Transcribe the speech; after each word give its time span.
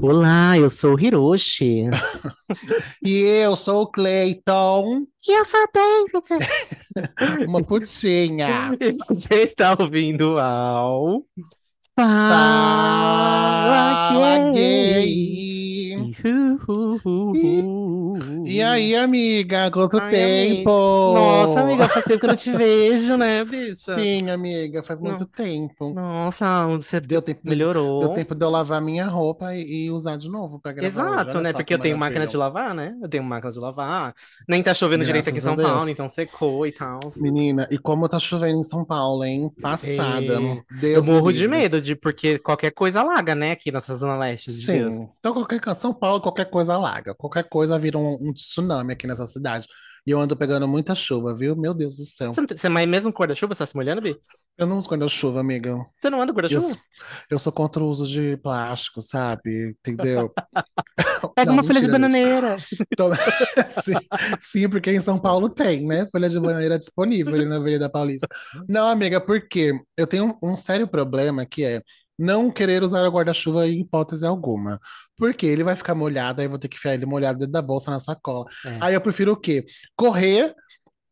Olá, 0.00 0.58
eu 0.58 0.68
sou 0.68 0.94
o 0.94 1.00
Hiroshi. 1.00 1.84
E 3.04 3.20
eu 3.22 3.56
sou 3.56 3.82
o 3.82 3.86
Clayton, 3.86 5.06
E 5.26 5.32
eu 5.32 5.44
sou 5.44 5.60
a 5.60 5.66
David. 5.72 6.46
uma 7.48 7.62
putinha. 7.62 8.76
E 8.80 8.92
você 8.92 9.42
está 9.42 9.76
ouvindo 9.78 10.38
ao 10.38 11.24
Fala 11.96 12.76
Gay. 14.52 14.52
gay. 14.52 15.55
Ihuhuhu. 15.96 18.12
E 18.46 18.62
aí, 18.62 18.94
amiga, 18.94 19.70
quanto 19.70 19.98
Ai, 19.98 20.10
tempo? 20.10 20.70
Nossa, 20.70 21.60
amiga, 21.60 21.88
faz 21.88 22.04
tempo 22.04 22.20
que 22.20 22.26
eu 22.26 22.30
não 22.30 22.36
te 22.36 22.52
vejo, 22.52 23.16
né, 23.16 23.44
bicha? 23.44 23.94
Sim, 23.94 24.30
amiga, 24.30 24.82
faz 24.82 25.00
muito 25.00 25.26
tempo. 25.26 25.92
Nossa, 25.92 26.66
você 26.68 27.00
Deu 27.00 27.20
tempo, 27.22 27.40
melhorou. 27.44 28.00
deu 28.00 28.08
tempo 28.10 28.34
de 28.34 28.44
eu 28.44 28.50
lavar 28.50 28.80
minha 28.80 29.06
roupa 29.06 29.54
e, 29.54 29.86
e 29.86 29.90
usar 29.90 30.16
de 30.16 30.28
novo 30.28 30.58
pra 30.60 30.72
gravar. 30.72 30.88
Exato, 30.88 31.40
né? 31.40 31.52
Porque 31.52 31.64
que 31.66 31.74
eu 31.74 31.78
tenho 31.78 31.98
máquina 31.98 32.26
de 32.26 32.36
lavar, 32.36 32.74
né? 32.74 32.94
Eu 33.02 33.08
tenho 33.08 33.24
máquina 33.24 33.52
de 33.52 33.58
lavar. 33.58 34.14
Nem 34.48 34.62
tá 34.62 34.72
chovendo 34.74 35.04
direito 35.04 35.28
aqui 35.28 35.38
em 35.38 35.42
Graças 35.42 35.56
São 35.60 35.64
Paulo, 35.64 35.80
Deus. 35.80 35.88
então 35.90 36.08
secou 36.08 36.66
e 36.66 36.72
tal. 36.72 37.00
Menina, 37.16 37.66
e 37.70 37.78
como 37.78 38.08
tá 38.08 38.18
chovendo 38.18 38.58
em 38.58 38.62
São 38.62 38.84
Paulo, 38.84 39.24
hein? 39.24 39.50
Passada. 39.60 40.38
Sim. 40.38 40.62
Eu 40.70 40.80
Deus 40.80 41.06
me 41.06 41.12
morro 41.12 41.32
de 41.32 41.46
medo 41.48 41.80
de 41.80 41.94
porque 41.94 42.38
qualquer 42.38 42.70
coisa 42.70 43.00
alaga, 43.00 43.34
né? 43.34 43.52
Aqui 43.52 43.72
nessa 43.72 43.96
zona 43.96 44.16
leste 44.16 44.50
de 44.52 44.66
Deus. 44.66 44.94
Sim. 44.94 45.08
Então, 45.18 45.32
qualquer, 45.32 45.60
São 45.86 45.94
Paulo, 45.94 46.20
qualquer 46.20 46.50
coisa 46.50 46.74
alaga. 46.74 47.14
Qualquer 47.14 47.48
coisa 47.48 47.78
vira 47.78 47.98
um, 47.98 48.14
um 48.20 48.32
tsunami 48.32 48.92
aqui 48.92 49.06
nessa 49.06 49.26
cidade. 49.26 49.66
E 50.06 50.10
eu 50.10 50.20
ando 50.20 50.36
pegando 50.36 50.68
muita 50.68 50.94
chuva, 50.94 51.34
viu? 51.34 51.56
Meu 51.56 51.74
Deus 51.74 51.96
do 51.96 52.04
céu. 52.04 52.32
Você, 52.32 52.40
não 52.40 52.46
tem- 52.46 52.56
você 52.56 52.68
mas 52.68 52.86
mesmo 52.88 53.12
com 53.12 53.20
guarda-chuva, 53.22 53.54
você 53.54 53.58
tá 53.58 53.66
se 53.66 53.74
molhando, 53.76 54.00
Bi? 54.00 54.16
Eu 54.56 54.66
não 54.66 54.78
uso 54.78 54.88
guarda-chuva, 54.88 55.40
amiga. 55.40 55.76
Você 56.00 56.08
não 56.08 56.20
anda 56.22 56.32
com 56.32 56.40
Eu, 56.40 56.48
guarda-chuva? 56.48 56.80
eu 57.30 57.38
sou 57.38 57.52
contra 57.52 57.82
o 57.82 57.88
uso 57.88 58.06
de 58.06 58.36
plástico, 58.38 59.02
sabe? 59.02 59.70
Entendeu? 59.80 60.32
Pega 61.34 61.52
Não, 61.52 61.52
uma 61.52 61.62
folha 61.62 61.80
de 61.80 61.88
mentira, 61.88 61.92
gente. 61.92 61.92
bananeira. 61.92 62.56
Então, 62.92 63.10
sim, 63.68 63.92
sim, 64.40 64.68
porque 64.68 64.90
em 64.92 65.00
São 65.00 65.18
Paulo 65.18 65.48
tem, 65.48 65.86
né? 65.86 66.06
Folha 66.10 66.28
de 66.28 66.38
bananeira 66.40 66.78
disponível 66.78 67.34
ali 67.34 67.44
na 67.44 67.56
Avenida 67.56 67.88
Paulista. 67.90 68.28
Não, 68.68 68.88
amiga, 68.88 69.20
porque 69.20 69.72
eu 69.96 70.06
tenho 70.06 70.38
um, 70.42 70.52
um 70.52 70.56
sério 70.56 70.86
problema 70.88 71.44
que 71.46 71.64
é 71.64 71.82
não 72.18 72.50
querer 72.50 72.82
usar 72.82 73.06
o 73.06 73.10
guarda-chuva 73.10 73.66
em 73.68 73.80
hipótese 73.80 74.26
alguma. 74.26 74.80
Porque 75.16 75.46
ele 75.46 75.64
vai 75.64 75.76
ficar 75.76 75.94
molhado, 75.94 76.40
aí 76.40 76.46
eu 76.46 76.50
vou 76.50 76.58
ter 76.58 76.68
que 76.68 76.76
enfiar 76.76 76.94
ele 76.94 77.06
molhado 77.06 77.38
dentro 77.38 77.52
da 77.52 77.62
bolsa 77.62 77.90
na 77.90 78.00
sacola. 78.00 78.46
É. 78.64 78.78
Aí 78.80 78.94
eu 78.94 79.00
prefiro 79.00 79.32
o 79.32 79.36
quê? 79.36 79.64
Correr 79.96 80.54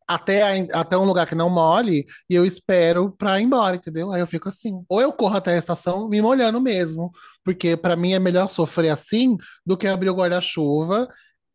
até, 0.07 0.43
a- 0.43 0.81
até 0.81 0.97
um 0.99 1.05
lugar 1.05 1.27
que 1.27 1.35
não 1.35 1.49
molhe 1.49 2.05
e 2.29 2.35
eu 2.35 2.45
espero 2.45 3.11
pra 3.17 3.41
ir 3.41 3.45
embora, 3.45 3.77
entendeu? 3.77 4.13
Aí 4.13 4.21
eu 4.21 4.27
fico 4.27 4.49
assim. 4.49 4.85
Ou 4.89 5.01
eu 5.01 5.13
corro 5.13 5.37
até 5.37 5.55
a 5.55 5.59
estação 5.59 6.09
me 6.09 6.21
molhando 6.21 6.61
mesmo, 6.61 7.11
porque 7.43 7.77
pra 7.77 7.97
mim 7.97 8.13
é 8.13 8.19
melhor 8.19 8.51
sofrer 8.51 8.91
assim 8.91 9.37
do 9.65 9.77
que 9.77 9.87
abrir 9.87 10.11
o 10.11 10.15
guarda-chuva 10.15 11.09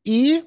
e 0.05 0.43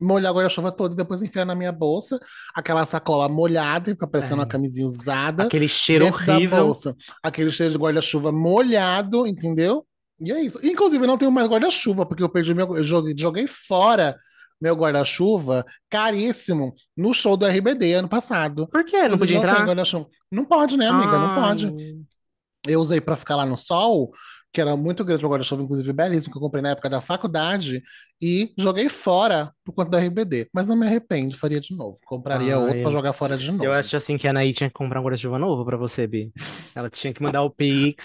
molhar 0.00 0.32
o 0.32 0.36
guarda-chuva 0.36 0.70
todo 0.72 0.92
e 0.92 0.96
depois 0.96 1.22
enfiar 1.22 1.44
na 1.44 1.54
minha 1.54 1.72
bolsa, 1.72 2.18
aquela 2.54 2.84
sacola 2.86 3.28
molhada, 3.28 3.90
fica 3.90 4.06
parecendo 4.06 4.36
uma 4.36 4.44
É. 4.44 4.46
camisinha 4.48 4.86
usada, 4.86 5.44
Aquele 5.44 5.68
cheiro 5.68 6.04
dentro 6.04 6.24
da 6.26 6.34
horrível. 6.36 6.64
bolsa, 6.66 6.96
aquele 7.22 7.50
cheiro 7.50 7.72
de 7.72 7.78
guarda-chuva 7.78 8.30
molhado, 8.32 9.26
entendeu? 9.26 9.84
E 10.20 10.32
é 10.32 10.40
isso. 10.40 10.58
Inclusive, 10.66 11.02
eu 11.04 11.08
não 11.08 11.18
tenho 11.18 11.30
mais 11.30 11.48
guarda-chuva, 11.48 12.04
porque 12.04 12.22
eu 12.22 12.28
perdi 12.28 12.52
meu. 12.54 12.76
Eu 12.76 12.82
joguei, 12.84 13.14
joguei 13.16 13.46
fora 13.46 14.16
meu 14.60 14.74
guarda-chuva 14.74 15.64
caríssimo 15.88 16.74
no 16.96 17.12
show 17.14 17.36
do 17.36 17.46
RBD 17.46 17.94
ano 17.94 18.08
passado. 18.08 18.66
Por 18.66 18.84
quê? 18.84 18.96
Não 19.08 19.14
Inclusive, 19.14 19.38
podia 19.40 19.64
não 19.64 19.72
entrar? 19.72 20.06
Não 20.30 20.44
pode, 20.44 20.76
né, 20.76 20.88
amiga? 20.88 21.18
Não 21.18 21.34
pode. 21.36 21.66
Ai. 21.66 21.96
Eu 22.66 22.80
usei 22.80 23.00
pra 23.00 23.14
ficar 23.16 23.36
lá 23.36 23.46
no 23.46 23.56
sol, 23.56 24.10
que 24.52 24.60
era 24.60 24.76
muito 24.76 25.04
grande 25.04 25.22
meu 25.22 25.30
guarda-chuva, 25.30 25.62
inclusive 25.62 25.92
belíssimo, 25.92 26.32
que 26.32 26.38
eu 26.38 26.42
comprei 26.42 26.62
na 26.62 26.70
época 26.70 26.88
da 26.88 27.00
faculdade, 27.00 27.82
e 28.20 28.52
joguei 28.58 28.88
fora 28.88 29.52
por 29.64 29.72
conta 29.74 29.90
da 29.90 29.98
RBD. 30.00 30.48
Mas 30.52 30.66
não 30.66 30.74
me 30.74 30.86
arrependo, 30.86 31.36
faria 31.36 31.60
de 31.60 31.76
novo. 31.76 31.98
Compraria 32.06 32.54
Ah, 32.54 32.58
outro 32.58 32.74
pra 32.74 32.82
eu- 32.82 32.90
jogar 32.92 33.12
fora 33.12 33.36
de 33.36 33.50
novo. 33.52 33.64
Eu 33.64 33.72
acho 33.72 33.96
assim 33.96 34.16
que 34.16 34.26
a 34.26 34.30
Anaí 34.30 34.52
tinha 34.54 34.68
que 34.70 34.74
comprar 34.74 35.00
um 35.00 35.04
guarda-chuva 35.04 35.38
novo 35.38 35.64
pra 35.64 35.76
você, 35.76 36.06
Bi. 36.06 36.32
Ela 36.74 36.88
tinha 36.90 37.12
que 37.12 37.22
mandar 37.22 37.42
o 37.42 37.50
Pix, 37.50 38.04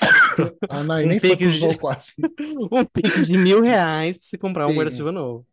A 0.69 0.79
Anaí 0.79 1.05
um 1.05 1.09
nem 1.09 1.19
foi 1.19 1.35
Pix 1.35 1.53
de, 1.53 1.59
jogo 1.59 1.77
quase. 1.79 2.13
um 2.71 2.85
Pix 2.85 3.27
de 3.27 3.37
mil 3.37 3.61
reais 3.61 4.17
pra 4.17 4.27
você 4.27 4.37
comprar 4.37 4.67
um 4.67 4.75
guarda-chuva 4.75 5.11
novo. 5.11 5.47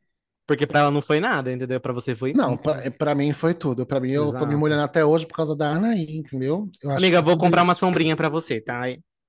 Porque 0.46 0.66
pra 0.66 0.80
ela 0.80 0.90
não 0.90 1.00
foi 1.00 1.20
nada, 1.20 1.52
entendeu? 1.52 1.80
Pra 1.80 1.92
você 1.92 2.16
foi 2.16 2.32
Não, 2.32 2.56
pra, 2.56 2.90
pra 2.90 3.14
mim 3.14 3.32
foi 3.32 3.54
tudo. 3.54 3.86
Pra 3.86 4.00
mim, 4.00 4.10
eu 4.10 4.36
tô 4.36 4.44
me 4.44 4.56
molhando 4.56 4.82
até 4.82 5.04
hoje 5.04 5.24
por 5.24 5.36
causa 5.36 5.54
da 5.54 5.70
Anaí, 5.76 6.16
entendeu? 6.18 6.68
Amiga, 6.84 7.22
vou 7.22 7.38
comprar 7.38 7.62
uma 7.62 7.72
isso. 7.72 7.78
sombrinha 7.80 8.16
pra 8.16 8.28
você, 8.28 8.60
tá? 8.60 8.82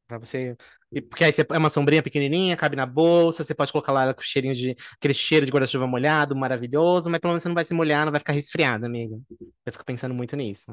Pra 0.07 0.17
você. 0.17 0.57
E- 0.91 1.01
Porque 1.01 1.23
aí 1.23 1.31
você 1.33 1.45
é 1.49 1.57
uma 1.57 1.69
sombrinha 1.69 2.03
pequenininha, 2.03 2.57
cabe 2.57 2.75
na 2.75 2.85
bolsa, 2.85 3.43
você 3.43 3.53
pode 3.55 3.71
colocar 3.71 3.91
lá 3.91 4.13
com 4.13 4.21
cheirinho 4.21 4.53
de 4.55 4.75
aquele 4.97 5.13
cheiro 5.13 5.45
de 5.45 5.51
guarda-chuva 5.51 5.87
molhado, 5.87 6.35
maravilhoso, 6.35 7.09
mas 7.09 7.19
pelo 7.19 7.31
menos 7.33 7.43
você 7.43 7.49
não 7.49 7.55
vai 7.55 7.65
se 7.65 7.73
molhar, 7.73 8.05
não 8.05 8.11
vai 8.11 8.19
ficar 8.19 8.33
resfriada, 8.33 8.85
amiga. 8.87 9.17
Eu 9.65 9.71
fico 9.73 9.85
pensando 9.85 10.13
muito 10.13 10.35
nisso. 10.35 10.65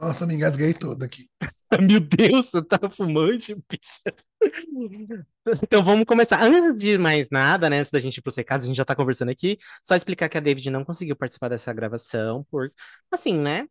Nossa, 0.00 0.26
me 0.26 0.34
engasguei 0.34 0.72
todo 0.72 1.02
aqui. 1.02 1.28
Meu 1.80 1.98
Deus, 2.00 2.50
você 2.50 2.62
tá 2.62 2.78
fumante, 2.90 3.54
bicha. 3.68 4.14
Então 5.62 5.82
vamos 5.82 6.04
começar. 6.04 6.42
Antes 6.42 6.80
de 6.80 6.98
mais 6.98 7.28
nada, 7.30 7.70
né? 7.70 7.80
Antes 7.80 7.90
da 7.90 7.98
gente 8.00 8.18
ir 8.18 8.22
pro 8.22 8.30
secado, 8.30 8.62
a 8.64 8.66
gente 8.66 8.76
já 8.76 8.84
tá 8.84 8.94
conversando 8.94 9.30
aqui. 9.30 9.58
Só 9.84 9.96
explicar 9.96 10.28
que 10.28 10.36
a 10.36 10.40
David 10.40 10.70
não 10.70 10.84
conseguiu 10.84 11.16
participar 11.16 11.48
dessa 11.48 11.72
gravação, 11.72 12.44
por 12.50 12.70
assim, 13.10 13.34
né? 13.38 13.66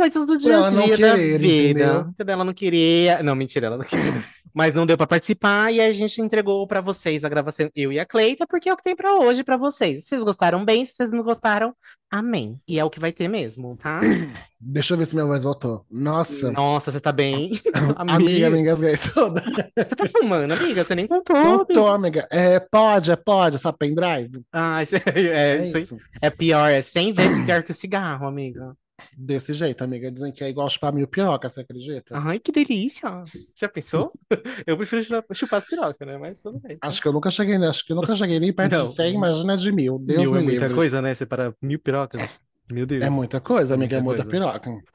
Coisas 0.00 0.26
do 0.26 0.38
dia 0.38 0.52
a 0.52 0.56
ela 0.56 0.70
não 0.70 0.84
dia 0.86 0.96
da 0.96 1.14
querer, 1.14 1.38
vida. 1.38 1.80
entendeu? 1.82 2.00
Entendeu? 2.08 2.32
Ela 2.32 2.44
não 2.44 2.54
queria. 2.54 3.22
Não, 3.22 3.34
mentira, 3.34 3.66
ela 3.66 3.76
não 3.76 3.84
queria. 3.84 4.24
Mas 4.52 4.74
não 4.74 4.84
deu 4.84 4.96
pra 4.96 5.06
participar 5.06 5.72
e 5.72 5.80
a 5.80 5.92
gente 5.92 6.20
entregou 6.20 6.66
pra 6.66 6.80
vocês 6.80 7.22
a 7.22 7.28
gravação, 7.28 7.70
eu 7.72 7.92
e 7.92 8.00
a 8.00 8.04
Cleita, 8.06 8.44
porque 8.48 8.68
é 8.68 8.72
o 8.72 8.76
que 8.76 8.82
tem 8.82 8.96
pra 8.96 9.14
hoje 9.14 9.44
pra 9.44 9.56
vocês. 9.56 10.02
Se 10.02 10.08
vocês 10.08 10.24
gostaram 10.24 10.64
bem, 10.64 10.84
se 10.84 10.94
vocês 10.94 11.12
não 11.12 11.22
gostaram, 11.22 11.72
amém. 12.10 12.58
E 12.66 12.76
é 12.76 12.84
o 12.84 12.90
que 12.90 12.98
vai 12.98 13.12
ter 13.12 13.28
mesmo, 13.28 13.76
tá? 13.76 14.00
Deixa 14.58 14.94
eu 14.94 14.98
ver 14.98 15.06
se 15.06 15.14
minha 15.14 15.24
voz 15.26 15.44
voltou. 15.44 15.84
Nossa, 15.88 16.50
Nossa, 16.50 16.90
você 16.90 16.98
tá 16.98 17.12
bem? 17.12 17.60
amiga, 17.96 18.16
Amiga, 18.16 18.50
me 18.50 18.58
engasguei 18.60 18.96
toda. 19.14 19.40
você 19.40 19.84
tá 19.94 20.06
fumando, 20.08 20.50
amiga? 20.50 20.84
Você 20.84 20.96
nem 20.96 21.06
contou, 21.06 21.36
Não 21.36 21.64
tô, 21.64 21.86
amiga. 21.86 22.26
É, 22.32 22.58
pode, 22.58 23.12
é 23.12 23.16
pode, 23.16 23.54
essa 23.54 23.72
pendrive? 23.72 24.42
Ah, 24.52 24.82
é, 25.14 25.20
é, 25.20 25.58
É 25.58 25.68
isso. 25.78 25.96
é 26.20 26.28
pior, 26.28 26.68
é 26.68 26.82
100 26.82 27.12
vezes 27.12 27.44
pior 27.44 27.62
que 27.62 27.70
o 27.70 27.74
cigarro, 27.74 28.26
amiga. 28.26 28.74
Desse 29.16 29.52
jeito, 29.54 29.82
amiga. 29.82 30.10
Dizem 30.10 30.32
que 30.32 30.42
é 30.44 30.48
igual 30.48 30.68
chupar 30.68 30.92
mil 30.92 31.06
piroca, 31.06 31.48
você 31.48 31.60
acredita? 31.60 32.16
Ai, 32.16 32.38
que 32.38 32.52
delícia. 32.52 33.24
Já 33.54 33.68
pensou? 33.68 34.12
Eu 34.66 34.76
prefiro 34.76 35.02
chupar, 35.32 35.58
as 35.58 35.64
pirocas, 35.64 36.06
né? 36.06 36.18
Mas 36.18 36.40
tudo 36.40 36.58
bem. 36.60 36.78
Acho 36.80 37.00
que 37.00 37.08
eu 37.08 37.12
nunca 37.12 37.30
cheguei, 37.30 37.58
né? 37.58 37.68
Acho 37.68 37.84
que 37.84 37.92
eu 37.92 37.96
nunca 37.96 38.14
cheguei 38.16 38.38
nem 38.38 38.52
perto 38.52 38.70
de 38.72 38.78
Não, 38.78 38.86
100, 38.86 39.14
imagina 39.14 39.56
de 39.56 39.72
mil. 39.72 39.98
Deus 39.98 40.22
mil 40.22 40.32
me 40.32 40.38
é 40.38 40.42
muita 40.42 40.60
livre. 40.60 40.74
coisa, 40.74 41.02
né? 41.02 41.14
Você 41.14 41.26
para 41.26 41.54
mil 41.60 41.78
pirocas. 41.78 42.22
Meu 42.70 42.86
Deus. 42.86 43.04
É 43.04 43.10
muita 43.10 43.40
coisa, 43.40 43.74
É 43.74 43.76
amiga, 43.76 43.96
é 43.96 44.00
muita 44.00 44.22
muita 44.24 44.40
coisa. 44.40 44.60
piroca. 44.60 44.90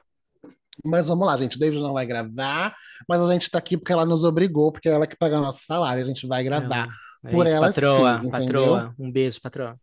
Mas 0.84 1.06
vamos 1.08 1.26
lá, 1.26 1.36
gente. 1.36 1.58
David 1.58 1.80
não 1.80 1.92
vai 1.94 2.04
gravar, 2.06 2.74
mas 3.08 3.20
a 3.20 3.32
gente 3.32 3.50
tá 3.50 3.58
aqui 3.58 3.76
porque 3.76 3.92
ela 3.92 4.04
nos 4.04 4.24
obrigou, 4.24 4.70
porque 4.70 4.88
é 4.88 4.92
ela 4.92 5.06
que 5.06 5.16
paga 5.16 5.40
nosso 5.40 5.64
salário. 5.64 6.02
A 6.02 6.06
gente 6.06 6.26
vai 6.26 6.44
gravar 6.44 6.86
É, 7.24 7.28
é 7.28 7.30
por 7.30 7.46
isso, 7.46 7.56
ela 7.56 7.66
patroa, 7.68 8.20
sim, 8.22 8.30
patroa. 8.30 8.94
Um 8.98 9.10
beijo, 9.10 9.40
patroa. 9.40 9.78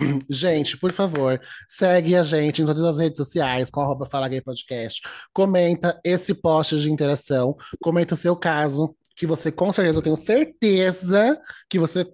Gente, 0.28 0.76
por 0.76 0.92
favor, 0.92 1.40
segue 1.68 2.16
a 2.16 2.24
gente 2.24 2.62
em 2.62 2.64
todas 2.64 2.82
as 2.82 2.98
redes 2.98 3.18
sociais 3.18 3.70
com 3.70 3.80
arroba 3.80 4.06
Fala 4.06 4.28
Gay 4.28 4.40
Podcast. 4.40 5.02
Comenta 5.32 6.00
esse 6.04 6.34
post 6.34 6.78
de 6.80 6.90
interação, 6.90 7.56
comenta 7.80 8.14
o 8.14 8.16
seu 8.16 8.36
caso, 8.36 8.94
que 9.16 9.26
você 9.26 9.52
com 9.52 9.72
certeza, 9.72 9.98
eu 9.98 10.02
tenho 10.02 10.16
certeza 10.16 11.40
que 11.68 11.78
você 11.78 12.06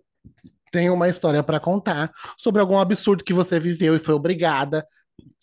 tem 0.72 0.90
uma 0.90 1.08
história 1.08 1.42
para 1.42 1.60
contar 1.60 2.10
sobre 2.36 2.60
algum 2.60 2.78
absurdo 2.78 3.24
que 3.24 3.32
você 3.32 3.60
viveu 3.60 3.94
e 3.94 4.00
foi 4.00 4.14
obrigada 4.14 4.84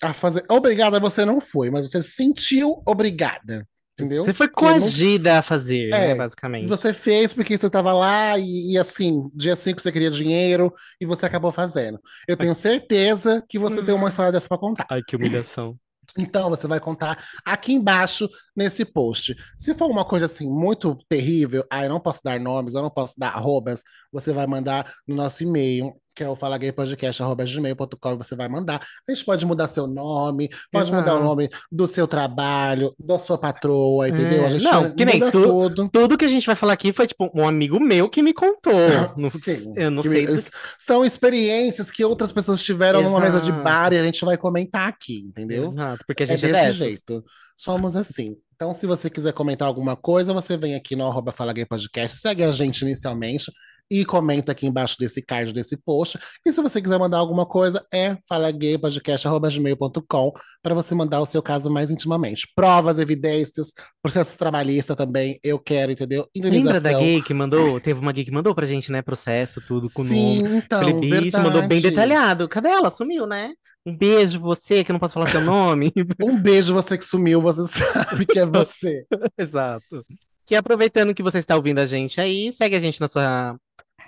a 0.02 0.14
fazer. 0.14 0.44
Obrigada 0.50 1.00
você 1.00 1.25
não 1.25 1.40
foi, 1.40 1.72
mas 1.72 1.90
você 1.90 2.04
se 2.04 2.12
sentiu 2.12 2.84
obrigada, 2.86 3.66
entendeu? 3.94 4.26
Você 4.26 4.34
foi 4.34 4.48
Porque 4.48 4.66
não- 4.66 4.72
coagida 4.74 5.40
a 5.40 5.42
fazer, 5.42 5.90
né? 5.90 6.12
É, 6.12 6.16
Basicamente. 6.16 6.68
Você 6.68 6.94
fez 6.94 7.31
porque 7.34 7.57
você 7.57 7.68
estava 7.68 7.94
lá 7.94 8.38
e, 8.38 8.74
e, 8.74 8.78
assim, 8.78 9.30
dia 9.34 9.56
5 9.56 9.81
você 9.81 9.92
queria 9.92 10.12
dinheiro 10.12 10.74
e 11.00 11.06
você 11.06 11.25
acabou 11.25 11.51
fazendo. 11.51 12.00
Eu 12.28 12.36
tenho 12.38 12.56
certeza 12.56 13.44
que 13.48 13.57
você 13.60 13.84
tem 13.84 13.95
uma 13.95 14.10
história 14.10 14.31
dessa 14.31 14.48
para 14.48 14.57
contar. 14.57 14.86
Ai, 14.90 15.01
que 15.07 15.16
humilhação. 15.16 15.75
Então 16.18 16.50
você 16.50 16.68
vai 16.68 16.81
contar 16.81 17.18
aqui 17.45 17.74
embaixo 17.74 18.30
nesse 18.56 18.84
post. 18.84 19.36
Se 19.57 19.74
for 19.74 19.90
uma 19.90 20.04
coisa 20.04 20.25
assim 20.25 20.48
muito 20.48 20.96
terrível, 21.07 21.66
ah, 21.72 21.86
eu 21.86 21.89
não 21.89 22.00
posso 22.00 22.19
dar 22.24 22.39
nomes, 22.39 22.75
eu 22.75 22.81
não 22.84 22.89
posso 22.89 23.16
dar 23.18 23.30
arrobas, 23.30 23.81
você 24.12 24.34
vai 24.34 24.46
mandar 24.46 24.92
no 25.07 25.16
nosso 25.16 25.42
e-mail, 25.44 25.94
que 26.15 26.24
é 26.24 26.30
o 26.30 26.36
falagaypodcast.gmail.com, 26.36 28.18
você 28.18 28.36
vai 28.36 28.48
mandar. 28.48 28.81
A 29.07 29.12
gente 29.13 29.25
pode 29.25 29.45
mudar 29.45 29.68
seu 29.68 29.88
nome, 29.88 30.50
pode 30.71 30.92
mudar 30.92 31.13
o 31.13 31.18
Exato. 31.18 31.24
nome 31.24 31.50
do 31.71 31.88
seu 31.88 32.07
trabalho, 32.07 32.94
da 33.00 33.18
sua 33.19 33.38
patroa, 33.38 34.10
entendeu? 34.10 34.44
É, 34.44 34.48
A 34.48 34.50
gente 34.50 34.63
não, 34.63 34.92
que 34.94 35.06
nem 35.06 35.19
tu- 35.19 35.31
tudo. 35.31 35.89
Tudo 35.89 36.18
que 36.18 36.25
a 36.25 36.27
gente 36.27 36.45
vai 36.45 36.56
falar 36.56 36.74
aqui 36.74 36.92
foi, 36.94 37.07
tipo, 37.07 37.30
um 37.33 37.48
amigo 37.48 37.80
meu 37.80 38.10
que 38.10 38.21
me 38.21 38.33
contou. 38.33 38.74
Não- 39.18 39.30
Sim, 39.31 39.74
eu 39.75 39.92
não 39.92 40.01
que 40.04 40.10
sei. 40.10 40.25
me- 40.27 40.33
do- 40.36 40.44
São 40.77 41.04
experiências 41.06 41.89
que 41.92 42.04
outras 42.04 42.31
pessoas 42.31 42.63
tiveram 42.63 43.01
numa 43.01 43.19
mesa 43.19 43.39
de 43.42 43.50
Exato. 43.51 43.63
bar 43.63 43.94
e 43.94 43.98
a 43.98 44.04
gente 44.04 44.24
vai 44.25 44.38
comentar 44.38 44.88
aqui, 44.88 45.19
entendeu? 45.27 45.65
Exato, 45.65 46.04
porque 46.07 46.24
a 46.24 46.25
É 46.25 46.30
gente 46.30 46.45
é, 46.45 46.48
desse 46.50 46.62
dessas. 46.63 46.75
jeito. 46.77 47.21
Somos 47.56 47.95
assim. 47.95 48.36
Então, 48.56 48.74
se 48.74 48.86
você 48.88 49.10
quiser 49.10 49.33
comentar 49.33 49.68
alguma 49.68 49.95
coisa, 49.95 50.33
você 50.33 50.56
vem 50.56 50.75
aqui 50.75 50.95
no 50.95 51.06
arroba 51.06 51.31
Fala 51.31 51.51
Gay 51.54 51.65
Podcast, 51.65 52.18
segue 52.18 52.44
a 52.44 52.51
gente 52.51 52.81
inicialmente 52.81 53.51
e 53.89 54.06
comenta 54.06 54.51
aqui 54.51 54.68
embaixo 54.68 54.95
desse 55.00 55.21
card, 55.21 55.53
desse 55.53 55.77
post. 55.77 56.19
E 56.45 56.51
se 56.51 56.62
você 56.62 56.81
quiser 56.81 56.97
mandar 56.97 57.18
alguma 57.18 57.45
coisa, 57.45 57.85
é 57.94 58.18
falagaypodcast.gmail.com 58.27 60.31
para 60.62 60.74
você 60.74 60.95
mandar 60.95 61.21
o 61.21 61.25
seu 61.25 61.41
caso 61.41 61.69
mais 61.69 61.91
intimamente. 61.91 62.47
Provas, 62.56 63.00
evidências, 63.00 63.68
processos 64.01 64.35
trabalhistas 64.35 64.95
também, 64.95 65.39
eu 65.44 65.59
quero, 65.59 65.91
entendeu? 65.91 66.27
Lembra 66.35 66.80
da 66.80 66.94
gay 66.94 67.21
que 67.21 67.33
mandou? 67.33 67.80
Teve 67.80 68.00
uma 68.00 68.12
gay 68.12 68.25
que 68.25 68.31
mandou 68.31 68.56
pra 68.56 68.65
gente, 68.65 68.91
né? 68.91 69.01
Processo, 69.01 69.62
tudo 69.62 69.89
com 69.94 70.03
Sim, 70.03 70.44
nome. 70.44 70.57
então, 70.57 71.00
bicho, 71.00 71.41
mandou 71.41 71.68
bem 71.68 71.81
detalhado. 71.81 72.47
Cadê 72.47 72.69
ela? 72.69 72.89
Sumiu, 72.89 73.25
né? 73.25 73.53
Um 73.86 73.95
beijo, 73.95 74.39
você, 74.39 74.83
que 74.83 74.91
eu 74.91 74.94
não 74.94 75.00
posso 75.00 75.13
falar 75.13 75.29
seu 75.29 75.41
nome. 75.41 75.91
Um 76.24 76.39
beijo, 76.39 76.74
você 76.74 76.97
que 76.97 77.03
sumiu, 77.03 77.41
você 77.41 77.68
sabe 77.91 78.25
que 78.25 78.39
é 78.39 78.45
você. 78.45 79.06
Exato. 79.38 80.06
Que 80.45 80.56
aproveitando 80.56 81.13
que 81.13 81.24
você 81.24 81.39
está 81.39 81.56
ouvindo 81.56 81.79
a 81.79 81.86
gente 81.86 82.19
aí, 82.19 82.51
segue 82.53 82.75
a 82.75 82.79
gente 82.79 83.01
na 83.01 83.07
sua 83.07 83.57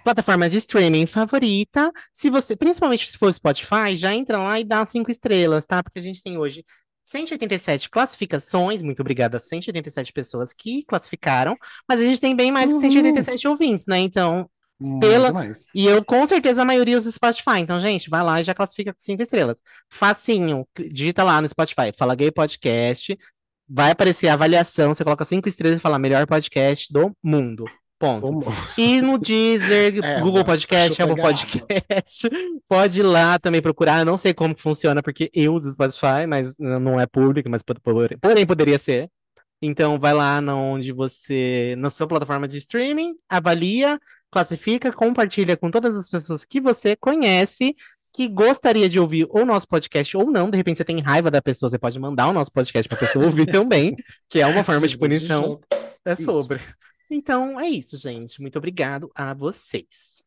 plataforma 0.05 0.47
de 0.47 0.57
streaming 0.57 1.07
favorita. 1.07 1.91
Se 2.13 2.29
você, 2.29 2.55
principalmente 2.55 3.09
se 3.09 3.17
for 3.17 3.33
Spotify, 3.33 3.95
já 3.95 4.13
entra 4.13 4.37
lá 4.37 4.59
e 4.59 4.63
dá 4.63 4.85
cinco 4.85 5.09
estrelas, 5.11 5.65
tá? 5.65 5.81
Porque 5.83 5.99
a 5.99 6.01
gente 6.01 6.21
tem 6.23 6.37
hoje 6.37 6.63
187 7.03 7.89
classificações, 7.89 8.81
muito 8.83 8.99
obrigada 9.01 9.37
a 9.37 9.39
187 9.39 10.13
pessoas 10.13 10.53
que 10.53 10.83
classificaram, 10.85 11.57
mas 11.89 11.99
a 11.99 12.03
gente 12.03 12.21
tem 12.21 12.35
bem 12.35 12.51
mais 12.51 12.67
que 12.67 12.73
Uhul. 12.77 12.81
187 12.81 13.47
ouvintes, 13.47 13.85
né? 13.87 13.97
Então, 13.99 14.49
Muito 14.79 15.07
Pela- 15.07 15.31
mais. 15.31 15.67
e 15.73 15.85
eu 15.87 16.03
com 16.03 16.25
certeza 16.27 16.61
a 16.61 16.65
maioria 16.65 16.97
usa 16.97 17.11
Spotify. 17.11 17.59
Então, 17.59 17.79
gente, 17.79 18.09
vai 18.09 18.21
lá 18.23 18.41
e 18.41 18.43
já 18.43 18.53
classifica 18.53 18.93
com 18.93 18.99
cinco 18.99 19.21
estrelas. 19.23 19.57
Facinho, 19.89 20.67
digita 20.89 21.23
lá 21.23 21.41
no 21.41 21.47
Spotify, 21.47 21.91
fala 21.97 22.13
gay 22.15 22.29
podcast, 22.31 23.17
vai 23.67 23.91
aparecer 23.91 24.27
a 24.27 24.33
avaliação, 24.33 24.93
você 24.93 25.03
coloca 25.03 25.25
cinco 25.25 25.47
estrelas 25.47 25.77
e 25.79 25.81
fala 25.81 25.97
melhor 25.97 26.27
podcast 26.27 26.91
do 26.91 27.11
mundo. 27.23 27.65
Ponto. 27.97 28.21
Como- 28.21 28.43
E 28.77 29.01
no 29.01 29.17
Deezer, 29.17 29.99
É, 30.03 30.19
Google 30.19 30.43
mas 30.45 30.45
Podcast, 30.65 31.01
Apple. 31.01 31.21
Podcast, 31.21 32.29
pode 32.67 32.99
ir 32.99 33.03
lá 33.03 33.39
também 33.39 33.61
procurar. 33.61 33.99
Eu 33.99 34.05
não 34.05 34.17
sei 34.17 34.33
como 34.33 34.53
que 34.53 34.61
funciona, 34.61 35.01
porque 35.01 35.29
eu 35.33 35.53
uso 35.53 35.71
Spotify, 35.71 36.27
mas 36.27 36.55
não 36.59 36.99
é 36.99 37.05
público, 37.07 37.49
mas 37.49 37.61
porém 37.63 38.45
poderia 38.45 38.77
ser. 38.77 39.09
Então 39.61 39.97
vai 39.97 40.13
lá 40.13 40.39
onde 40.41 40.91
você, 40.91 41.75
na 41.77 41.89
sua 41.89 42.05
plataforma 42.05 42.47
de 42.47 42.57
streaming, 42.57 43.15
avalia, 43.29 43.99
classifica, 44.29 44.91
compartilha 44.91 45.55
com 45.55 45.71
todas 45.71 45.95
as 45.95 46.09
pessoas 46.09 46.43
que 46.43 46.59
você 46.59 46.95
conhece, 46.95 47.73
que 48.13 48.27
gostaria 48.27 48.87
de 48.89 48.99
ouvir 48.99 49.25
o 49.29 49.45
nosso 49.45 49.67
podcast 49.67 50.15
ou 50.17 50.29
não. 50.29 50.49
De 50.49 50.57
repente 50.57 50.77
você 50.77 50.83
tem 50.85 50.99
raiva 50.99 51.31
da 51.31 51.41
pessoa, 51.41 51.69
você 51.69 51.79
pode 51.79 51.97
mandar 51.97 52.27
o 52.27 52.33
nosso 52.33 52.51
podcast 52.51 52.87
para 52.87 52.97
a 52.97 52.99
pessoa 52.99 53.25
ouvir 53.25 53.45
também, 53.47 53.95
que 54.29 54.41
é 54.41 54.45
uma 54.45 54.63
forma 54.63 54.81
de 54.81 54.89
Tipo 54.93 55.07
de 55.07 55.15
punição. 55.15 55.59
É 56.05 56.13
Isso. 56.13 56.47
Então 57.09 57.59
é 57.59 57.69
isso, 57.69 57.97
gente. 57.97 58.41
Muito 58.41 58.57
obrigado 58.57 59.11
a 59.15 59.33
vocês. 59.33 60.23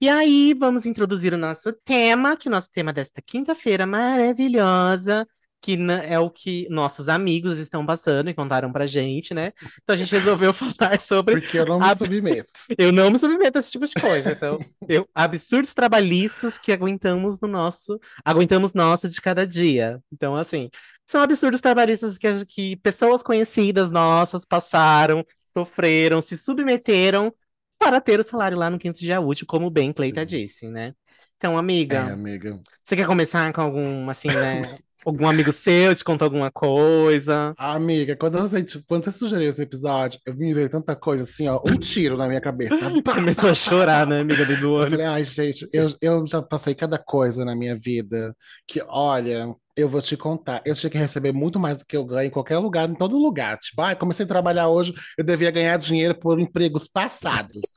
E 0.00 0.08
aí, 0.08 0.52
vamos 0.54 0.84
introduzir 0.84 1.32
o 1.32 1.38
nosso 1.38 1.72
tema, 1.72 2.36
que 2.36 2.48
o 2.48 2.50
nosso 2.50 2.70
tema 2.70 2.92
desta 2.92 3.22
quinta-feira 3.22 3.86
maravilhosa, 3.86 5.26
que 5.60 5.76
é 6.06 6.18
o 6.18 6.30
que 6.30 6.66
nossos 6.70 7.08
amigos 7.08 7.58
estão 7.58 7.84
passando 7.84 8.28
e 8.28 8.34
contaram 8.34 8.70
pra 8.70 8.86
gente, 8.86 9.32
né? 9.32 9.52
Então 9.82 9.94
a 9.94 9.96
gente 9.96 10.12
resolveu 10.12 10.52
falar 10.54 11.00
sobre. 11.00 11.40
Porque 11.40 11.58
eu 11.58 11.64
não 11.66 11.80
me 11.80 11.86
Ab- 11.86 11.98
submeto. 11.98 12.60
Eu 12.78 12.92
não 12.92 13.10
me 13.10 13.18
submeto 13.18 13.58
a 13.58 13.60
esse 13.60 13.72
tipo 13.72 13.86
de 13.86 13.94
coisa. 13.94 14.32
Então, 14.32 14.58
eu, 14.88 15.08
absurdos 15.14 15.72
trabalhistas 15.72 16.58
que 16.58 16.72
aguentamos 16.72 17.40
no 17.40 17.48
nosso. 17.48 17.98
Aguentamos 18.24 18.74
nosso 18.74 19.08
de 19.08 19.20
cada 19.20 19.46
dia. 19.46 20.00
Então, 20.12 20.36
assim, 20.36 20.68
são 21.06 21.22
absurdos 21.22 21.60
trabalhistas 21.60 22.18
que, 22.18 22.44
que 22.46 22.76
pessoas 22.76 23.22
conhecidas 23.22 23.90
nossas 23.90 24.44
passaram, 24.44 25.24
sofreram, 25.56 26.20
se 26.20 26.38
submeteram 26.38 27.34
para 27.78 28.00
ter 28.00 28.20
o 28.20 28.24
salário 28.24 28.58
lá 28.58 28.70
no 28.70 28.78
quinto 28.78 28.98
dia 29.00 29.20
útil, 29.20 29.46
como 29.46 29.70
bem 29.70 29.92
Cleita 29.92 30.24
disse, 30.26 30.68
né? 30.68 30.94
Então, 31.36 31.56
É, 31.88 32.08
amiga, 32.08 32.12
amiga. 32.12 32.60
você 32.84 32.96
quer 32.96 33.06
começar 33.06 33.52
com 33.52 33.60
algum, 33.62 34.10
assim, 34.10 34.38
né? 34.38 34.78
Algum 35.04 35.28
amigo 35.28 35.52
seu 35.52 35.94
te 35.96 36.04
contou 36.04 36.26
alguma 36.26 36.50
coisa? 36.52 37.56
Amiga, 37.58 38.14
quando 38.16 38.38
você, 38.38 38.62
tipo, 38.62 38.84
quando 38.86 39.04
você 39.04 39.12
sugeriu 39.12 39.48
esse 39.48 39.62
episódio, 39.62 40.20
eu 40.26 40.34
me 40.36 40.52
veio 40.52 40.68
tanta 40.68 40.94
coisa 40.94 41.24
assim, 41.24 41.48
ó, 41.48 41.58
um 41.64 41.78
tiro 41.78 42.16
na 42.16 42.28
minha 42.28 42.40
cabeça. 42.40 42.94
Começou 43.14 43.50
a 43.50 43.54
chorar, 43.54 44.06
né, 44.06 44.20
amiga 44.20 44.44
do 44.44 44.72
Eu 44.78 44.86
olho? 44.86 44.98
falei, 44.98 45.06
ai, 45.06 45.24
gente, 45.24 45.68
eu, 45.72 45.88
eu 46.02 46.26
já 46.26 46.42
passei 46.42 46.74
cada 46.74 46.98
coisa 46.98 47.44
na 47.44 47.56
minha 47.56 47.78
vida 47.78 48.36
que, 48.66 48.82
olha, 48.88 49.54
eu 49.76 49.88
vou 49.88 50.00
te 50.00 50.16
contar. 50.16 50.62
Eu 50.64 50.74
tinha 50.74 50.88
que 50.88 50.96
receber 50.98 51.32
muito 51.32 51.58
mais 51.58 51.78
do 51.78 51.84
que 51.86 51.96
eu 51.96 52.04
ganho 52.04 52.28
em 52.28 52.30
qualquer 52.30 52.58
lugar, 52.58 52.88
em 52.88 52.94
todo 52.94 53.18
lugar. 53.18 53.58
Tipo, 53.58 53.82
ai, 53.82 53.94
comecei 53.94 54.24
a 54.24 54.28
trabalhar 54.28 54.68
hoje, 54.68 54.94
eu 55.18 55.22
devia 55.24 55.50
ganhar 55.50 55.76
dinheiro 55.76 56.18
por 56.18 56.40
empregos 56.40 56.88
passados. 56.88 57.74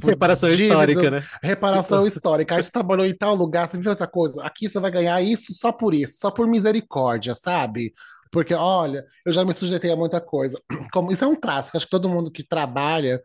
Por 0.00 0.10
Reparação 0.10 0.48
dívida- 0.48 0.68
histórica, 0.74 1.10
né? 1.10 1.22
Reparação 1.42 2.06
histórica. 2.06 2.56
Aí 2.56 2.62
você 2.62 2.70
trabalhou 2.70 3.06
em 3.06 3.14
tal 3.16 3.34
lugar, 3.34 3.68
você 3.68 3.78
viu 3.78 3.90
outra 3.90 4.06
coisa. 4.08 4.42
Aqui 4.42 4.68
você 4.68 4.80
vai 4.80 4.90
ganhar 4.90 5.22
isso 5.22 5.52
só 5.54 5.70
por 5.70 5.94
isso, 5.94 6.18
só 6.18 6.30
por 6.30 6.48
misericórdia, 6.48 7.34
sabe? 7.34 7.92
Porque, 8.32 8.54
olha, 8.54 9.04
eu 9.24 9.32
já 9.32 9.44
me 9.44 9.52
sujeitei 9.54 9.90
a 9.92 9.96
muita 9.96 10.20
coisa. 10.20 10.60
Como, 10.92 11.12
isso 11.12 11.24
é 11.24 11.28
um 11.28 11.36
clássico, 11.38 11.76
acho 11.76 11.86
que 11.86 11.90
todo 11.90 12.08
mundo 12.08 12.30
que 12.30 12.42
trabalha 12.46 13.22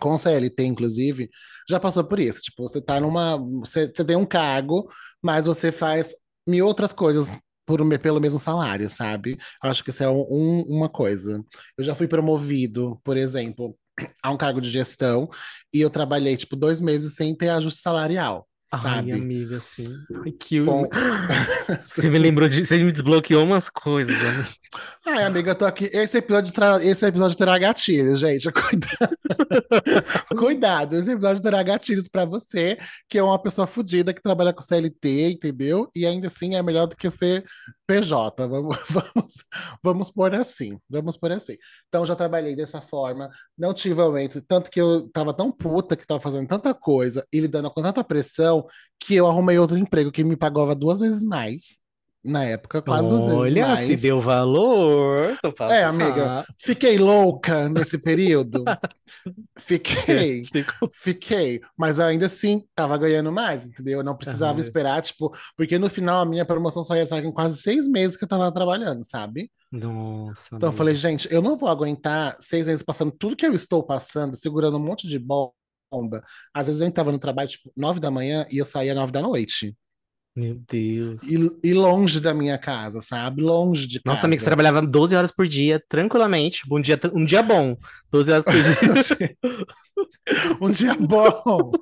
com 0.00 0.16
CLT, 0.16 0.64
inclusive, 0.64 1.28
já 1.68 1.80
passou 1.80 2.04
por 2.04 2.20
isso. 2.20 2.40
Tipo, 2.42 2.66
você 2.66 2.80
tá 2.80 3.00
numa. 3.00 3.36
Você, 3.60 3.88
você 3.94 4.04
tem 4.04 4.16
um 4.16 4.24
cargo, 4.26 4.88
mas 5.22 5.46
você 5.46 5.72
faz 5.72 6.14
mil 6.50 6.66
outras 6.66 6.92
coisas 6.92 7.36
por, 7.66 7.80
pelo 8.00 8.20
mesmo 8.20 8.38
salário, 8.38 8.88
sabe? 8.90 9.38
Eu 9.62 9.70
acho 9.70 9.84
que 9.84 9.90
isso 9.90 10.02
é 10.02 10.10
um- 10.10 10.62
uma 10.68 10.88
coisa. 10.88 11.44
Eu 11.78 11.84
já 11.84 11.94
fui 11.94 12.08
promovido, 12.08 13.00
por 13.04 13.16
exemplo, 13.16 13.76
a 14.22 14.30
um 14.30 14.36
cargo 14.36 14.60
de 14.60 14.70
gestão, 14.70 15.28
e 15.72 15.80
eu 15.80 15.90
trabalhei, 15.90 16.36
tipo, 16.36 16.56
dois 16.56 16.80
meses 16.80 17.14
sem 17.14 17.34
ter 17.36 17.50
ajuste 17.50 17.80
salarial, 17.80 18.48
Ai, 18.72 18.80
sabe? 18.80 19.12
amiga, 19.12 19.56
assim. 19.56 19.86
Ai, 20.24 20.30
que... 20.32 20.64
Com- 20.64 20.88
Você 21.84 22.08
me 22.08 22.18
lembrou 22.18 22.48
de. 22.48 22.64
Você 22.64 22.78
me 22.78 22.92
desbloqueou 22.92 23.44
umas 23.44 23.68
coisas, 23.68 24.14
amiga. 24.14 24.48
Ai, 25.06 25.24
amiga, 25.24 25.50
eu 25.50 25.54
tô 25.54 25.64
aqui. 25.64 25.90
Esse 25.92 26.18
episódio, 26.18 26.52
tra- 26.52 26.82
esse 26.84 27.04
episódio 27.04 27.36
terá 27.36 27.58
gatilho, 27.58 28.14
gente. 28.16 28.48
Cuidado. 28.52 29.16
Cuidado, 30.38 30.96
esse 30.96 31.10
episódio 31.10 31.42
terá 31.42 31.62
gatilhos 31.62 32.08
pra 32.08 32.24
você, 32.24 32.78
que 33.08 33.18
é 33.18 33.22
uma 33.22 33.40
pessoa 33.40 33.66
fodida 33.66 34.12
que 34.14 34.22
trabalha 34.22 34.52
com 34.52 34.62
CLT, 34.62 35.30
entendeu? 35.32 35.88
E 35.94 36.06
ainda 36.06 36.26
assim 36.28 36.54
é 36.54 36.62
melhor 36.62 36.86
do 36.86 36.96
que 36.96 37.10
ser 37.10 37.44
PJ. 37.86 38.46
Vamos, 38.46 38.76
vamos, 38.88 39.34
vamos 39.82 40.10
pôr 40.10 40.34
assim. 40.34 40.78
Vamos 40.88 41.16
pôr 41.16 41.32
assim. 41.32 41.56
Então, 41.88 42.06
já 42.06 42.14
trabalhei 42.14 42.54
dessa 42.54 42.80
forma, 42.80 43.28
não 43.58 43.74
tive 43.74 44.00
aumento, 44.00 44.40
tanto 44.42 44.70
que 44.70 44.80
eu 44.80 45.08
tava 45.10 45.32
tão 45.34 45.50
puta 45.50 45.96
que 45.96 46.06
tava 46.06 46.20
fazendo 46.20 46.46
tanta 46.46 46.72
coisa 46.74 47.26
e 47.32 47.40
lidando 47.40 47.70
com 47.70 47.82
tanta 47.82 48.04
pressão 48.04 48.59
que 48.98 49.14
eu 49.14 49.26
arrumei 49.26 49.58
outro 49.58 49.76
emprego 49.78 50.12
que 50.12 50.24
me 50.24 50.36
pagava 50.36 50.74
duas 50.74 51.00
vezes 51.00 51.22
mais. 51.24 51.78
Na 52.22 52.44
época, 52.44 52.82
quase 52.82 53.08
duas 53.08 53.26
vezes 53.26 53.38
Olha, 53.38 53.66
mais. 53.66 53.86
se 53.86 53.96
deu 53.96 54.20
valor. 54.20 55.38
É, 55.70 55.84
amiga. 55.84 56.44
Fiquei 56.58 56.98
louca 56.98 57.68
nesse 57.68 57.98
período. 57.98 58.64
Fiquei, 59.58 60.42
fiquei. 60.92 61.60
Mas 61.76 62.00
ainda 62.00 62.26
assim, 62.26 62.64
tava 62.74 62.96
ganhando 62.98 63.30
mais, 63.32 63.66
entendeu? 63.66 64.00
Eu 64.00 64.04
não 64.04 64.16
precisava 64.16 64.58
Aham. 64.58 64.60
esperar, 64.60 65.02
tipo, 65.02 65.30
porque 65.56 65.78
no 65.78 65.90
final 65.90 66.22
a 66.22 66.26
minha 66.26 66.44
promoção 66.44 66.82
só 66.82 66.96
ia 66.96 67.06
sair 67.06 67.22
com 67.22 67.32
quase 67.32 67.60
seis 67.60 67.88
meses 67.88 68.16
que 68.16 68.24
eu 68.24 68.28
tava 68.28 68.52
trabalhando, 68.52 69.04
sabe? 69.04 69.50
Nossa, 69.72 70.56
Então 70.56 70.68
eu 70.68 70.72
amiga. 70.72 70.78
falei, 70.78 70.94
gente, 70.94 71.32
eu 71.32 71.42
não 71.42 71.56
vou 71.56 71.68
aguentar 71.68 72.36
seis 72.38 72.66
meses 72.66 72.82
passando 72.82 73.12
tudo 73.12 73.36
que 73.36 73.46
eu 73.46 73.54
estou 73.54 73.82
passando, 73.82 74.36
segurando 74.36 74.76
um 74.76 74.82
monte 74.84 75.06
de 75.08 75.18
bomba. 75.90 76.22
Às 76.54 76.66
vezes 76.66 76.80
eu 76.80 76.86
entrava 76.86 77.12
no 77.12 77.18
trabalho, 77.18 77.48
tipo, 77.48 77.72
nove 77.76 78.00
da 78.00 78.10
manhã 78.10 78.46
e 78.50 78.58
eu 78.58 78.64
saía 78.64 78.94
nove 78.94 79.12
da 79.12 79.22
noite. 79.22 79.76
Meu 80.34 80.60
Deus. 80.68 81.22
E, 81.24 81.50
e 81.62 81.74
longe 81.74 82.20
da 82.20 82.32
minha 82.32 82.56
casa, 82.56 83.00
sabe? 83.00 83.42
Longe 83.42 83.86
de 83.86 84.00
Nossa, 84.04 84.16
casa. 84.16 84.26
amiga, 84.26 84.40
você 84.40 84.46
trabalhava 84.46 84.80
12 84.80 85.14
horas 85.14 85.32
por 85.32 85.46
dia, 85.46 85.82
tranquilamente. 85.88 86.62
Um 86.70 86.80
dia, 86.80 86.98
um 87.12 87.24
dia 87.24 87.42
bom. 87.42 87.76
12 88.10 88.32
horas 88.32 88.44
por 88.44 88.54
dia. 88.54 89.36
Um 90.60 90.70
dia 90.70 90.94
bom. 90.94 91.72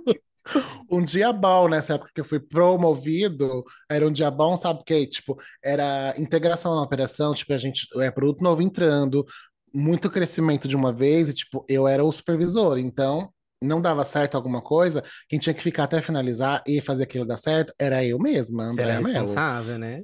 Um 0.90 1.04
dia 1.04 1.32
bom, 1.32 1.68
nessa 1.68 1.94
época 1.94 2.10
que 2.14 2.20
eu 2.20 2.24
fui 2.24 2.40
promovido, 2.40 3.64
era 3.90 4.06
um 4.06 4.12
dia 4.12 4.30
bom, 4.30 4.56
sabe? 4.56 4.78
Porque, 4.78 5.06
tipo, 5.06 5.36
era 5.62 6.14
integração 6.16 6.74
na 6.74 6.82
operação, 6.82 7.34
tipo, 7.34 7.52
a 7.52 7.58
gente, 7.58 7.86
é 8.00 8.10
produto 8.10 8.42
novo 8.42 8.62
entrando, 8.62 9.24
muito 9.72 10.10
crescimento 10.10 10.66
de 10.66 10.74
uma 10.74 10.92
vez, 10.92 11.28
e, 11.28 11.34
tipo, 11.34 11.66
eu 11.68 11.86
era 11.86 12.02
o 12.02 12.10
supervisor, 12.10 12.78
então 12.78 13.30
não 13.62 13.80
dava 13.80 14.04
certo 14.04 14.36
alguma 14.36 14.62
coisa, 14.62 15.02
quem 15.28 15.38
tinha 15.38 15.54
que 15.54 15.62
ficar 15.62 15.84
até 15.84 16.00
finalizar 16.00 16.62
e 16.66 16.80
fazer 16.80 17.04
aquilo 17.04 17.26
dar 17.26 17.36
certo 17.36 17.72
era 17.78 18.04
eu 18.04 18.18
mesma, 18.18 18.64
Andréa 18.64 19.00
Mello. 19.00 19.18
responsável, 19.18 19.78
né? 19.78 20.02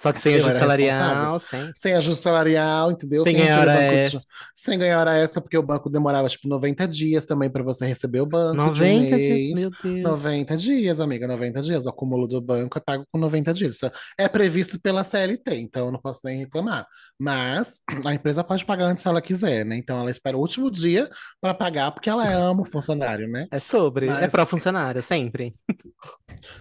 Só 0.00 0.12
que 0.12 0.20
sem 0.20 0.32
Eu 0.34 0.40
ajuste 0.40 0.58
salarial, 0.60 1.38
sem. 1.38 1.72
Sem 1.76 1.92
ajuste 1.94 2.22
salarial, 2.22 2.90
entendeu? 2.92 3.22
Sem 3.24 3.34
Sem 3.34 3.42
ganhar 3.44 3.60
hora 3.60 3.72
banco 3.74 3.90
de- 3.92 3.98
extra. 3.98 4.20
sem 4.54 4.78
ganhar 4.78 4.98
hora 5.00 5.18
extra, 5.18 5.40
porque 5.42 5.58
o 5.58 5.62
banco 5.62 5.90
demorava 5.90 6.28
tipo 6.28 6.48
90 6.48 6.88
dias 6.88 7.26
também 7.26 7.50
para 7.50 7.62
você 7.62 7.86
receber 7.86 8.20
o 8.20 8.26
banco 8.26 8.54
de 8.54 8.60
um 8.60 8.64
90 8.64 9.16
dias, 9.16 9.54
meu 9.60 9.70
Deus. 9.82 10.02
90 10.02 10.56
dias, 10.56 11.00
amiga, 11.00 11.28
90 11.28 11.60
dias. 11.62 11.84
O 11.86 11.90
acúmulo 11.90 12.26
do 12.26 12.40
banco 12.40 12.78
é 12.78 12.80
pago 12.80 13.04
com 13.12 13.18
90 13.18 13.52
dias. 13.52 13.74
Isso 13.74 13.90
é 14.18 14.26
previsto 14.28 14.80
pela 14.80 15.04
CLT, 15.04 15.54
então 15.56 15.86
eu 15.86 15.92
não 15.92 16.00
posso 16.00 16.20
nem 16.24 16.38
reclamar. 16.38 16.86
Mas 17.18 17.80
a 18.06 18.14
empresa 18.14 18.42
pode 18.42 18.64
pagar 18.64 18.86
antes 18.86 19.02
se 19.02 19.08
ela 19.08 19.20
quiser, 19.20 19.64
né? 19.66 19.76
Então 19.76 20.00
ela 20.00 20.10
espera 20.10 20.36
o 20.36 20.40
último 20.40 20.70
dia 20.70 21.10
para 21.42 21.52
pagar, 21.52 21.90
porque 21.90 22.08
ela 22.08 22.26
ama 22.26 22.62
o 22.62 22.64
funcionário, 22.64 23.28
né? 23.28 23.46
É 23.50 23.58
sobre, 23.60 24.06
é 24.06 24.08
Mas- 24.10 24.32
pró-funcionário, 24.32 25.02
sempre. 25.02 25.52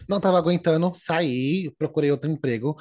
Não 0.10 0.17
estava 0.17 0.38
aguentando 0.38 0.91
sair, 0.93 1.72
procurei 1.77 2.12
outro 2.12 2.29
emprego. 2.29 2.75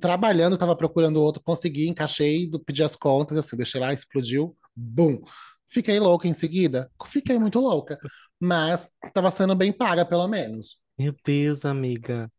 Trabalhando, 0.00 0.54
estava 0.54 0.74
procurando 0.74 1.22
outro, 1.22 1.42
consegui, 1.42 1.88
encaixei, 1.88 2.50
pedi 2.66 2.82
as 2.82 2.96
contas, 2.96 3.38
assim, 3.38 3.56
deixei 3.56 3.80
lá, 3.80 3.92
explodiu, 3.92 4.56
bum. 4.74 5.20
Fiquei 5.68 6.00
louca 6.00 6.26
em 6.26 6.32
seguida, 6.34 6.90
fiquei 7.06 7.38
muito 7.38 7.60
louca, 7.60 7.98
mas 8.40 8.88
estava 9.04 9.30
sendo 9.30 9.54
bem 9.54 9.72
paga, 9.72 10.04
pelo 10.04 10.26
menos. 10.26 10.82
Meu 10.98 11.14
Deus, 11.24 11.64
amiga. 11.64 12.30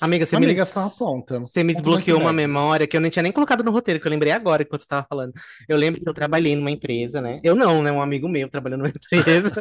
Amiga, 0.00 0.26
você 0.26 0.34
Amiga, 0.34 0.64
me, 0.64 0.66
só 0.66 0.86
aponta. 0.86 1.38
você 1.38 1.62
me 1.62 1.72
desbloqueou 1.74 2.18
uma 2.20 2.32
memória 2.32 2.86
que 2.88 2.96
eu 2.96 3.00
nem 3.00 3.10
tinha 3.10 3.22
nem 3.22 3.30
colocado 3.30 3.62
no 3.62 3.70
roteiro, 3.70 4.00
que 4.00 4.06
eu 4.06 4.10
lembrei 4.10 4.32
agora 4.32 4.62
enquanto 4.62 4.82
você 4.82 4.88
tava 4.88 5.06
falando. 5.08 5.32
Eu 5.68 5.76
lembro 5.76 6.00
que 6.00 6.08
eu 6.08 6.14
trabalhei 6.14 6.56
numa 6.56 6.70
empresa, 6.72 7.20
né? 7.20 7.40
Eu 7.44 7.54
não, 7.54 7.82
né? 7.82 7.92
Um 7.92 8.02
amigo 8.02 8.28
meu 8.28 8.48
trabalhando 8.48 8.80
numa 8.80 8.88
empresa. 9.12 9.52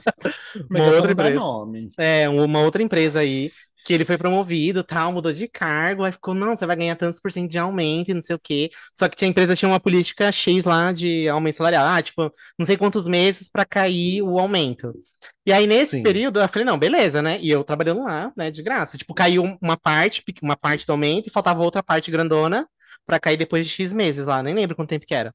Uma 0.70 0.88
outra 0.88 1.12
empresa. 1.12 1.36
nome. 1.36 1.92
É, 1.98 2.28
uma 2.30 2.62
outra 2.64 2.82
empresa 2.82 3.20
aí, 3.20 3.52
que 3.84 3.94
ele 3.94 4.06
foi 4.06 4.18
promovido, 4.18 4.84
tal, 4.84 5.12
mudou 5.12 5.32
de 5.32 5.48
cargo, 5.48 6.04
aí 6.04 6.12
ficou, 6.12 6.34
não, 6.34 6.56
você 6.56 6.66
vai 6.66 6.76
ganhar 6.76 6.96
tantos 6.96 7.20
por 7.20 7.32
cento 7.32 7.50
de 7.50 7.58
aumento 7.58 8.10
e 8.10 8.14
não 8.14 8.24
sei 8.24 8.36
o 8.36 8.40
quê. 8.40 8.70
Só 8.94 9.08
que 9.10 9.16
tinha, 9.16 9.28
a 9.28 9.32
empresa 9.32 9.56
tinha 9.56 9.70
uma 9.70 9.80
política 9.80 10.32
X 10.32 10.64
lá 10.64 10.92
de 10.92 11.28
aumento 11.28 11.58
salarial. 11.58 11.86
Ah, 11.86 12.02
tipo, 12.02 12.32
não 12.58 12.66
sei 12.66 12.78
quantos 12.78 13.08
meses 13.08 13.50
para 13.50 13.66
cair 13.66 14.22
o 14.22 14.40
aumento. 14.40 14.94
E 15.46 15.52
aí, 15.52 15.66
nesse 15.66 15.98
Sim. 15.98 16.04
período, 16.04 16.40
eu 16.40 16.48
falei, 16.48 16.66
não, 16.66 16.78
beleza, 16.78 17.22
né? 17.22 17.40
E 17.42 17.50
eu 17.50 17.64
trabalhando 17.64 18.04
lá, 18.04 18.32
né, 18.38 18.52
de 18.52 18.62
graça. 18.62 18.98
Tipo, 18.98 19.14
caiu 19.14 19.58
uma 19.62 19.78
parte, 19.78 20.24
uma 20.42 20.56
parte 20.56 20.86
do 20.86 20.92
aumento, 20.92 21.28
e 21.28 21.32
faltava 21.32 21.62
outra 21.64 21.82
parte 21.82 22.12
grandona 22.12 22.68
para 23.06 23.20
cair 23.20 23.38
depois 23.38 23.66
de 23.66 23.72
X 23.74 23.92
meses 23.92 24.26
lá, 24.26 24.44
nem 24.44 24.54
lembro 24.54 24.76
quanto 24.76 24.90
tempo 24.90 25.06
que 25.06 25.14
era. 25.14 25.34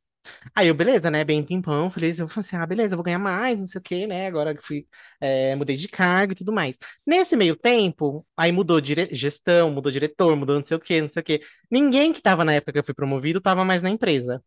Aí 0.55 0.69
eu, 0.69 0.75
beleza, 0.75 1.11
né? 1.11 1.25
Bem 1.25 1.43
pimpão, 1.45 1.91
feliz. 1.91 2.19
Eu 2.19 2.29
falei 2.29 2.47
assim, 2.47 2.57
ah, 2.57 2.67
beleza, 2.67 2.95
eu 2.95 2.97
vou 2.97 3.05
ganhar 3.05 3.19
mais, 3.19 3.59
não 3.59 3.67
sei 3.67 3.79
o 3.79 3.83
quê, 3.83 4.07
né? 4.07 4.27
Agora 4.27 4.55
que 4.55 4.63
fui, 4.63 4.87
é, 5.21 5.55
mudei 5.57 5.77
de 5.77 5.89
cargo 5.89 6.33
e 6.33 6.37
tudo 6.37 6.53
mais. 6.53 6.77
Nesse 7.07 7.37
meio 7.37 7.57
tempo, 7.57 8.27
aí 8.37 8.53
mudou 8.53 8.81
dire... 8.81 9.09
gestão, 9.13 9.71
mudou 9.71 9.91
diretor, 9.93 10.35
mudou 10.37 10.57
não 10.57 10.65
sei 10.65 10.77
o 10.77 10.81
quê, 10.81 11.01
não 11.01 11.09
sei 11.09 11.21
o 11.21 11.25
quê. 11.25 11.43
Ninguém 11.71 12.13
que 12.13 12.23
tava 12.23 12.45
na 12.45 12.55
época 12.55 12.73
que 12.73 12.79
eu 12.79 12.85
fui 12.85 12.95
promovido 12.95 13.41
tava 13.41 13.65
mais 13.65 13.83
na 13.83 13.91
empresa. 13.91 14.43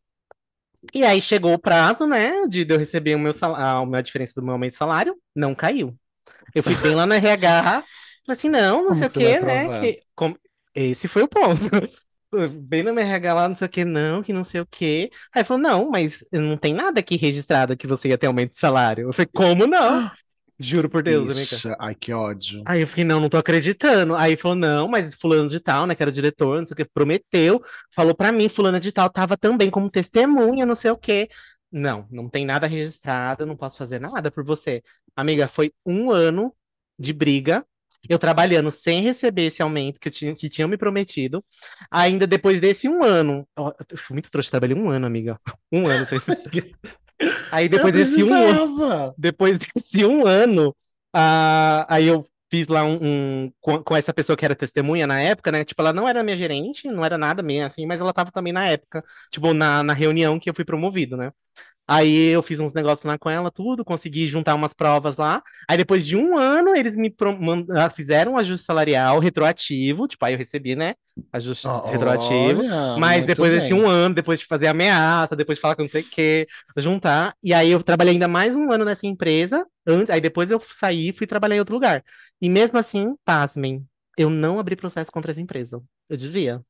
E 0.94 1.04
aí 1.04 1.22
chegou 1.22 1.54
o 1.54 1.60
prazo, 1.60 2.08
né, 2.08 2.48
de 2.48 2.66
eu 2.68 2.78
receber 2.78 3.16
o 3.16 3.20
meu 3.20 3.34
sal... 3.34 3.54
a 3.56 3.80
a 3.98 4.02
diferença 4.02 4.34
do 4.36 4.42
meu 4.42 4.54
aumento 4.54 4.72
de 4.72 4.78
salário, 4.78 5.16
não 5.36 5.54
caiu. 5.54 5.98
Eu 6.56 6.64
fui 6.64 6.76
bem 6.76 6.96
lá 6.96 7.06
no 7.06 7.14
RH, 7.14 7.84
falei 8.26 8.38
assim, 8.38 8.50
não, 8.50 8.84
não 8.84 8.88
Como 8.90 8.96
sei 8.96 9.08
o 9.08 9.12
quê, 9.12 9.40
né? 9.40 9.80
Que... 9.82 10.00
Esse 10.74 11.08
foi 11.08 11.24
o 11.24 11.28
ponto. 11.28 11.60
Bem 12.32 12.84
no 12.84 12.98
RH 12.98 13.34
lá, 13.34 13.50
não 13.50 13.56
sei 13.56 13.66
o 13.66 13.70
que, 13.70 13.84
não, 13.84 14.22
que 14.22 14.32
não 14.32 14.44
sei 14.44 14.62
o 14.62 14.66
que. 14.66 15.10
Aí 15.34 15.44
falou, 15.44 15.62
não, 15.62 15.90
mas 15.90 16.24
não 16.32 16.58
tem 16.58 16.74
nada 16.74 17.00
aqui 17.00 17.18
registrado 17.18 17.76
que 17.76 17.88
você 17.88 18.10
ia 18.10 18.18
ter 18.18 18.28
aumento 18.28 18.52
de 18.52 18.60
salário. 18.60 19.08
Eu 19.08 19.14
falei, 19.14 19.30
como 19.34 19.66
não? 19.66 20.12
Juro 20.60 20.90
por 20.90 21.02
Deus, 21.02 21.24
amiga. 21.24 21.40
Bicha, 21.40 21.76
ai, 21.80 21.96
que 21.96 22.14
ódio. 22.14 22.62
Aí 22.68 22.82
eu 22.82 22.88
fiquei, 22.88 23.04
não, 23.04 23.20
não 23.20 23.30
tô 23.30 23.38
acreditando. 23.38 24.16
Aí 24.16 24.38
falou, 24.38 24.56
não, 24.56 24.88
mas 24.88 25.16
fulano 25.16 25.50
de 25.50 25.60
tal, 25.60 25.88
né, 25.88 25.96
que 25.96 26.04
era 26.04 26.12
diretor, 26.12 26.60
não 26.60 26.68
sei 26.68 26.74
o 26.74 26.78
que, 26.78 26.86
prometeu, 26.86 27.64
falou 27.96 28.14
pra 28.14 28.32
mim, 28.32 28.48
fulana 28.48 28.80
de 28.80 28.92
tal 28.92 29.10
tava 29.10 29.36
também 29.36 29.72
como 29.72 29.90
testemunha, 29.90 30.66
não 30.66 30.76
sei 30.76 30.92
o 30.92 30.98
que. 30.98 31.30
Não, 31.72 32.08
não 32.12 32.30
tem 32.30 32.46
nada 32.46 32.68
registrado, 32.68 33.46
não 33.46 33.56
posso 33.56 33.78
fazer 33.78 34.00
nada 34.00 34.30
por 34.30 34.44
você. 34.44 34.84
Amiga, 35.16 35.48
foi 35.48 35.72
um 35.86 36.12
ano 36.12 36.54
de 36.98 37.14
briga, 37.14 37.66
eu 38.08 38.18
trabalhando 38.20 38.72
sem 38.72 39.02
receber 39.02 39.48
esse 39.48 39.62
aumento 39.62 40.00
que, 40.00 40.08
eu 40.08 40.12
tinha, 40.12 40.36
que 40.36 40.50
tinham 40.50 40.70
me 40.70 40.78
prometido. 40.78 41.44
Ainda 41.92 42.26
depois 42.28 42.60
desse 42.62 42.88
um 42.88 43.04
ano, 43.04 43.48
ó, 43.58 43.74
eu 43.90 43.98
fui 43.98 44.14
muito 44.16 44.30
trouxa, 44.32 44.52
trabalhei 44.52 44.76
um 44.78 44.90
ano, 44.90 45.06
amiga. 45.06 45.40
Um 45.72 45.86
ano 45.88 46.04
sem 46.08 46.20
Aí 47.52 47.68
depois 47.70 47.94
desse 47.94 48.24
um 48.24 48.34
ano 48.34 48.70
depois 49.18 49.58
desse 49.58 50.06
um 50.06 50.26
ano, 50.28 50.76
ah, 51.14 51.86
aí 51.94 52.06
eu 52.08 52.26
fiz 52.50 52.68
lá 52.68 52.84
um, 52.84 53.46
um- 53.46 53.52
com, 53.60 53.84
com 53.84 53.96
essa 53.96 54.14
pessoa 54.14 54.36
que 54.38 54.46
era 54.46 54.56
testemunha 54.56 55.06
na 55.08 55.20
época, 55.22 55.52
né? 55.52 55.64
Tipo, 55.66 55.82
ela 55.82 55.94
não 55.94 56.08
era 56.08 56.24
minha 56.24 56.38
gerente, 56.38 56.88
não 56.90 57.04
era 57.06 57.18
nada 57.18 57.44
minha, 57.44 57.68
assim, 57.68 57.86
mas 57.86 58.02
ela 58.02 58.14
tava 58.14 58.32
também 58.32 58.54
na 58.54 58.66
época, 58.68 59.04
tipo, 59.32 59.54
na, 59.54 59.84
na 59.84 59.94
reunião 59.94 60.40
que 60.40 60.50
eu 60.50 60.54
fui 60.56 60.66
promovido, 60.66 61.18
né? 61.18 61.32
Aí 61.90 62.28
eu 62.28 62.44
fiz 62.44 62.60
uns 62.60 62.72
negócios 62.72 63.04
lá 63.04 63.18
com 63.18 63.28
ela, 63.28 63.50
tudo, 63.50 63.84
consegui 63.84 64.28
juntar 64.28 64.54
umas 64.54 64.76
provas 64.76 65.18
lá. 65.18 65.42
Aí 65.68 65.76
depois 65.76 66.06
de 66.06 66.16
um 66.16 66.38
ano, 66.38 66.76
eles 66.76 66.96
me 66.96 67.12
ah, 67.76 67.90
fizeram 67.90 68.34
um 68.34 68.38
ajuste 68.38 68.64
salarial 68.64 69.18
retroativo, 69.18 70.08
tipo, 70.08 70.24
aí 70.24 70.34
eu 70.34 70.38
recebi, 70.38 70.76
né? 70.76 70.94
Ajuste 71.34 71.68
retroativo. 71.90 72.62
Olha, 72.62 72.96
Mas 73.00 73.26
depois 73.26 73.52
desse 73.52 73.74
um 73.74 73.90
ano, 73.90 74.14
depois 74.14 74.40
de 74.40 74.46
fazer 74.46 74.68
ameaça, 74.68 75.36
depois 75.36 75.58
de 75.58 75.62
falar 75.64 75.74
que 75.76 75.82
eu 75.82 75.86
não 75.86 75.90
sei 75.90 76.02
o 76.04 76.06
que, 76.06 76.48
juntar. 76.78 77.34
E 77.42 77.56
aí 77.56 77.72
eu 77.72 77.82
trabalhei 77.82 78.14
ainda 78.14 78.28
mais 78.28 78.56
um 78.56 78.72
ano 78.72 78.86
nessa 78.86 79.08
empresa, 79.08 79.66
antes, 79.84 80.12
aí 80.12 80.22
depois 80.22 80.52
eu 80.52 80.60
saí 80.60 81.10
e 81.10 81.14
fui 81.14 81.26
trabalhar 81.26 81.56
em 81.56 81.60
outro 81.60 81.74
lugar. 81.74 82.04
E 82.40 82.48
mesmo 82.48 82.78
assim, 82.78 83.16
pasmem, 83.26 83.84
eu 84.16 84.30
não 84.30 84.60
abri 84.60 84.76
processo 84.76 85.12
contra 85.12 85.32
essa 85.32 85.42
empresa. 85.42 85.82
Eu 86.08 86.18
devia. 86.18 86.62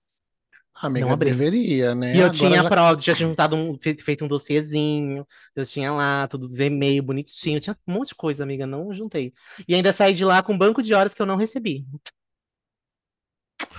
Amiga, 0.82 1.06
Não 1.06 1.14
abri. 1.14 1.30
deveria, 1.30 1.94
né? 1.94 2.14
E 2.16 2.20
eu 2.20 2.26
Agora 2.28 2.32
tinha 2.38 2.64
já- 2.64 2.70
prova, 2.70 3.02
já 3.02 3.14
tinha 3.16 3.28
juntado 3.30 3.56
um, 3.56 3.78
fe- 3.82 3.98
feito 4.00 4.24
um 4.24 4.28
dossiezinho, 4.30 5.26
eu 5.56 5.66
tinha 5.66 5.92
lá 5.92 6.28
tudo 6.28 6.44
os 6.46 6.58
e-mail 6.60 7.04
bonitinho, 7.04 7.60
tinha 7.60 7.76
um 7.88 7.94
monte 7.94 8.10
de 8.10 8.16
coisa, 8.16 8.44
amiga, 8.44 8.66
não 8.66 8.94
juntei. 8.94 9.34
E 9.68 9.76
ainda 9.76 9.92
saí 9.92 10.14
de 10.14 10.24
lá 10.24 10.42
com 10.42 10.54
um 10.54 10.58
banco 10.58 10.82
de 10.82 10.94
horas 10.94 11.14
que 11.14 11.22
eu 11.22 11.26
não 11.26 11.36
recebi. 11.36 11.86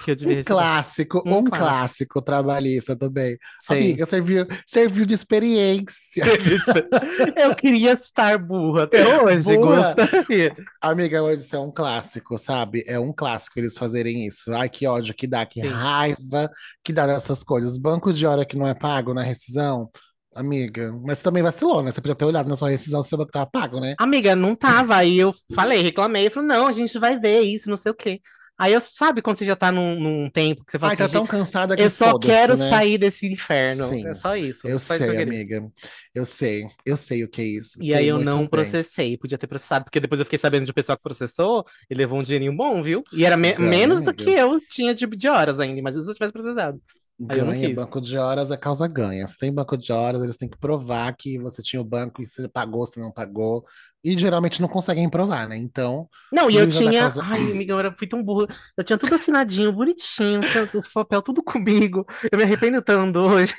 Que 0.04 0.12
eu 0.12 0.14
devia 0.16 0.34
Um 0.34 0.38
receber. 0.38 0.54
clássico, 0.54 1.22
Um 1.26 1.36
um 1.38 1.44
clássico. 1.44 1.58
clássico 1.58 2.22
trabalhista 2.22 2.96
também. 2.96 3.36
Sei. 3.62 3.76
Amiga, 3.78 4.06
serviu, 4.06 4.46
serviu 4.66 5.04
de 5.06 5.14
experiência. 5.14 6.24
Eu 7.36 7.54
queria 7.54 7.92
estar 7.92 8.38
burra 8.38 8.84
até 8.84 9.06
hoje, 9.22 9.44
Burra. 9.56 9.94
gostaria. 9.94 10.56
Amiga, 10.80 11.22
mas 11.22 11.44
isso 11.44 11.56
é 11.56 11.58
um 11.58 11.70
clássico, 11.70 12.38
sabe? 12.38 12.82
É 12.86 12.98
um 12.98 13.12
clássico 13.12 13.58
eles 13.58 13.76
fazerem 13.76 14.26
isso. 14.26 14.52
Ai, 14.54 14.68
que 14.68 14.86
ódio 14.86 15.14
que 15.14 15.26
dá, 15.26 15.44
que 15.44 15.60
Sim. 15.60 15.68
raiva 15.68 16.50
que 16.82 16.92
dá 16.92 17.06
dessas 17.06 17.42
coisas. 17.42 17.76
Banco 17.76 18.12
de 18.12 18.26
hora 18.26 18.44
que 18.46 18.56
não 18.56 18.66
é 18.66 18.74
pago 18.74 19.12
na 19.12 19.22
rescisão, 19.22 19.90
amiga. 20.34 20.92
Mas 21.04 21.18
você 21.18 21.24
também 21.24 21.42
vacilou, 21.42 21.82
né? 21.82 21.90
Você 21.90 22.00
podia 22.00 22.14
ter 22.14 22.24
olhado 22.24 22.48
na 22.48 22.56
sua 22.56 22.70
rescisão 22.70 23.02
se 23.02 23.14
o 23.14 23.18
banco 23.18 23.32
tava 23.32 23.50
pago, 23.50 23.80
né? 23.80 23.94
Amiga, 23.98 24.34
não 24.34 24.54
tava. 24.54 24.96
Aí 24.96 25.18
eu 25.18 25.34
falei, 25.54 25.82
reclamei. 25.82 26.26
Eu 26.26 26.30
falei, 26.30 26.48
não, 26.48 26.66
a 26.66 26.72
gente 26.72 26.98
vai 26.98 27.18
ver 27.18 27.40
isso, 27.42 27.68
não 27.68 27.76
sei 27.76 27.92
o 27.92 27.94
quê. 27.94 28.20
Aí 28.60 28.72
eu, 28.74 28.80
sabe 28.80 29.22
quando 29.22 29.38
você 29.38 29.44
já 29.46 29.56
tá 29.56 29.72
num, 29.72 29.98
num 29.98 30.30
tempo 30.30 30.64
que 30.64 30.70
você 30.72 30.78
fala 30.78 30.92
Ai, 30.92 30.96
tá 30.96 31.04
assim, 31.06 31.14
tão 31.14 31.26
cansada 31.26 31.76
que 31.76 31.82
eu 31.82 31.90
só 31.90 32.18
quero 32.18 32.56
né? 32.56 32.68
sair 32.68 32.98
desse 32.98 33.26
inferno. 33.26 33.86
Sim. 33.86 34.06
É 34.06 34.14
só 34.14 34.36
isso. 34.36 34.66
Eu 34.66 34.78
só 34.78 34.94
isso 34.94 35.04
que 35.04 35.10
eu 35.10 35.14
sei, 35.14 35.22
amiga. 35.22 35.72
Eu 36.14 36.24
sei. 36.24 36.64
Eu 36.84 36.96
sei 36.96 37.24
o 37.24 37.28
que 37.28 37.40
é 37.40 37.44
isso. 37.44 37.78
E 37.82 37.84
Sei 37.84 38.00
aí 38.00 38.08
eu 38.08 38.18
não 38.18 38.46
bem. 38.46 38.48
processei, 38.48 39.16
podia 39.16 39.38
ter 39.38 39.46
processado, 39.46 39.84
porque 39.84 40.00
depois 40.00 40.18
eu 40.20 40.26
fiquei 40.26 40.38
sabendo 40.38 40.64
de 40.66 40.70
um 40.70 40.74
pessoal 40.74 40.98
que 40.98 41.02
processou 41.02 41.64
e 41.88 41.94
levou 41.94 42.18
um 42.18 42.22
dinheirinho 42.22 42.54
bom, 42.54 42.82
viu? 42.82 43.02
E 43.10 43.24
era 43.24 43.36
me- 43.36 43.56
menos 43.58 44.02
do 44.02 44.12
amiga. 44.12 44.14
que 44.14 44.30
eu 44.30 44.60
tinha 44.60 44.94
de, 44.94 45.06
de 45.06 45.28
horas 45.28 45.58
ainda, 45.58 45.78
imagina 45.78 46.02
se 46.02 46.10
eu 46.10 46.14
tivesse 46.14 46.32
processado. 46.32 46.80
Não 47.20 47.26
Ganha, 47.36 47.74
banco 47.74 48.00
de 48.00 48.16
horas 48.16 48.50
é 48.50 48.56
causa 48.56 48.88
ganha. 48.88 49.26
Se 49.28 49.36
tem 49.36 49.52
banco 49.52 49.76
de 49.76 49.92
horas, 49.92 50.22
eles 50.22 50.38
têm 50.38 50.48
que 50.48 50.56
provar 50.58 51.14
que 51.14 51.38
você 51.38 51.60
tinha 51.62 51.82
o 51.82 51.84
banco 51.84 52.22
e 52.22 52.26
se 52.26 52.48
pagou, 52.48 52.86
se 52.86 52.98
não 52.98 53.12
pagou. 53.12 53.62
E 54.02 54.16
geralmente 54.16 54.62
não 54.62 54.68
conseguem 54.68 55.10
provar, 55.10 55.46
né? 55.46 55.58
Então, 55.58 56.08
Não, 56.32 56.48
e 56.50 56.56
eu 56.56 56.64
da 56.66 56.72
tinha. 56.72 57.00
causa- 57.02 57.22
Ai, 57.22 57.38
amiga, 57.52 57.74
eu 57.74 57.78
era, 57.78 57.94
fui 57.94 58.06
tão 58.06 58.22
burro. 58.24 58.46
Eu 58.74 58.82
tinha 58.82 58.96
tudo 58.96 59.14
assinadinho, 59.14 59.70
bonitinho, 59.70 60.40
o 60.72 60.82
papel 60.94 61.20
tudo 61.20 61.42
comigo. 61.42 62.06
Eu 62.32 62.38
me 62.38 62.44
arrependo 62.44 62.80
tanto 62.80 63.18
hoje. 63.18 63.54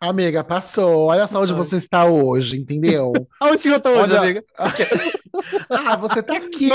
amiga, 0.00 0.42
passou. 0.42 1.06
Olha 1.06 1.28
só 1.28 1.40
onde 1.40 1.52
Foi. 1.52 1.62
você 1.62 1.76
está 1.76 2.04
hoje, 2.04 2.58
entendeu? 2.60 3.12
Onde 3.40 3.68
eu 3.68 3.80
tô 3.80 3.90
hoje, 3.90 4.12
Olha- 4.12 4.20
amiga? 4.20 4.44
ah, 5.70 5.96
você 5.96 6.20
tá 6.20 6.36
aqui. 6.36 6.70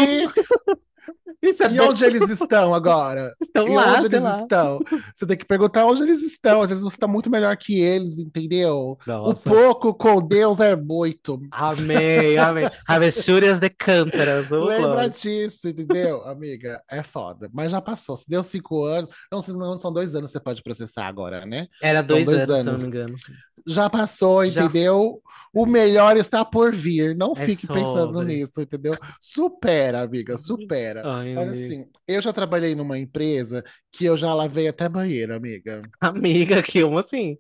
Isso 1.41 1.61
é 1.63 1.67
E 1.71 1.77
bom. 1.77 1.89
onde 1.89 2.05
eles 2.05 2.21
estão 2.31 2.73
agora? 2.73 3.33
Estão 3.41 3.67
E 3.67 3.75
lá, 3.75 3.95
onde 3.97 4.05
eles 4.05 4.21
lá. 4.21 4.39
estão? 4.41 4.79
Você 5.13 5.25
tem 5.25 5.35
que 5.37 5.45
perguntar 5.45 5.85
onde 5.85 6.03
eles 6.03 6.21
estão. 6.21 6.61
Às 6.61 6.69
vezes 6.69 6.83
você 6.83 6.95
está 6.95 7.07
muito 7.07 7.29
melhor 7.29 7.55
que 7.57 7.79
eles, 7.81 8.17
entendeu? 8.19 8.97
Nossa. 9.05 9.49
O 9.49 9.53
pouco 9.53 9.93
com 9.93 10.21
Deus 10.25 10.59
é 10.61 10.73
muito. 10.75 11.41
Amei, 11.51 12.37
amei. 12.37 12.69
Travessuras 12.85 13.59
de 13.59 13.69
cântaras. 13.69 14.49
Lembra 14.49 15.09
disso, 15.09 15.67
entendeu, 15.67 16.21
amiga? 16.23 16.81
É 16.89 17.03
foda. 17.03 17.49
Mas 17.53 17.71
já 17.71 17.81
passou. 17.81 18.15
Se 18.15 18.27
deu 18.29 18.41
cinco 18.41 18.85
anos. 18.85 19.09
Não, 19.31 19.41
se 19.41 19.51
não 19.51 19.77
são 19.77 19.91
dois 19.91 20.15
anos, 20.15 20.31
você 20.31 20.39
pode 20.39 20.63
processar 20.63 21.07
agora, 21.07 21.45
né? 21.45 21.67
Era 21.81 22.01
dois, 22.01 22.25
dois 22.25 22.49
anos, 22.49 22.49
se 22.49 22.53
eu 22.53 22.59
anos. 22.59 22.83
não 22.83 22.89
me 22.89 22.95
engano. 22.97 23.17
Já 23.67 23.89
passou, 23.89 24.43
Já- 24.45 24.65
entendeu? 24.65 25.21
O 25.53 25.65
melhor 25.65 26.17
está 26.17 26.43
por 26.43 26.73
vir. 26.73 27.15
Não 27.15 27.35
É 27.35 27.45
fique 27.45 27.67
pensando 27.67 28.11
sobre. 28.13 28.25
nisso, 28.25 28.61
entendeu? 28.61 28.93
Supera, 29.19 30.01
amiga, 30.01 30.35
supera. 30.37 31.01
Ai, 31.03 31.33
Mas 31.35 31.47
amiga. 31.49 31.65
assim, 31.65 31.85
eu 32.07 32.21
já 32.21 32.33
trabalhei 32.33 32.75
numa 32.75 32.97
empresa 32.97 33.63
que 33.91 34.05
eu 34.05 34.17
já 34.17 34.33
lavei 34.33 34.67
até 34.67 34.89
banheiro, 34.89 35.35
amiga. 35.35 35.81
Amiga, 36.01 36.61
que 36.61 36.81
como 36.83 36.99
assim? 36.99 37.37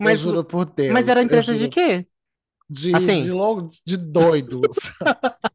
Mas, 0.04 0.20
juro 0.20 0.44
por 0.44 0.64
mas 0.88 1.08
era 1.08 1.20
Deus, 1.20 1.24
eu 1.24 1.26
empresa 1.26 1.54
de 1.54 1.68
quê? 1.68 2.06
De, 2.70 2.90
Assim. 2.92 3.22
de, 3.24 3.30
logo, 3.32 3.68
de 3.86 3.96
doidos. 3.96 4.76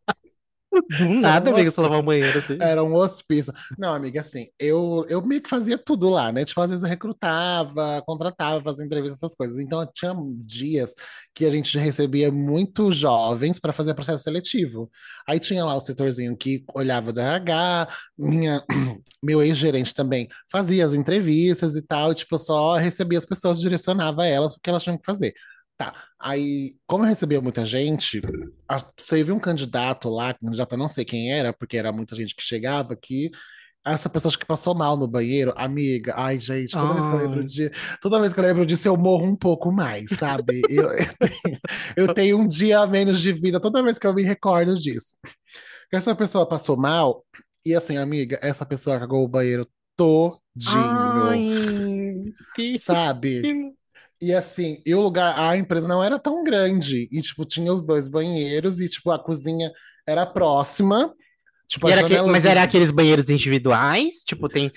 Do 0.98 1.10
nada, 1.10 1.50
um 1.50 1.54
amiga, 1.54 1.72
você 1.72 1.82
lavar 1.82 2.00
o 2.00 2.04
banheiro 2.04 2.38
assim. 2.38 2.58
Era 2.60 2.84
um 2.84 2.94
hospício. 2.96 3.54
Não, 3.78 3.94
amiga, 3.94 4.22
assim, 4.22 4.48
eu, 4.60 5.06
eu 5.10 5.22
meio 5.26 5.42
que 5.42 5.50
fazia 5.50 5.78
tudo 5.78 6.10
lá, 6.10 6.32
né? 6.32 6.46
Tipo, 6.46 6.62
às 6.62 6.70
vezes 6.70 6.84
eu 6.84 6.90
recrutava, 6.90 8.02
contratava, 8.06 8.64
fazia 8.64 8.86
entrevistas, 8.86 9.18
essas 9.22 9.36
coisas. 9.36 9.60
Então, 9.60 9.88
tinha 9.94 10.16
dias 10.46 10.94
que 11.34 11.46
a 11.46 11.52
gente 11.52 11.78
recebia 11.78 12.32
muitos 12.32 12.98
jovens 12.98 13.60
para 13.60 13.74
fazer 13.74 13.94
processo 13.94 14.24
seletivo. 14.24 14.90
Aí 15.28 15.40
tinha 15.40 15.64
lá 15.66 15.76
o 15.76 15.80
setorzinho 15.80 16.36
que 16.36 16.64
olhava 16.74 17.12
do 17.14 17.20
RH, 17.20 17.88
minha, 18.18 18.64
meu 19.24 19.42
ex-gerente 19.42 19.94
também 19.94 20.28
fazia 20.52 20.86
as 20.86 20.94
entrevistas 20.94 21.76
e 21.76 21.82
tal, 21.82 22.12
e, 22.12 22.16
tipo, 22.16 22.36
eu 22.36 22.40
só 22.40 22.76
recebia 22.76 23.18
as 23.18 23.26
pessoas, 23.26 23.60
direcionava 23.60 24.26
elas 24.26 24.54
porque 24.54 24.70
elas 24.70 24.84
tinham 24.84 24.98
que 24.98 25.06
fazer. 25.06 25.34
Tá, 25.78 25.94
aí, 26.20 26.76
como 26.88 27.04
eu 27.04 27.08
recebia 27.10 27.40
muita 27.40 27.66
gente, 27.66 28.20
a- 28.68 28.82
teve 29.08 29.32
um 29.32 29.40
candidato 29.40 30.10
lá, 30.10 30.34
candidato 30.34 30.76
não 30.76 30.88
sei 30.88 31.06
quem 31.06 31.32
era, 31.32 31.54
porque 31.54 31.78
era 31.78 31.92
muita 31.92 32.16
gente 32.16 32.36
que 32.36 32.42
chegava, 32.42 32.96
que 32.96 33.30
essa 33.86 34.10
pessoa 34.10 34.30
acho 34.30 34.40
que 34.40 34.46
passou 34.46 34.76
mal 34.76 34.98
no 34.98 35.08
banheiro, 35.08 35.54
amiga, 35.56 36.14
ai, 36.18 36.40
gente, 36.40 36.76
toda 36.78 36.94
vez 36.94 37.08
que 37.08 37.14
eu 37.14 37.20
lembro 37.20 37.44
de, 37.46 37.72
toda 38.02 38.20
vez 38.20 38.34
que 38.34 38.40
eu 38.40 38.44
lembro 38.44 38.66
disso, 38.66 38.88
eu 38.88 38.98
morro 38.98 39.26
um 39.26 39.36
pouco 39.36 39.72
mais, 39.72 40.12
sabe? 40.14 40.66
Eu, 40.68 40.90
eu 40.98 41.16
tenho, 41.20 41.60
eu 41.96 42.14
tenho 42.14 42.38
um 42.40 42.48
dia 42.48 42.80
a 42.80 42.88
menos 42.88 43.22
de 43.22 43.32
vida 43.32 43.60
toda 43.60 43.84
vez 43.84 43.98
que 43.98 44.08
eu 44.08 44.14
me 44.14 44.24
recordo 44.24 44.76
disso. 44.76 45.16
Essa 45.92 46.16
pessoa 46.16 46.48
passou 46.48 46.76
mal, 46.76 47.26
e 47.66 47.74
assim, 47.76 47.98
amiga, 47.98 48.40
essa 48.42 48.66
pessoa 48.66 49.00
cagou 49.00 49.24
o 49.24 49.28
banheiro 49.28 49.68
todinho, 49.96 51.30
Ai, 51.30 52.34
que... 52.56 52.78
sabe? 52.78 53.42
E 54.22 54.34
assim, 54.34 54.82
e 54.86 54.96
o 54.96 55.02
lugar, 55.02 55.38
a 55.38 55.56
empresa 55.58 55.88
não 55.88 56.04
era 56.04 56.18
tão 56.18 56.44
grande. 56.44 57.08
E, 57.12 57.22
tipo, 57.22 57.46
tinha 57.46 57.72
os 57.72 57.86
dois 57.86 58.08
banheiros 58.08 58.80
e, 58.80 58.90
tipo, 58.90 59.12
a 59.12 59.20
cozinha 59.20 59.72
era 60.08 60.26
próxima. 60.26 61.14
Tipo, 61.68 61.88
era 61.90 62.02
que- 62.04 62.10
janelas 62.10 62.32
Mas 62.32 62.46
era 62.46 62.64
aqueles 62.64 62.92
banheiros 62.92 63.30
individuais? 63.30 64.24
Tipo, 64.26 64.50
tem. 64.50 64.72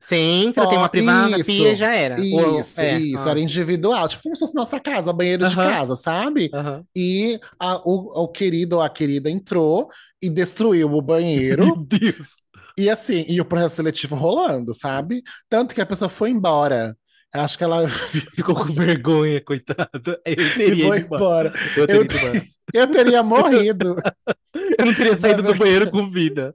Você 0.00 0.16
entra, 0.16 0.66
tem 0.68 0.78
uma 0.78 0.88
privada, 0.88 1.36
isso, 1.36 1.46
pia 1.46 1.72
e 1.72 1.74
já 1.74 1.92
era. 1.94 2.16
Ou- 2.30 2.60
Isso, 2.60 2.80
é, 2.80 2.98
isso, 2.98 3.28
ah, 3.28 3.30
era 3.30 3.40
individual. 3.40 4.08
Tipo, 4.08 4.22
como 4.22 4.36
se 4.36 4.40
fosse 4.40 4.54
nossa 4.54 4.80
casa, 4.80 5.12
banheiro 5.12 5.44
de 5.46 5.54
Aham. 5.54 5.70
casa, 5.70 5.96
sabe? 5.96 6.50
aham. 6.54 6.84
E 6.96 7.38
a- 7.60 7.76
o, 7.84 8.24
o 8.24 8.28
querido 8.28 8.76
ou 8.76 8.82
a 8.82 8.88
querida 8.88 9.30
entrou 9.30 9.88
e 10.22 10.30
destruiu 10.30 10.88
o 10.88 10.90
Meu 10.92 11.02
banheiro. 11.02 11.76
Deus. 11.76 12.36
E 12.78 12.88
assim, 12.88 13.24
e 13.28 13.40
o 13.40 13.44
processo 13.44 13.76
seletivo 13.76 14.14
rolando, 14.14 14.72
sabe? 14.72 15.22
Tanto 15.48 15.74
que 15.74 15.80
a 15.80 15.86
pessoa 15.86 16.08
foi 16.08 16.30
embora. 16.30 16.96
Acho 17.32 17.58
que 17.58 17.64
ela 17.64 17.86
Ficou 18.34 18.54
com 18.54 18.72
vergonha, 18.72 19.40
coitada. 19.42 19.90
Eu 20.24 20.32
e 20.32 20.54
teria 20.54 20.86
foi 20.86 20.98
ido 20.98 21.06
embora. 21.14 21.52
Eu 21.76 21.86
teria 21.86 22.42
Eu, 22.74 22.80
eu 22.82 22.90
teria 22.90 23.22
morrido. 23.22 23.96
Eu 24.78 24.86
não 24.86 24.94
teria 24.94 25.18
saído 25.18 25.42
do 25.42 25.54
banheiro 25.54 25.90
com 25.90 26.10
vida. 26.10 26.54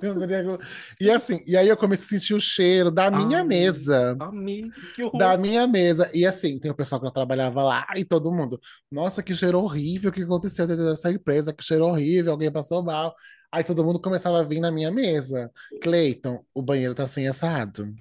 Teria- 0.00 0.58
E 1.00 1.10
assim, 1.10 1.42
e 1.46 1.56
aí 1.56 1.68
eu 1.68 1.76
comecei 1.76 2.16
a 2.16 2.20
sentir 2.20 2.34
o 2.34 2.40
cheiro 2.40 2.90
da 2.90 3.10
minha 3.10 3.38
Ai. 3.38 3.44
mesa. 3.44 4.16
Amigo. 4.20 4.70
Da 5.18 5.36
minha 5.36 5.66
mesa. 5.66 6.10
E 6.14 6.24
assim, 6.26 6.58
tem 6.58 6.70
o 6.70 6.74
pessoal 6.74 7.00
que 7.00 7.06
eu 7.06 7.10
trabalhava 7.12 7.62
lá 7.62 7.86
e 7.96 8.04
todo 8.04 8.32
mundo. 8.32 8.60
Nossa, 8.90 9.22
que 9.22 9.34
cheiro 9.34 9.58
horrível, 9.58 10.10
o 10.10 10.12
que 10.12 10.22
aconteceu 10.22 10.66
dentro 10.66 10.84
dessa 10.84 11.10
empresa? 11.10 11.52
Que 11.52 11.64
cheiro 11.64 11.86
horrível, 11.86 12.32
alguém 12.32 12.50
passou 12.50 12.82
mal. 12.82 13.14
Aí 13.50 13.62
todo 13.64 13.84
mundo 13.84 14.00
começava 14.00 14.40
a 14.40 14.44
vir 14.44 14.60
na 14.60 14.70
minha 14.70 14.90
mesa. 14.90 15.50
Cleiton, 15.82 16.44
o 16.54 16.62
banheiro 16.62 16.94
tá 16.94 17.02
assim 17.04 17.26
assado. 17.26 17.92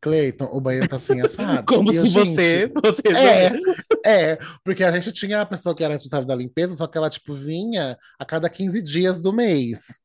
Cleiton, 0.00 0.48
o 0.52 0.60
banheiro 0.60 0.88
tá 0.88 0.96
assim 0.96 1.20
assado. 1.22 1.66
Como 1.66 1.92
eu, 1.92 2.02
se 2.02 2.08
você, 2.08 2.70
você 2.82 3.02
É, 4.04 4.32
é, 4.32 4.38
porque 4.64 4.84
a 4.84 4.92
gente 4.92 5.12
tinha 5.12 5.40
a 5.40 5.46
pessoa 5.46 5.74
que 5.74 5.82
era 5.84 5.92
responsável 5.94 6.26
da 6.26 6.34
limpeza, 6.34 6.76
só 6.76 6.86
que 6.86 6.96
ela, 6.98 7.10
tipo, 7.10 7.34
vinha 7.34 7.96
a 8.18 8.24
cada 8.24 8.48
15 8.48 8.82
dias 8.82 9.20
do 9.20 9.32
mês 9.32 10.00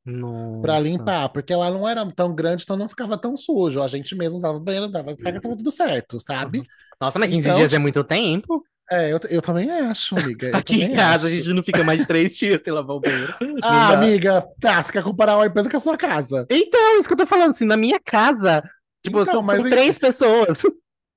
pra 0.61 0.73
Nossa. 0.73 0.79
limpar, 0.79 1.29
porque 1.29 1.55
lá 1.55 1.69
não 1.71 1.87
era 1.87 2.05
tão 2.13 2.33
grande, 2.33 2.63
então 2.63 2.77
não 2.77 2.89
ficava 2.89 3.17
tão 3.17 3.35
sujo. 3.37 3.81
A 3.81 3.87
gente 3.87 4.15
mesmo 4.15 4.37
usava 4.37 4.57
o 4.57 4.61
banheiro, 4.61 4.87
dava 4.87 5.13
descarga, 5.13 5.41
tava 5.41 5.57
tudo 5.57 5.71
certo, 5.71 6.19
sabe? 6.19 6.65
Nossa, 6.99 7.19
mas 7.19 7.29
15 7.29 7.49
Então, 7.49 7.57
dias 7.57 7.73
é 7.73 7.77
tipo, 7.77 7.81
muito 7.81 8.03
tempo. 8.03 8.63
É, 8.91 9.11
eu, 9.11 9.19
eu 9.29 9.41
também 9.41 9.69
acho, 9.71 10.15
amiga. 10.15 10.47
Eu 10.49 10.55
Aqui 10.57 10.81
em 10.83 10.93
casa 10.93 11.27
a 11.27 11.29
acho. 11.29 11.35
gente 11.37 11.53
não 11.53 11.63
fica 11.63 11.83
mais 11.83 12.05
três 12.05 12.35
dias 12.37 12.61
sem 12.63 12.73
lavar 12.73 12.95
o 12.95 12.99
banheiro. 12.99 13.33
Ah, 13.61 13.93
amiga, 13.93 14.45
tá, 14.59 14.81
você 14.81 14.91
quer 14.91 15.03
comparar 15.03 15.35
uma 15.37 15.45
empresa 15.47 15.69
com 15.69 15.77
a 15.77 15.79
sua 15.79 15.97
casa. 15.97 16.45
Então, 16.49 16.97
isso 16.97 17.07
que 17.07 17.13
eu 17.13 17.17
tô 17.17 17.25
falando, 17.25 17.51
assim, 17.51 17.65
na 17.65 17.77
minha 17.77 17.99
casa, 17.99 18.63
tipo, 19.03 19.19
Então, 19.21 19.33
são, 19.33 19.43
mas 19.43 19.57
são 19.61 19.69
três 19.69 19.99
pessoas. 19.99 20.61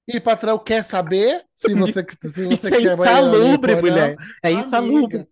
E 0.09 0.21
patrão 0.21 0.59
quer 0.59 0.85
saber 0.85 1.43
se 1.55 1.75
você, 1.75 2.05
se 2.21 2.45
você 2.47 2.67
é 2.69 2.71
quer 2.71 2.81
limpo 2.81 3.03
insalubre, 3.03 3.77
mulher. 3.77 4.17
É 4.43 4.51
insalubre. 4.53 5.17
Amiga, 5.17 5.29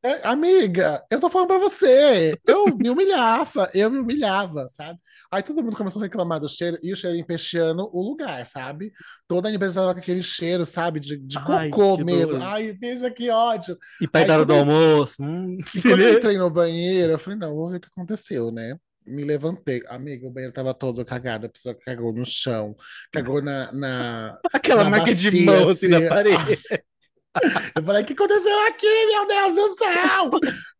é, 0.00 0.28
amiga, 0.28 1.04
eu 1.10 1.18
tô 1.20 1.28
falando 1.28 1.48
pra 1.48 1.58
você. 1.58 2.38
Eu 2.46 2.66
me 2.76 2.88
humilhava, 2.88 3.68
eu 3.74 3.90
me 3.90 3.98
humilhava, 3.98 4.66
sabe? 4.68 4.98
Aí 5.30 5.42
todo 5.42 5.62
mundo 5.62 5.76
começou 5.76 6.00
a 6.00 6.04
reclamar 6.04 6.38
do 6.40 6.48
cheiro 6.48 6.78
e 6.82 6.92
o 6.92 6.96
cheiro 6.96 7.16
empesteando 7.16 7.88
o 7.92 8.00
lugar, 8.02 8.46
sabe? 8.46 8.92
Toda 9.26 9.48
a 9.48 9.52
empresa 9.52 9.80
tava 9.80 9.94
com 9.94 10.00
aquele 10.00 10.22
cheiro, 10.22 10.64
sabe? 10.64 11.00
De, 11.00 11.18
de 11.18 11.36
Ai, 11.38 11.68
cocô 11.68 12.04
mesmo. 12.04 12.34
nojo. 12.38 12.44
Ai, 12.44 12.72
veja 12.80 13.10
que 13.10 13.28
ódio. 13.28 13.76
E 14.00 14.08
Aí 14.12 14.24
da 14.24 14.34
hora 14.34 14.44
do 14.44 14.52
eu- 14.52 14.58
almoço. 14.60 15.20
Hum, 15.22 15.58
E 15.74 15.82
quando 15.82 16.00
eu 16.00 16.14
entrei 16.18 16.38
no 16.38 16.48
banheiro, 16.48 17.12
eu 17.12 17.18
falei, 17.18 17.38
não, 17.38 17.54
vou 17.54 17.68
ver 17.68 17.78
o 17.78 17.80
que 17.80 17.88
aconteceu, 17.88 18.52
né? 18.52 18.76
Me 19.08 19.24
levantei. 19.24 19.82
Amiga, 19.88 20.26
o 20.26 20.30
banheiro 20.30 20.52
tava 20.52 20.74
todo 20.74 21.04
cagado. 21.04 21.46
A 21.46 21.48
pessoa 21.48 21.74
cagou 21.74 22.12
no 22.12 22.24
chão, 22.24 22.76
cagou 23.12 23.42
na, 23.42 23.72
na, 23.72 24.38
Aquela 24.52 24.84
na 24.84 24.90
marca 24.90 25.14
de 25.14 25.24
bacia, 25.30 25.44
mão 25.44 25.68
assim 25.70 25.88
na 25.88 25.98
assim. 25.98 26.08
parede. 26.08 26.58
Eu 27.76 27.82
falei, 27.84 28.02
o 28.02 28.06
que 28.06 28.14
aconteceu 28.14 28.66
aqui, 28.66 29.06
meu 29.06 29.26
Deus 29.26 29.54
do 29.54 29.68
céu? 29.76 30.30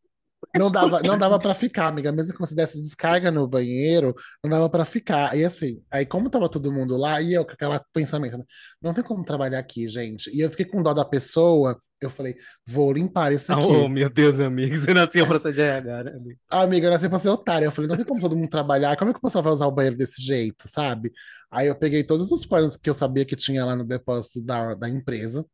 Não 0.57 0.71
dava, 0.71 1.01
não 1.03 1.19
dava 1.19 1.39
para 1.39 1.55
ficar, 1.55 1.89
amiga. 1.89 2.11
Mesmo 2.13 2.33
que 2.33 2.41
você 2.41 2.55
desse 2.55 2.81
descarga 2.81 3.31
no 3.31 3.47
banheiro, 3.47 4.15
não 4.43 4.51
dava 4.51 4.69
para 4.69 4.85
ficar. 4.85 5.37
E 5.37 5.45
assim, 5.45 5.83
aí 5.91 6.07
como 6.07 6.31
tava 6.31 6.49
todo 6.49 6.73
mundo 6.73 6.97
lá, 6.97 7.21
e 7.21 7.35
eu 7.35 7.45
com 7.45 7.53
aquele 7.53 7.81
pensamento, 7.93 8.39
né? 8.39 8.45
não 8.83 8.95
tem 8.95 9.05
como 9.05 9.25
trabalhar 9.25 9.59
aqui, 9.59 9.87
gente. 9.89 10.31
E 10.35 10.41
eu 10.41 10.51
fiquei 10.51 10.67
com 10.67 10.83
dó 10.83 10.95
da 10.95 11.05
pessoa, 11.05 11.79
eu 12.01 12.09
falei, 12.11 12.37
vou 12.67 12.93
limpar 12.93 13.33
isso 13.33 13.53
aqui. 13.53 13.63
Oh, 13.63 13.89
meu 13.89 14.09
Deus, 14.09 14.41
amigo. 14.41 14.77
Você 14.77 14.95
nasceu 14.95 15.27
pra 15.27 15.39
ser 15.39 15.53
de 15.53 15.61
RH, 15.61 16.05
né, 16.05 16.11
amigo? 16.13 16.41
Amiga, 16.49 16.87
eu 16.87 16.91
nasci 16.91 17.09
pra 17.09 17.19
ser 17.19 17.29
otária. 17.29 17.67
Eu 17.67 17.73
falei, 17.73 17.89
não 17.89 17.97
tem 17.97 18.05
como 18.05 18.21
todo 18.21 18.37
mundo 18.37 18.49
trabalhar. 18.49 18.97
Como 18.97 19.11
é 19.11 19.15
que 19.15 19.19
o 19.19 19.23
pessoal 19.23 19.45
vai 19.45 19.53
usar 19.53 19.67
o 19.67 19.73
banheiro 19.73 19.97
desse 19.97 20.23
jeito, 20.23 20.67
sabe? 20.67 21.13
Aí 21.51 21.67
eu 21.67 21.75
peguei 21.75 22.05
todos 22.05 22.31
os 22.31 22.47
panos 22.47 22.77
que 22.77 22.89
eu 22.89 22.95
sabia 22.95 23.25
que 23.25 23.37
tinha 23.37 23.65
lá 23.65 23.75
no 23.75 23.85
depósito 23.85 24.43
da, 24.43 24.75
da 24.75 24.89
empresa 24.89 25.45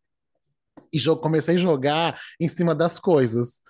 e 0.96 1.16
comecei 1.16 1.54
a 1.56 1.58
jogar 1.58 2.18
em 2.40 2.48
cima 2.48 2.74
das 2.74 2.98
coisas, 2.98 3.60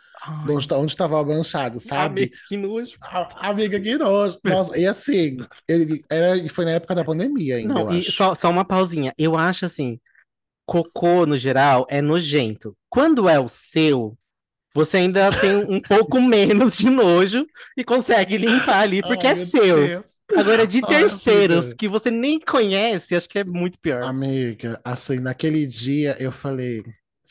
de 0.47 0.53
onde, 0.53 0.69
tá- 0.69 0.77
onde 0.79 0.97
tava 0.97 1.23
manchado, 1.25 1.79
sabe? 1.81 2.23
Amigo, 2.23 2.37
que 2.49 2.57
nojo. 2.57 2.97
A- 3.01 3.49
Amiga, 3.51 3.81
que 3.81 3.97
nojo. 3.97 4.39
Nossa, 4.45 4.79
e 4.79 4.87
assim, 4.87 5.37
ele 5.69 6.03
era, 6.11 6.37
e 6.37 6.49
foi 6.49 6.65
na 6.65 6.73
época 6.73 6.95
da 6.95 7.05
pandemia 7.05 7.57
ainda, 7.57 7.75
Não, 7.75 7.93
e 7.93 8.03
só, 8.05 8.35
só 8.35 8.51
uma 8.51 8.65
pausinha. 8.65 9.13
Eu 9.19 9.37
acho 9.37 9.67
assim, 9.67 9.99
cocô 10.67 11.27
no 11.27 11.37
geral 11.37 11.87
é 11.91 12.01
nojento. 12.01 12.77
Quando 12.89 13.29
é 13.29 13.39
o 13.39 13.49
seu, 13.49 14.17
você 14.75 14.99
ainda 14.99 15.31
tem 15.31 15.55
um 15.57 15.81
pouco 15.81 16.21
menos 16.21 16.79
de 16.79 16.89
nojo 16.91 17.47
e 17.77 17.85
consegue 17.85 18.39
limpar 18.39 18.81
ali 18.81 19.03
porque 19.03 19.27
Ai, 19.27 19.33
é 19.35 19.37
seu. 19.37 19.77
Deus. 19.77 20.05
Agora, 20.37 20.67
de 20.67 20.79
Ai, 20.85 20.89
terceiros 20.89 21.65
amiga. 21.67 21.77
que 21.77 21.89
você 21.89 22.11
nem 22.11 22.41
conhece, 22.41 23.15
acho 23.15 23.29
que 23.29 23.39
é 23.39 23.45
muito 23.45 23.79
pior. 23.79 24.03
Amiga, 24.03 24.81
assim, 24.83 25.19
naquele 25.21 25.67
dia 25.67 26.17
eu 26.19 26.33
falei, 26.33 26.83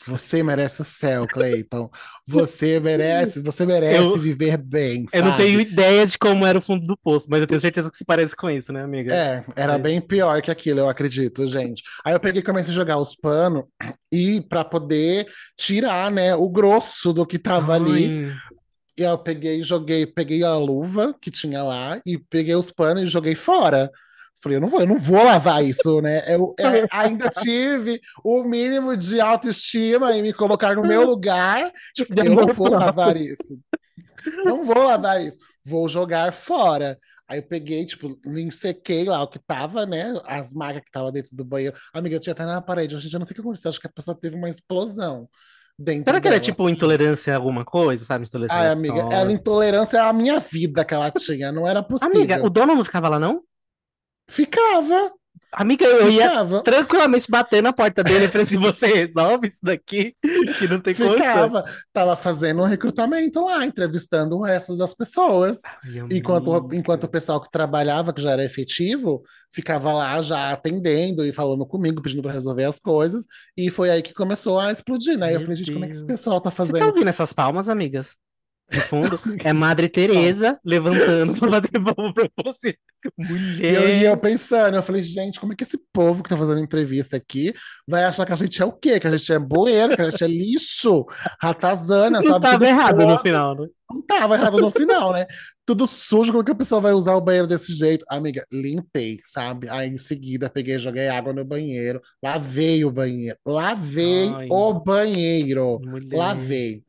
você 0.06 0.42
merece 0.42 0.80
o 0.82 0.84
céu, 0.84 1.26
Cleiton. 1.26 1.90
Você 2.26 2.80
merece, 2.80 3.40
você 3.40 3.64
merece 3.66 3.96
Eu- 4.02 4.18
viver 4.18 4.56
bem, 4.56 5.06
Eu 5.12 5.22
não 5.22 5.30
sabe? 5.32 5.42
tenho 5.44 5.60
ideia 5.60 6.06
de 6.06 6.18
como 6.18 6.44
era 6.46 6.58
o 6.58 6.62
fundo 6.62 6.86
do 6.86 6.96
poço, 6.96 7.26
mas 7.30 7.40
eu 7.40 7.46
tenho 7.46 7.60
certeza 7.60 7.90
que 7.90 7.96
se 7.98 8.04
parece 8.04 8.34
com 8.36 8.50
isso, 8.50 8.72
né, 8.72 8.82
amiga? 8.82 9.14
É, 9.14 9.44
era 9.56 9.74
É. 9.74 9.78
bem 9.78 10.00
pior 10.00 10.40
que 10.42 10.50
aquilo, 10.50 10.80
eu 10.80 10.88
acredito, 10.88 11.46
gente. 11.48 11.82
Aí 12.04 12.12
eu 12.14 12.20
peguei 12.20 12.40
e 12.40 12.44
comecei 12.44 12.72
a 12.72 12.74
jogar 12.74 12.98
os 12.98 13.14
panos 13.14 13.64
e 14.12 14.40
para 14.40 14.64
poder 14.64 15.26
tirar, 15.56 16.10
né, 16.10 16.34
o 16.34 16.48
grosso 16.48 17.12
do 17.12 17.26
que 17.26 17.38
tava 17.38 17.74
ali. 17.74 18.26
Ai, 18.26 18.32
E 18.96 19.04
aí 19.04 19.10
eu 19.10 19.18
peguei 19.18 19.58
e 19.58 19.62
joguei, 19.64 20.06
peguei 20.06 20.44
a 20.44 20.56
luva 20.56 21.14
que 21.20 21.28
tinha 21.30 21.62
lá 21.64 22.00
e 22.06 22.16
peguei 22.16 22.54
os 22.54 22.70
panos 22.70 23.02
e 23.02 23.08
joguei 23.08 23.34
fora. 23.34 23.90
Falei, 24.44 24.58
eu 24.58 24.60
não 24.60 24.68
vou, 24.68 24.80
eu 24.80 24.86
não 24.86 24.98
vou 24.98 25.24
lavar 25.24 25.64
isso, 25.64 26.02
né? 26.02 26.22
Eu 26.32 26.54
é, 26.60 26.86
ainda 26.90 27.30
tive 27.30 27.98
o 28.22 28.44
mínimo 28.44 28.94
de 28.94 29.18
autoestima 29.20 30.14
em 30.14 30.20
me 30.20 30.34
colocar 30.34 30.76
no 30.76 30.82
meu 30.82 31.02
lugar. 31.06 31.72
Tipo, 31.94 32.12
eu 32.20 32.24
não 32.34 32.46
vou 32.48 32.68
lavar 32.68 33.16
isso. 33.16 33.58
Não 34.44 34.62
vou 34.62 34.84
lavar 34.84 35.24
isso. 35.24 35.38
Vou 35.64 35.88
jogar 35.88 36.30
fora. 36.30 36.98
Aí 37.26 37.38
eu 37.38 37.42
peguei, 37.42 37.86
tipo, 37.86 38.18
ensequei 38.26 39.06
lá 39.06 39.22
o 39.22 39.28
que 39.28 39.38
tava, 39.38 39.86
né? 39.86 40.12
As 40.26 40.52
marcas 40.52 40.82
que 40.84 40.90
tava 40.90 41.10
dentro 41.10 41.34
do 41.34 41.42
banheiro. 41.42 41.74
Amiga, 41.94 42.16
eu 42.16 42.20
tinha 42.20 42.34
até 42.34 42.44
na 42.44 42.60
parede. 42.60 42.98
Gente, 42.98 43.14
eu 43.14 43.18
não 43.18 43.26
sei 43.26 43.32
o 43.32 43.36
que 43.36 43.40
aconteceu. 43.40 43.70
Acho 43.70 43.80
que 43.80 43.86
a 43.86 43.92
pessoa 43.92 44.14
teve 44.14 44.36
uma 44.36 44.50
explosão. 44.50 45.26
dentro 45.78 46.04
Será 46.04 46.20
que 46.20 46.28
ela 46.28 46.36
dela, 46.36 46.44
tipo 46.44 46.62
sabe? 46.64 46.72
intolerância 46.72 47.32
a 47.32 47.36
alguma 47.36 47.64
coisa, 47.64 48.04
sabe? 48.04 48.26
Intolerância 48.26 48.60
Ai, 48.60 48.68
amiga, 48.68 49.08
ela 49.10 49.32
intolerância 49.32 50.04
à 50.04 50.12
minha 50.12 50.38
vida 50.38 50.84
que 50.84 50.92
ela 50.92 51.10
tinha, 51.10 51.50
não 51.50 51.66
era 51.66 51.80
Amiga, 51.80 51.88
possível. 51.88 52.44
o 52.44 52.50
dono 52.50 52.74
não 52.74 52.84
ficava 52.84 53.08
lá, 53.08 53.18
não? 53.18 53.42
Ficava, 54.28 55.12
Amiga, 55.52 55.84
eu 55.84 56.10
ia 56.10 56.28
ficava. 56.28 56.62
tranquilamente 56.64 57.30
bater 57.30 57.62
na 57.62 57.72
porta 57.72 58.02
dele 58.02 58.24
e 58.24 58.28
falei 58.28 58.42
assim: 58.44 58.56
você 58.58 58.86
resolve 58.86 59.48
isso 59.48 59.60
daqui? 59.62 60.16
Que 60.58 60.66
não 60.66 60.80
tem 60.80 60.94
condição. 60.94 61.14
Ficava, 61.16 61.64
tava 61.92 62.16
fazendo 62.16 62.62
um 62.62 62.64
recrutamento 62.66 63.44
lá, 63.44 63.64
entrevistando 63.64 64.36
o 64.36 64.42
resto 64.42 64.76
das 64.76 64.92
pessoas. 64.94 65.60
Ai, 65.64 66.00
Enquanto, 66.10 66.68
enquanto 66.72 67.04
o 67.04 67.08
pessoal 67.08 67.40
que 67.40 67.50
trabalhava, 67.50 68.12
que 68.12 68.20
já 68.20 68.32
era 68.32 68.44
efetivo, 68.44 69.22
ficava 69.52 69.92
lá 69.92 70.20
já 70.22 70.50
atendendo 70.52 71.24
e 71.24 71.32
falando 71.32 71.64
comigo, 71.66 72.02
pedindo 72.02 72.22
para 72.22 72.32
resolver 72.32 72.64
as 72.64 72.80
coisas. 72.80 73.24
E 73.56 73.70
foi 73.70 73.90
aí 73.90 74.02
que 74.02 74.12
começou 74.12 74.58
a 74.58 74.72
explodir, 74.72 75.16
né? 75.16 75.34
Eu 75.36 75.38
Meu 75.38 75.40
falei, 75.42 75.56
gente, 75.56 75.70
como 75.72 75.84
é 75.84 75.88
que 75.88 75.94
esse 75.94 76.04
Deus. 76.04 76.18
pessoal 76.18 76.40
tá 76.40 76.50
Você 76.58 76.78
tá 76.78 76.80
fazendo? 76.80 76.86
ouvindo 76.88 77.08
essas 77.08 77.32
palmas, 77.32 77.68
amigas? 77.68 78.16
No 78.72 78.80
fundo, 78.80 79.20
é 79.44 79.52
Madre 79.52 79.88
Teresa 79.88 80.58
levantando 80.64 81.34
pra 81.38 81.48
bater 81.50 81.82
palma 81.82 82.12
pra 82.14 82.28
você. 82.44 82.76
E 83.60 83.66
eu, 83.66 83.88
e 83.88 84.04
eu 84.04 84.12
Mulher. 84.12 84.16
pensando, 84.16 84.74
eu 84.76 84.82
falei, 84.82 85.02
gente, 85.02 85.38
como 85.38 85.52
é 85.52 85.56
que 85.56 85.62
esse 85.62 85.78
povo 85.92 86.22
que 86.22 86.28
tá 86.30 86.36
fazendo 86.36 86.60
entrevista 86.60 87.16
aqui 87.16 87.52
vai 87.86 88.04
achar 88.04 88.24
que 88.24 88.32
a 88.32 88.36
gente 88.36 88.60
é 88.62 88.64
o 88.64 88.72
quê? 88.72 88.98
Que 88.98 89.06
a 89.06 89.16
gente 89.16 89.30
é 89.30 89.38
bueiro, 89.38 89.94
que 89.94 90.00
a 90.00 90.10
gente 90.10 90.24
é 90.24 90.26
lixo, 90.26 91.04
ratazana, 91.40 92.22
Não 92.22 92.30
sabe? 92.30 92.42
tava 92.42 92.54
Tudo 92.54 92.64
errado 92.64 93.06
no 93.06 93.18
final, 93.18 93.54
né? 93.60 93.68
Não 93.90 94.00
tava 94.00 94.34
errado 94.34 94.58
no 94.58 94.70
final, 94.70 95.12
né? 95.12 95.26
Tudo 95.66 95.86
sujo, 95.86 96.32
como 96.32 96.42
que 96.44 96.52
a 96.52 96.54
pessoa 96.54 96.80
vai 96.80 96.92
usar 96.92 97.14
o 97.14 97.20
banheiro 97.20 97.46
desse 97.46 97.74
jeito? 97.76 98.04
Amiga, 98.08 98.44
limpei, 98.50 99.18
sabe? 99.26 99.68
Aí 99.68 99.88
em 99.90 99.98
seguida 99.98 100.48
peguei, 100.48 100.78
joguei 100.78 101.08
água 101.08 101.32
no 101.34 101.44
banheiro, 101.44 102.00
lavei 102.22 102.84
o 102.84 102.90
banheiro, 102.90 103.36
lavei 103.46 104.28
Ai, 104.34 104.46
o 104.50 104.74
banheiro, 104.74 105.78
mulher. 105.84 106.16
lavei. 106.16 106.83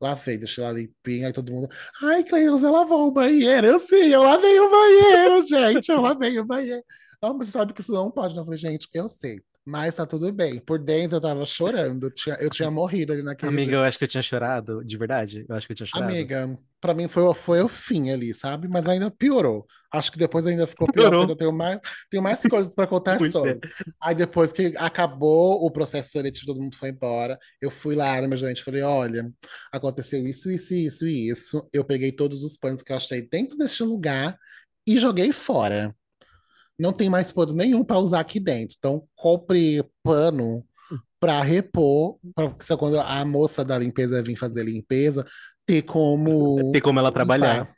Lavei, 0.00 0.38
deixei 0.38 0.64
lá 0.64 0.72
limpinho, 0.72 1.26
aí 1.26 1.32
todo 1.32 1.52
mundo. 1.52 1.68
Ai, 2.02 2.24
Cleilza 2.24 2.70
lavou 2.70 3.08
o 3.08 3.12
banheiro. 3.12 3.66
Eu 3.66 3.78
sim, 3.78 4.06
eu 4.08 4.22
lavei 4.22 4.58
o 4.58 4.70
banheiro, 4.70 5.42
gente. 5.46 5.90
Eu 5.90 6.00
lavei 6.00 6.38
o 6.38 6.44
banheiro. 6.46 6.82
Não, 7.22 7.34
mas 7.36 7.48
você 7.48 7.52
sabe 7.52 7.74
que 7.74 7.80
isso 7.82 7.92
não 7.92 8.10
pode, 8.10 8.34
não. 8.34 8.42
Eu 8.42 8.46
falei, 8.46 8.58
gente, 8.58 8.88
eu 8.94 9.08
sei. 9.08 9.42
Mas 9.70 9.94
tá 9.94 10.04
tudo 10.04 10.32
bem. 10.32 10.58
Por 10.58 10.80
dentro 10.80 11.18
eu 11.18 11.20
tava 11.20 11.46
chorando. 11.46 12.08
Eu 12.08 12.10
tinha, 12.10 12.34
eu 12.40 12.50
tinha 12.50 12.68
morrido 12.70 13.12
ali 13.12 13.22
naquele 13.22 13.52
Amiga, 13.52 13.76
eu 13.76 13.82
acho 13.84 13.96
que 13.96 14.02
eu 14.02 14.08
tinha 14.08 14.22
chorado, 14.22 14.84
de 14.84 14.96
verdade. 14.98 15.46
Eu 15.48 15.54
acho 15.54 15.64
que 15.66 15.72
eu 15.72 15.76
tinha 15.76 15.86
chorado. 15.86 16.10
Amiga, 16.10 16.58
pra 16.80 16.92
mim 16.92 17.06
foi, 17.06 17.22
o- 17.22 17.32
foi 17.32 17.62
o 17.62 17.68
fim 17.68 18.10
ali, 18.10 18.34
sabe? 18.34 18.66
Mas 18.66 18.84
ainda 18.86 19.08
piorou. 19.12 19.64
Acho 19.92 20.10
que 20.10 20.18
depois 20.18 20.44
ainda 20.46 20.66
ficou 20.66 20.86
pior, 20.88 20.94
porque 20.94 21.00
Piorou. 21.08 21.20
ainda 21.22 21.36
tenho 21.36 21.52
mais, 21.52 21.78
tenho 22.10 22.22
mais 22.22 22.40
coisas 22.42 22.74
pra 22.74 22.86
contar 22.86 23.18
sobre. 23.30 23.60
Aí 24.00 24.14
depois 24.14 24.50
que 24.52 24.74
acabou 24.76 25.64
o 25.64 25.70
processo 25.70 26.10
seletivo, 26.10 26.46
todo 26.46 26.60
mundo 26.60 26.76
foi 26.76 26.88
embora. 26.90 27.38
Eu 27.60 27.70
fui 27.70 27.94
lá 27.94 28.20
no 28.20 28.28
meu 28.28 28.36
gerente 28.38 28.58
e 28.60 28.64
falei: 28.64 28.82
olha, 28.82 29.30
aconteceu 29.72 30.26
isso, 30.26 30.50
isso, 30.50 30.74
isso 30.74 31.06
e 31.06 31.28
isso. 31.30 31.68
Eu 31.72 31.84
peguei 31.84 32.10
todos 32.12 32.42
os 32.42 32.56
panos 32.56 32.82
que 32.82 32.90
eu 32.92 32.96
achei 32.96 33.22
dentro 33.22 33.56
deste 33.56 33.82
lugar 33.84 34.36
e 34.86 34.98
joguei 34.98 35.30
fora. 35.32 35.94
Não 36.80 36.92
tem 36.92 37.10
mais 37.10 37.30
pano 37.30 37.52
nenhum 37.52 37.84
para 37.84 37.98
usar 37.98 38.20
aqui 38.20 38.40
dentro. 38.40 38.74
Então, 38.78 39.02
compre 39.14 39.84
pano 40.02 40.64
para 41.20 41.42
repor, 41.42 42.16
para 42.34 42.50
quando 42.78 42.98
a 42.98 43.24
moça 43.24 43.62
da 43.64 43.76
limpeza 43.78 44.22
vir 44.22 44.36
fazer 44.36 44.64
limpeza, 44.64 45.26
ter 45.66 45.82
como 45.82 46.72
Tem 46.72 46.80
como 46.80 46.98
ela 46.98 47.12
trabalhar. 47.12 47.58
limpar. 47.60 47.74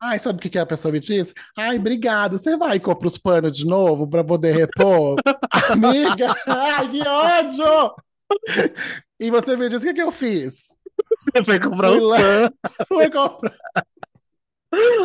Ai, 0.00 0.18
sabe 0.18 0.38
o 0.38 0.42
que 0.42 0.50
que 0.50 0.58
a 0.58 0.66
pessoa 0.66 0.92
me 0.92 1.00
disse? 1.00 1.32
Ai, 1.56 1.78
obrigado. 1.78 2.36
Você 2.38 2.56
vai 2.56 2.76
e 2.76 2.80
compra 2.80 3.06
os 3.06 3.18
panos 3.18 3.56
de 3.56 3.66
novo 3.66 4.06
para 4.08 4.22
poder 4.22 4.54
repor? 4.54 5.16
Amiga, 5.72 6.34
ai, 6.46 6.88
que 6.90 7.00
ódio! 7.08 7.94
E 9.18 9.30
você 9.30 9.56
me 9.56 9.68
disse 9.68 9.84
o 9.84 9.88
que 9.88 9.94
que 9.94 10.02
eu 10.02 10.10
fiz? 10.12 10.76
Você 11.18 11.44
foi 11.44 11.58
comprar 11.60 11.88
Fui 11.88 12.00
um 12.00 12.04
lá, 12.04 12.18
pão. 12.18 12.86
fui 12.88 13.10
comprar, 13.10 13.56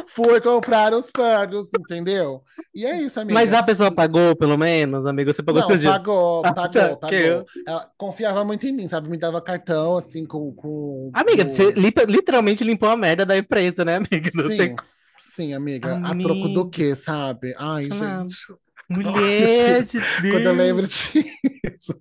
fui 0.08 0.40
comprar 0.42 0.94
os 0.94 1.10
panos, 1.12 1.68
entendeu? 1.80 2.42
E 2.74 2.86
é 2.86 3.02
isso, 3.02 3.20
amiga. 3.20 3.34
Mas 3.34 3.54
a 3.54 3.62
pessoa 3.64 3.92
pagou, 3.92 4.36
pelo 4.36 4.58
menos, 4.58 5.06
amigo? 5.06 5.32
Você 5.34 5.42
pagou 5.44 5.62
Não, 5.62 5.68
seu 5.68 5.80
pagou, 5.92 6.42
Ah, 6.46 6.54
pagou, 6.54 6.72
tá, 6.72 6.90
eu- 6.90 6.98
pagou. 6.98 7.46
Ela 7.68 7.90
confiava 7.98 8.44
muito 8.46 8.66
em 8.68 8.72
mim, 8.74 8.88
sabe? 8.88 9.10
Me 9.10 9.18
dava 9.18 9.42
cartão, 9.42 9.98
assim, 9.98 10.26
com, 10.26 10.54
com, 10.54 11.12
Amiga, 11.14 11.46
com- 11.46 11.52
você 11.54 11.72
li- 11.72 11.94
literalmente 12.08 12.64
limpou 12.64 12.90
a 12.90 12.98
merda 12.98 13.26
da 13.26 13.38
empresa, 13.38 13.84
né, 13.86 13.96
amiga? 13.98 14.30
Não 14.36 14.48
tem 14.48 14.70
Sim, 14.70 14.76
sim, 15.18 15.54
amiga. 15.54 16.00
A 16.04 16.16
troco 16.18 16.50
do 16.50 16.70
quê, 16.70 16.96
sabe? 16.96 17.54
Ai, 17.58 17.84
Chama- 17.86 18.26
gente. 18.28 18.36
Mulher 18.90 19.84
de 19.84 20.00
Quando 20.00 20.34
eu 20.34 20.40
Deus. 20.44 20.58
lembro 20.58 20.88
disso. 20.88 21.96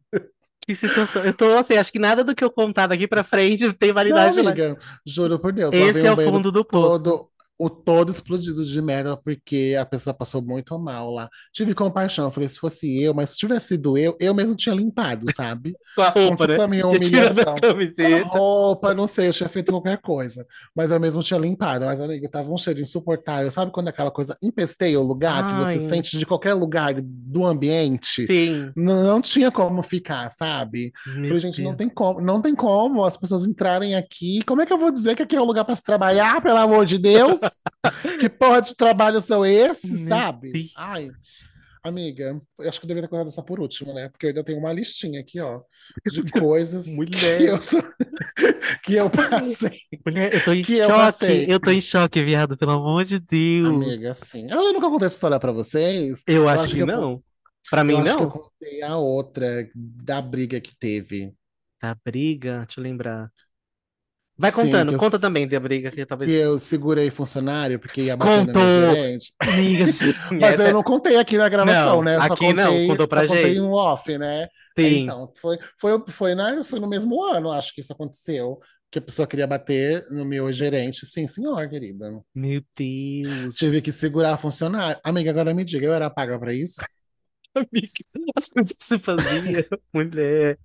Que 0.66 0.74
situação. 0.74 1.24
Eu 1.24 1.32
tô 1.32 1.46
assim, 1.56 1.76
acho 1.76 1.90
que 1.92 1.98
nada 1.98 2.22
do 2.22 2.34
que 2.34 2.44
eu 2.44 2.50
contar 2.50 2.86
daqui 2.88 3.06
pra 3.08 3.24
frente 3.24 3.72
tem 3.72 3.88
Não, 3.88 3.94
validade, 3.94 4.36
né? 4.42 4.42
amiga, 4.50 4.76
juro 5.06 5.38
por 5.38 5.50
Deus. 5.52 5.72
lá 5.72 5.80
Esse 5.80 6.06
é 6.06 6.12
o 6.12 6.16
fundo 6.16 6.52
do 6.52 6.62
poço. 6.64 7.02
todo, 7.02 7.28
o 7.58 7.68
todo 7.68 8.10
explodido 8.10 8.64
de 8.64 8.80
merda, 8.80 9.16
porque 9.16 9.76
a 9.78 9.84
pessoa 9.84 10.14
passou 10.14 10.40
muito 10.40 10.78
mal 10.78 11.10
lá. 11.10 11.28
Tive 11.52 11.74
compaixão, 11.74 12.30
falei, 12.30 12.48
se 12.48 12.58
fosse 12.58 13.02
eu, 13.02 13.12
mas 13.12 13.30
se 13.30 13.36
tivesse 13.36 13.68
sido 13.68 13.98
eu, 13.98 14.16
eu 14.20 14.32
mesmo 14.32 14.54
tinha 14.54 14.74
limpado, 14.74 15.26
sabe? 15.34 15.74
Com 15.96 16.02
a 16.02 16.12
Com 16.12 16.20
roupa, 16.28 16.46
né? 16.46 16.52
toda 16.54 16.64
a 16.64 16.68
minha 16.68 16.86
humilhação. 16.86 17.56
Com 17.56 18.14
a 18.14 18.28
roupa, 18.28 18.94
não 18.94 19.08
sei, 19.08 19.28
eu 19.28 19.32
tinha 19.32 19.48
feito 19.48 19.72
qualquer 19.72 19.98
coisa. 19.98 20.46
Mas 20.74 20.92
eu 20.92 21.00
mesmo 21.00 21.22
tinha 21.22 21.38
limpado. 21.38 21.84
Mas, 21.84 22.00
amiga, 22.00 22.28
tava 22.28 22.52
um 22.52 22.56
cheiro 22.56 22.80
insuportável. 22.80 23.50
Sabe 23.50 23.72
quando 23.72 23.88
aquela 23.88 24.10
coisa 24.10 24.36
empesteia 24.40 25.00
o 25.00 25.02
lugar, 25.02 25.48
que 25.48 25.64
você 25.64 25.72
Ai. 25.72 25.80
sente 25.80 26.16
de 26.16 26.24
qualquer 26.24 26.54
lugar 26.54 26.94
do 27.00 27.44
ambiente? 27.44 28.24
Sim. 28.26 28.70
Não, 28.76 29.02
não 29.02 29.20
tinha 29.20 29.50
como 29.50 29.82
ficar, 29.82 30.30
sabe? 30.30 30.92
Meu 31.16 31.26
Falei, 31.26 31.40
gente, 31.40 31.62
não 31.62 31.74
tem 31.74 31.88
como, 31.88 32.20
não 32.20 32.40
tem 32.40 32.54
como 32.54 33.04
as 33.04 33.16
pessoas 33.16 33.46
entrarem 33.46 33.96
aqui. 33.96 34.42
Como 34.44 34.62
é 34.62 34.66
que 34.66 34.72
eu 34.72 34.78
vou 34.78 34.92
dizer 34.92 35.16
que 35.16 35.22
aqui 35.22 35.34
é 35.34 35.40
um 35.40 35.44
lugar 35.44 35.64
para 35.64 35.74
se 35.74 35.82
trabalhar, 35.82 36.40
pelo 36.40 36.58
amor 36.58 36.86
de 36.86 36.98
Deus? 36.98 37.40
Que 38.20 38.28
porra 38.28 38.60
de 38.62 38.74
trabalho 38.74 39.20
são 39.20 39.44
esses, 39.44 40.08
sabe? 40.08 40.70
Ai, 40.76 41.10
amiga, 41.82 42.40
eu 42.58 42.68
acho 42.68 42.80
que 42.80 42.86
eu 42.86 42.88
deveria 42.88 43.06
ter 43.06 43.10
colocado 43.10 43.28
essa 43.32 43.42
por 43.42 43.60
último, 43.60 43.92
né? 43.94 44.08
Porque 44.08 44.26
eu 44.26 44.30
ainda 44.30 44.44
tenho 44.44 44.58
uma 44.58 44.72
listinha 44.72 45.20
aqui, 45.20 45.40
ó, 45.40 45.60
de 46.06 46.22
coisas 46.32 46.84
que 46.86 46.96
Mulher, 46.96 47.40
eu, 47.40 47.62
sou- 47.62 47.82
que 48.84 48.94
eu 48.94 49.10
passei. 49.10 49.80
mulher, 50.04 50.34
eu 50.34 50.44
tô 50.44 50.52
em 50.52 50.62
Que 50.62 50.74
eu 50.78 50.88
choque. 50.88 50.98
passei. 50.98 51.46
Eu 51.48 51.60
tô 51.60 51.70
em 51.70 51.80
choque, 51.80 52.22
viado, 52.22 52.56
pelo 52.56 52.72
amor 52.72 53.04
de 53.04 53.18
Deus. 53.18 53.68
Amiga, 53.68 54.10
assim, 54.12 54.50
eu 54.50 54.72
nunca 54.72 54.88
contei 54.88 55.06
essa 55.06 55.16
história 55.16 55.38
pra 55.40 55.52
vocês. 55.52 56.22
Eu 56.26 56.42
Eu 56.42 56.48
acho 56.48 56.64
acho 56.64 56.70
que 56.70 56.76
que 56.76 56.82
eu, 56.82 56.86
não. 56.86 57.22
Pra 57.70 57.80
eu 57.80 57.84
mim, 57.84 58.02
que 58.02 58.08
eu 58.08 58.16
não. 58.16 58.30
contei 58.30 58.82
a 58.82 58.96
outra 58.96 59.68
da 59.74 60.20
briga 60.22 60.60
que 60.60 60.74
teve. 60.76 61.34
Da 61.80 61.94
briga, 62.04 62.64
deixa 62.66 62.80
eu 62.80 62.84
lembrar. 62.84 63.32
Vai 64.38 64.52
Sim, 64.52 64.56
contando, 64.62 64.88
que 64.90 64.94
eu, 64.94 64.98
conta 65.00 65.18
também 65.18 65.48
da 65.48 65.58
briga 65.58 65.90
que 65.90 65.96
que 65.96 66.06
talvez. 66.06 66.30
eu 66.30 66.56
segurei 66.58 67.10
funcionário 67.10 67.78
porque 67.80 68.02
ia 68.02 68.16
bater 68.16 68.46
no 68.46 68.46
Contou, 68.46 68.62
gerente. 68.62 69.32
sim. 69.92 70.14
Mas 70.40 70.60
eu 70.60 70.72
não 70.72 70.82
contei 70.82 71.16
aqui 71.16 71.36
na 71.36 71.48
gravação, 71.48 71.96
Não, 71.96 72.02
né? 72.04 72.16
Eu 72.16 72.20
aqui 72.22 72.52
não, 72.52 72.64
contei, 72.72 72.86
contou 72.86 73.08
pra 73.08 73.26
só 73.26 73.34
contei 73.34 73.54
gente. 73.54 73.60
um 73.60 73.72
off, 73.72 74.16
né? 74.16 74.48
Sim. 74.78 75.02
Então, 75.02 75.32
foi, 75.40 75.58
foi, 75.80 76.02
foi, 76.08 76.34
na, 76.36 76.62
foi 76.64 76.78
no 76.78 76.88
mesmo 76.88 77.22
ano, 77.24 77.50
acho 77.50 77.74
que 77.74 77.80
isso 77.80 77.92
aconteceu, 77.92 78.60
que 78.92 78.98
a 79.00 79.02
pessoa 79.02 79.26
queria 79.26 79.46
bater 79.46 80.04
no 80.10 80.24
meu 80.24 80.52
gerente. 80.52 81.04
Sim, 81.04 81.26
senhor, 81.26 81.68
querida. 81.68 82.08
Meu 82.34 82.62
Deus. 82.76 83.56
Tive 83.56 83.82
que 83.82 83.90
segurar 83.90 84.34
a 84.34 84.38
funcionária. 84.38 85.00
Amiga, 85.02 85.30
agora 85.30 85.52
me 85.52 85.64
diga, 85.64 85.86
eu 85.86 85.92
era 85.94 86.08
paga 86.08 86.38
pra 86.38 86.54
isso? 86.54 86.76
Amiga, 87.58 87.90
as 88.36 88.48
coisas 88.48 88.72
que 88.72 88.84
você 88.84 88.98
fazia, 88.98 89.66
mulher. 89.92 90.58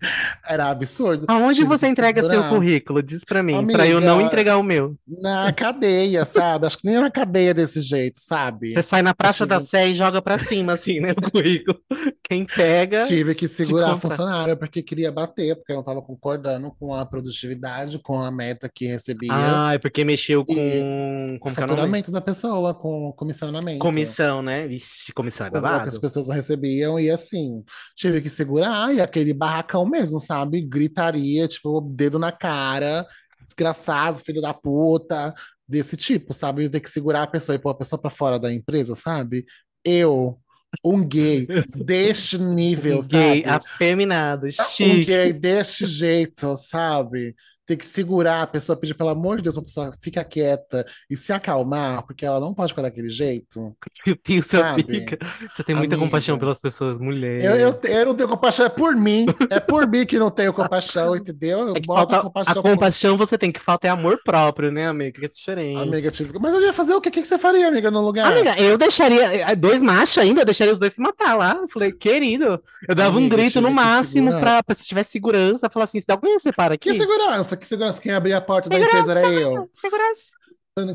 Era 0.47 0.69
absurdo. 0.69 1.25
Aonde 1.27 1.63
você 1.63 1.87
entrega 1.87 2.27
seu 2.27 2.49
currículo? 2.49 3.01
Diz 3.01 3.23
pra 3.23 3.41
mim, 3.43 3.65
pra 3.67 3.87
eu 3.87 3.99
não 3.99 4.15
Amiga, 4.15 4.27
entregar 4.27 4.57
o 4.57 4.63
meu. 4.63 4.95
na 5.07 5.51
cadeia, 5.53 6.25
sabe? 6.25 6.65
Acho 6.67 6.77
que 6.77 6.87
nem 6.87 6.99
na 6.99 7.09
cadeia 7.11 7.53
desse 7.53 7.81
jeito, 7.81 8.19
sabe? 8.19 8.73
Você 8.73 8.83
sai 8.83 9.01
na 9.01 9.13
Praça 9.13 9.45
da 9.45 9.57
tive, 9.57 9.69
Sé 9.69 9.87
e 9.89 9.95
joga 9.95 10.21
pra 10.21 10.37
cima, 10.37 10.73
assim, 10.73 10.99
né? 10.99 11.11
O 11.11 11.31
currículo. 11.31 11.79
Quem 12.23 12.45
pega, 12.45 13.05
tive 13.05 13.33
que 13.35 13.47
segurar 13.47 13.93
a 13.93 13.97
funcionária 13.97 14.55
porque 14.55 14.81
queria 14.81 15.11
bater, 15.11 15.55
porque 15.55 15.71
eu 15.71 15.75
não 15.75 15.81
estava 15.81 16.01
concordando 16.01 16.71
com 16.79 16.93
a 16.93 17.05
produtividade, 17.05 17.99
com 17.99 18.19
a 18.19 18.31
meta 18.31 18.69
que 18.73 18.85
recebia 18.85 19.29
Ah, 19.31 19.73
é 19.73 19.77
porque 19.77 20.03
mexeu 20.03 20.45
com. 20.45 20.53
É 20.57 21.39
o 21.41 21.49
faturamento 21.49 22.11
da 22.11 22.21
pessoa, 22.21 22.73
com 22.73 23.11
comissionamento. 23.13 23.79
Comissão, 23.79 24.41
né? 24.41 24.67
Vixe, 24.67 25.13
comissão 25.13 25.47
é 25.47 25.49
com 25.49 25.57
o 25.57 25.61
que 25.61 25.67
as 25.67 25.71
babado. 25.73 26.01
pessoas 26.01 26.27
não 26.27 26.35
recebiam, 26.35 26.82
e 26.99 27.09
assim, 27.09 27.63
tive 27.95 28.21
que 28.21 28.29
segurar, 28.29 28.93
e 28.93 29.01
aquele 29.01 29.33
barracão 29.33 29.85
mesmo, 29.85 30.19
sabe? 30.19 30.61
Gritaria, 30.61 31.47
tipo, 31.47 31.81
dedo 31.81 32.17
na 32.19 32.31
cara, 32.31 33.05
desgraçado, 33.45 34.19
filho 34.23 34.41
da 34.41 34.53
puta, 34.53 35.33
desse 35.67 35.95
tipo, 35.97 36.33
sabe? 36.33 36.65
Eu 36.65 36.69
ter 36.69 36.79
que 36.79 36.89
segurar 36.89 37.23
a 37.23 37.27
pessoa 37.27 37.55
e 37.55 37.59
pôr 37.59 37.69
a 37.69 37.75
pessoa 37.75 37.99
pra 38.01 38.09
fora 38.09 38.39
da 38.39 38.51
empresa, 38.53 38.95
sabe? 38.95 39.45
Eu, 39.83 40.37
um 40.83 41.05
gay 41.05 41.47
deste 41.75 42.37
nível, 42.37 42.99
Um 42.99 43.07
gay 43.07 43.43
sabe? 43.43 43.45
afeminado, 43.45 44.47
Um 44.47 44.51
chique. 44.51 45.05
gay 45.05 45.33
deste 45.33 45.85
jeito, 45.85 46.55
sabe? 46.57 47.35
Ter 47.65 47.77
que 47.77 47.85
segurar 47.85 48.41
a 48.43 48.47
pessoa, 48.47 48.75
pedir 48.77 48.93
pelo 48.93 49.09
amor 49.09 49.37
de 49.37 49.43
Deus, 49.43 49.57
a 49.57 49.61
pessoa 49.61 49.93
fica 50.01 50.23
quieta 50.23 50.85
e 51.09 51.15
se 51.15 51.31
acalmar, 51.31 52.03
porque 52.05 52.25
ela 52.25 52.39
não 52.39 52.53
pode 52.53 52.71
ficar 52.73 52.81
daquele 52.81 53.09
jeito, 53.09 53.75
Meu 54.05 54.17
Deus, 54.25 54.45
sabe? 54.47 54.83
amiga. 54.83 55.17
Você 55.53 55.63
tem 55.63 55.75
muita 55.75 55.97
compaixão 55.97 56.33
Amiga. 56.33 56.45
pelas 56.45 56.59
pessoas, 56.59 56.97
mulher. 56.97 57.43
Eu, 57.43 57.55
eu, 57.55 57.79
eu 57.83 58.05
não 58.07 58.15
tenho 58.15 58.29
compaixão, 58.29 58.65
é 58.65 58.69
por 58.69 58.95
mim. 58.95 59.25
É 59.49 59.59
por 59.59 59.87
mim 59.87 60.05
que 60.05 60.19
não 60.19 60.29
tenho 60.29 60.53
compaixão, 60.53 61.15
entendeu? 61.17 61.69
Eu 61.69 61.75
É 61.75 61.79
boto 61.79 62.13
falta 62.13 62.15
a 62.15 62.19
a 62.19 62.23
compaixão 62.23 62.61
por 62.61 62.71
compaixão 62.71 63.17
você 63.17 63.37
tem, 63.37 63.51
que 63.51 63.59
falta 63.59 63.87
é 63.87 63.89
amor 63.89 64.19
próprio, 64.23 64.71
né, 64.71 64.87
amiga? 64.87 65.19
Que 65.19 65.25
é 65.25 65.29
diferente. 65.29 65.77
amiga. 65.81 66.11
Tipo, 66.11 66.39
mas 66.41 66.53
eu 66.53 66.61
ia 66.61 66.73
fazer 66.73 66.93
o 66.93 67.01
quê? 67.01 67.09
O 67.09 67.11
que 67.11 67.23
você 67.23 67.37
faria, 67.37 67.67
amiga, 67.67 67.89
no 67.89 68.01
lugar? 68.01 68.31
Amiga, 68.31 68.59
eu 68.59 68.77
deixaria 68.77 69.51
eh, 69.51 69.55
dois 69.55 69.81
machos 69.81 70.17
ainda, 70.17 70.41
eu 70.41 70.45
deixaria 70.45 70.73
os 70.73 70.79
dois 70.79 70.93
se 70.93 71.01
matar 71.01 71.35
lá. 71.35 71.59
Eu 71.61 71.69
falei, 71.69 71.91
querido, 71.91 72.61
eu 72.87 72.95
dava 72.95 73.15
um 73.15 73.19
Amiga, 73.19 73.35
grito 73.37 73.61
no 73.61 73.71
máximo 73.71 74.31
pra, 74.39 74.61
pra 74.63 74.75
se 74.75 74.85
tiver 74.85 75.03
segurança, 75.03 75.69
falar 75.69 75.85
assim, 75.85 75.99
se 76.01 76.07
der 76.07 76.13
alguém 76.13 76.37
separa 76.39 76.73
aqui. 76.75 76.89
Que 76.91 76.97
segurança? 76.97 77.52
Que 77.57 77.67
segurança? 77.67 78.01
Quem 78.01 78.11
abria 78.11 78.37
a 78.37 78.41
porta 78.41 78.69
da 78.69 78.77
empresa 78.79 79.11
era 79.11 79.31
eu. 79.31 79.69
Segurança. 79.79 80.23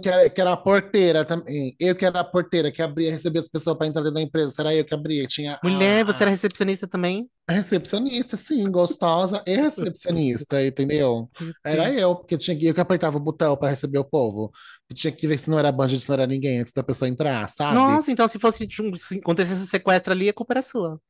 Que 0.02 0.08
era, 0.08 0.28
que 0.28 0.40
era 0.40 0.52
a 0.54 0.56
porteira 0.56 1.24
também. 1.24 1.76
Eu 1.78 1.94
que 1.94 2.04
era 2.04 2.18
a 2.18 2.24
porteira 2.24 2.72
que 2.72 2.82
abria, 2.82 3.12
recebia 3.12 3.40
as 3.40 3.46
pessoas 3.46 3.78
para 3.78 3.86
entrar 3.86 4.02
dentro 4.02 4.16
da 4.16 4.20
empresa. 4.22 4.50
Será 4.52 4.74
eu 4.74 4.84
que 4.84 4.92
abria? 4.92 5.24
Tinha 5.24 5.54
a- 5.54 5.60
Mulher, 5.62 6.04
você 6.04 6.24
era 6.24 6.30
a 6.30 6.32
recepcionista 6.32 6.88
também? 6.88 7.30
recepcionista, 7.48 8.36
sim, 8.36 8.68
gostosa 8.72 9.40
e 9.46 9.54
recepcionista, 9.54 10.60
entendeu? 10.66 11.30
Era 11.64 11.92
eu, 11.94 12.16
porque 12.16 12.36
tinha 12.36 12.58
que, 12.58 12.66
eu 12.66 12.74
que 12.74 12.80
apertava 12.80 13.16
o 13.18 13.20
botão 13.20 13.56
para 13.56 13.68
receber 13.70 13.98
o 13.98 14.04
povo. 14.04 14.50
Eu 14.90 14.96
tinha 14.96 15.12
que 15.12 15.26
ver 15.28 15.38
se 15.38 15.48
não 15.48 15.58
era 15.60 15.70
bandido, 15.70 16.00
se 16.02 16.08
não 16.08 16.14
era 16.14 16.26
ninguém 16.26 16.58
antes 16.60 16.72
da 16.72 16.82
pessoa 16.82 17.08
entrar, 17.08 17.48
sabe? 17.48 17.76
Nossa, 17.76 18.10
então 18.10 18.26
se 18.26 18.38
fosse 18.38 18.66
se 19.00 19.18
acontecesse 19.18 19.62
um 19.62 19.66
sequestro 19.66 20.12
ali, 20.12 20.28
a 20.28 20.32
culpa 20.34 20.54
era 20.54 20.62
sua. 20.62 21.00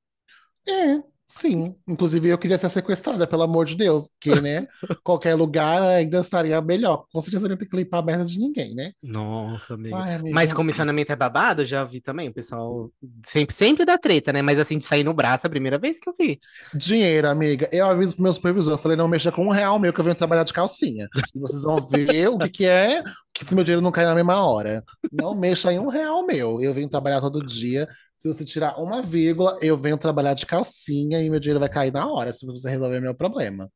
É, 0.68 1.02
sim. 1.28 1.74
Inclusive, 1.86 2.28
eu 2.28 2.38
queria 2.38 2.58
ser 2.58 2.70
sequestrada, 2.70 3.26
pelo 3.26 3.42
amor 3.42 3.66
de 3.66 3.76
Deus, 3.76 4.08
porque, 4.08 4.40
né, 4.40 4.66
qualquer 5.02 5.34
lugar 5.34 5.82
ainda 5.82 6.18
estaria 6.18 6.60
melhor. 6.60 7.04
Com 7.12 7.20
certeza 7.20 7.46
eu 7.46 7.48
não 7.48 7.54
ia 7.54 7.58
ter 7.58 7.66
que 7.66 7.76
limpar 7.76 7.98
a 7.98 8.02
merda 8.02 8.24
de 8.24 8.38
ninguém, 8.38 8.74
né? 8.74 8.92
Nossa, 9.02 9.74
amiga. 9.74 9.96
Ai, 9.96 10.14
amiga. 10.14 10.34
Mas 10.34 10.52
comissionamento 10.52 11.12
é 11.12 11.16
babado, 11.16 11.64
já 11.64 11.84
vi 11.84 12.00
também, 12.00 12.28
o 12.28 12.34
pessoal 12.34 12.90
sempre, 13.26 13.54
sempre 13.54 13.84
dá 13.84 13.96
treta, 13.96 14.32
né? 14.32 14.42
Mas 14.42 14.58
assim, 14.58 14.78
de 14.78 14.84
sair 14.84 15.04
no 15.04 15.14
braço, 15.14 15.46
a 15.46 15.50
primeira 15.50 15.78
vez 15.78 15.98
que 15.98 16.08
eu 16.08 16.14
vi. 16.18 16.38
Dinheiro, 16.74 17.28
amiga. 17.28 17.68
Eu 17.72 17.86
aviso 17.86 18.14
pro 18.14 18.24
meu 18.24 18.32
supervisor. 18.32 18.74
Eu 18.74 18.78
falei, 18.78 18.96
não 18.96 19.08
mexa 19.08 19.32
com 19.32 19.46
um 19.46 19.50
real 19.50 19.78
meu 19.78 19.92
que 19.92 20.00
eu 20.00 20.04
venho 20.04 20.16
trabalhar 20.16 20.44
de 20.44 20.52
calcinha. 20.52 21.08
Vocês 21.34 21.62
vão 21.62 21.76
ver 21.86 22.28
o 22.28 22.38
que 22.38 22.58
que 22.58 22.66
é, 22.66 23.02
que 23.32 23.44
se 23.44 23.54
meu 23.54 23.62
dinheiro 23.62 23.82
não 23.82 23.92
cai 23.92 24.04
na 24.04 24.14
mesma 24.14 24.44
hora. 24.44 24.82
Não 25.12 25.38
mexa 25.38 25.72
em 25.72 25.78
um 25.78 25.88
real 25.88 26.26
meu. 26.26 26.60
Eu 26.60 26.74
venho 26.74 26.88
trabalhar 26.88 27.20
todo 27.20 27.44
dia. 27.44 27.88
Se 28.18 28.28
você 28.28 28.44
tirar 28.44 28.76
uma 28.78 29.00
vírgula, 29.00 29.57
eu 29.62 29.76
venho 29.76 29.96
trabalhar 29.96 30.35
de 30.35 30.44
calcinha 30.44 31.22
e 31.22 31.31
meu 31.31 31.38
dinheiro 31.40 31.61
vai 31.61 31.68
cair 31.68 31.92
na 31.92 32.07
hora, 32.11 32.33
se 32.33 32.44
você 32.44 32.68
resolver 32.68 33.00
meu 33.00 33.14
problema. 33.14 33.70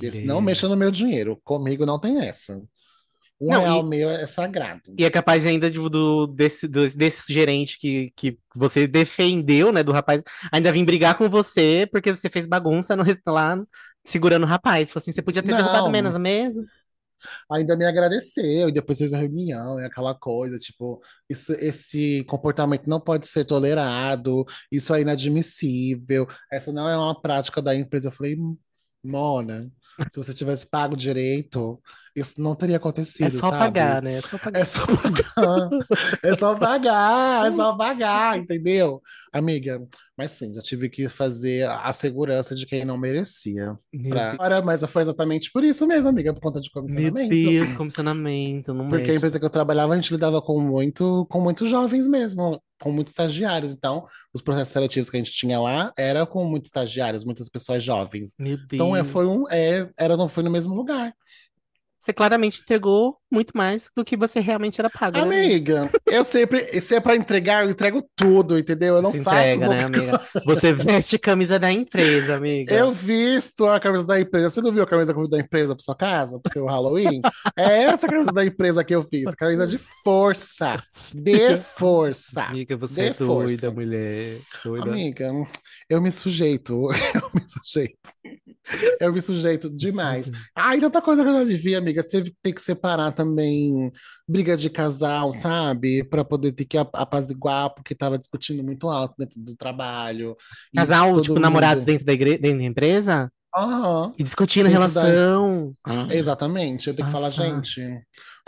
Esse 0.00 0.22
não 0.24 0.40
mexa 0.40 0.68
no 0.68 0.76
meu 0.76 0.90
dinheiro. 0.90 1.40
Comigo 1.44 1.84
não 1.84 1.98
tem 1.98 2.20
essa. 2.20 2.62
Um 3.40 3.50
Não, 3.52 3.60
real 3.60 3.80
e- 3.86 3.88
meu 3.88 4.10
é 4.10 4.26
sagrado. 4.26 4.94
E 4.98 5.04
é 5.04 5.10
capaz 5.10 5.46
ainda 5.46 5.70
de- 5.70 5.78
do, 5.78 6.26
desse, 6.26 6.66
do- 6.66 6.90
desse 6.90 7.32
gerente 7.32 7.78
que, 7.78 8.12
que 8.16 8.38
você 8.54 8.86
defendeu, 8.86 9.72
né, 9.72 9.82
do 9.84 9.92
rapaz, 9.92 10.22
ainda 10.50 10.72
vir 10.72 10.84
brigar 10.84 11.16
com 11.16 11.28
você 11.28 11.88
porque 11.92 12.10
você 12.14 12.28
fez 12.28 12.46
bagunça 12.46 12.96
no 12.96 13.04
lá 13.26 13.60
segurando 14.04 14.42
o 14.44 14.46
rapaz. 14.46 14.90
Falou 14.90 15.02
assim, 15.02 15.12
você 15.12 15.22
podia 15.22 15.42
ter 15.42 15.54
derrubado 15.54 15.84
Não. 15.84 15.90
menos 15.90 16.18
mesmo. 16.18 16.64
Ainda 17.50 17.76
me 17.76 17.84
agradeceu 17.84 18.68
e 18.68 18.72
depois 18.72 18.98
fez 18.98 19.12
a 19.12 19.18
reunião 19.18 19.80
e 19.80 19.84
aquela 19.84 20.14
coisa, 20.14 20.58
tipo, 20.58 21.00
isso, 21.28 21.52
esse 21.54 22.24
comportamento 22.24 22.86
não 22.88 23.00
pode 23.00 23.26
ser 23.26 23.44
tolerado, 23.44 24.44
isso 24.70 24.94
é 24.94 25.00
inadmissível, 25.02 26.26
essa 26.52 26.72
não 26.72 26.88
é 26.88 26.96
uma 26.96 27.20
prática 27.20 27.60
da 27.62 27.74
empresa. 27.74 28.08
Eu 28.08 28.12
falei, 28.12 28.36
Mona, 29.02 29.70
se 30.10 30.16
você 30.16 30.34
tivesse 30.34 30.66
pago 30.66 30.96
direito, 30.96 31.80
isso 32.14 32.40
não 32.40 32.54
teria 32.56 32.76
É 33.20 33.28
acontecido, 33.28 33.30
só 33.30 33.50
sabe? 33.50 33.52
pagar, 33.52 34.02
né? 34.02 34.14
É 34.18 34.22
só 34.22 34.38
pagar. 34.38 34.62
É 34.62 34.64
só 34.64 34.86
pagar, 34.86 35.74
é 36.22 36.34
só 36.36 36.56
pagar, 36.58 37.46
é 37.48 37.52
só 37.52 37.76
pagar, 37.76 38.38
entendeu? 38.38 39.02
Amiga, 39.32 39.86
mas 40.16 40.32
sim, 40.32 40.54
já 40.54 40.62
tive 40.62 40.88
que 40.88 41.08
fazer 41.08 41.68
a 41.68 41.92
segurança 41.92 42.54
de 42.54 42.66
quem 42.66 42.84
não 42.84 42.98
merecia. 42.98 43.78
Meu 43.92 44.12
Pra... 44.14 44.36
Ora, 44.38 44.62
mas 44.62 44.82
foi 44.84 45.02
exatamente 45.02 45.50
por 45.52 45.62
isso 45.64 45.86
mesmo, 45.86 46.08
amiga, 46.08 46.32
por 46.34 46.40
conta 46.40 46.60
de 46.60 46.70
Meu 46.86 47.16
comissionamento. 47.16 47.28
Deus, 47.28 47.72
comissionamento, 47.72 48.72
não 48.74 48.88
Porque 48.88 49.10
a 49.10 49.14
mexe. 49.14 49.16
empresa 49.16 49.38
que 49.38 49.44
eu 49.44 49.50
trabalhava, 49.50 49.92
a 49.92 49.96
gente 49.96 50.12
lidava 50.12 50.40
com 50.40 50.60
muito, 50.60 51.26
com 51.26 51.40
muitos 51.40 51.68
jovens 51.68 52.08
mesmo, 52.08 52.62
com 52.80 52.92
muitos 52.92 53.12
estagiários. 53.12 53.72
Então, 53.72 54.06
os 54.32 54.42
processos 54.42 54.72
seletivos 54.72 55.10
que 55.10 55.16
a 55.16 55.20
gente 55.20 55.32
tinha 55.32 55.60
lá 55.60 55.92
era 55.96 56.24
com 56.26 56.44
muitos 56.44 56.68
estagiários, 56.68 57.24
muitas 57.24 57.48
pessoas 57.48 57.82
jovens. 57.82 58.34
Meu 58.38 58.56
Deus. 58.56 58.68
Então, 58.72 58.96
é, 58.96 59.04
foi 59.04 59.26
um, 59.26 59.48
é, 59.50 59.90
era, 59.98 60.16
não 60.16 60.28
foi 60.28 60.42
no 60.42 60.50
mesmo 60.50 60.74
lugar. 60.74 61.12
Você 61.98 62.12
claramente 62.12 62.60
entregou 62.60 63.16
muito 63.30 63.52
mais 63.54 63.90
do 63.94 64.04
que 64.04 64.16
você 64.16 64.40
realmente 64.40 64.80
era 64.80 64.88
pago, 64.88 65.18
né? 65.18 65.22
Amiga, 65.22 65.90
eu 66.06 66.24
sempre, 66.24 66.80
se 66.80 66.94
é 66.94 67.00
pra 67.00 67.16
entregar, 67.16 67.64
eu 67.64 67.70
entrego 67.70 68.08
tudo, 68.16 68.58
entendeu? 68.58 68.96
Eu 68.96 69.02
não 69.02 69.10
Se 69.10 69.22
faço 69.22 69.36
entrega, 69.54 69.68
né, 69.68 69.84
amiga? 69.84 70.20
Você 70.46 70.72
veste 70.72 71.18
camisa 71.18 71.58
da 71.58 71.70
empresa, 71.70 72.36
amiga. 72.36 72.72
Eu 72.74 72.92
visto 72.92 73.66
a 73.66 73.78
camisa 73.80 74.06
da 74.06 74.18
empresa. 74.18 74.48
Você 74.48 74.62
não 74.62 74.72
viu 74.72 74.82
a 74.84 74.86
camisa 74.86 75.12
da 75.12 75.38
empresa 75.38 75.74
para 75.74 75.84
sua 75.84 75.96
casa, 75.96 76.38
para 76.40 76.52
seu 76.52 76.64
Halloween? 76.66 77.20
É 77.56 77.82
essa 77.82 78.06
a 78.06 78.10
camisa 78.10 78.32
da 78.32 78.44
empresa 78.44 78.82
que 78.84 78.94
eu 78.94 79.02
fiz. 79.02 79.24
Camisa 79.34 79.66
de 79.66 79.78
força. 80.02 80.80
De 81.12 81.56
força. 81.76 82.42
Amiga, 82.44 82.76
você 82.76 82.94
De 82.94 83.00
é 83.08 83.12
doida, 83.14 83.26
força. 83.26 83.70
mulher. 83.70 84.38
Doida. 84.64 84.88
Amiga, 84.90 85.32
eu 85.90 86.00
me 86.00 86.12
sujeito. 86.12 86.88
Eu 87.14 87.30
me 87.34 87.42
sujeito. 87.46 87.98
Eu 89.00 89.12
me 89.12 89.20
sujeito 89.22 89.70
demais. 89.70 90.30
Ah, 90.54 90.76
e 90.76 90.84
outra 90.84 91.00
coisa 91.00 91.22
que 91.22 91.28
eu 91.28 91.34
já 91.34 91.44
vivi, 91.44 91.74
amiga, 91.74 92.02
teve 92.02 92.30
que 92.30 92.36
ter 92.42 92.52
que 92.52 92.60
separar 92.60 93.12
também 93.12 93.90
briga 94.28 94.56
de 94.56 94.68
casal, 94.68 95.32
sabe? 95.32 96.04
Para 96.04 96.24
poder 96.24 96.52
ter 96.52 96.64
que 96.64 96.76
ap- 96.76 96.94
apaziguar, 96.94 97.72
porque 97.74 97.94
tava 97.94 98.18
discutindo 98.18 98.62
muito 98.62 98.88
alto 98.88 99.14
dentro 99.18 99.40
do 99.40 99.54
trabalho. 99.56 100.36
Casal, 100.74 101.20
tipo, 101.22 101.38
namorados 101.38 101.82
mundo- 101.82 101.86
dentro 101.92 102.06
da 102.06 102.12
igre... 102.12 102.38
dentro 102.38 102.58
da 102.58 102.64
empresa? 102.64 103.32
Aham. 103.56 104.12
E 104.18 104.22
discutindo 104.22 104.66
a 104.66 104.68
Dentro 104.68 104.92
da- 104.92 105.02
relação. 105.02 105.72
Exatamente, 106.10 106.88
eu 106.88 106.94
tenho 106.94 107.06
que 107.06 107.12
falar, 107.12 107.28
Nossa. 107.28 107.42
gente, 107.42 107.82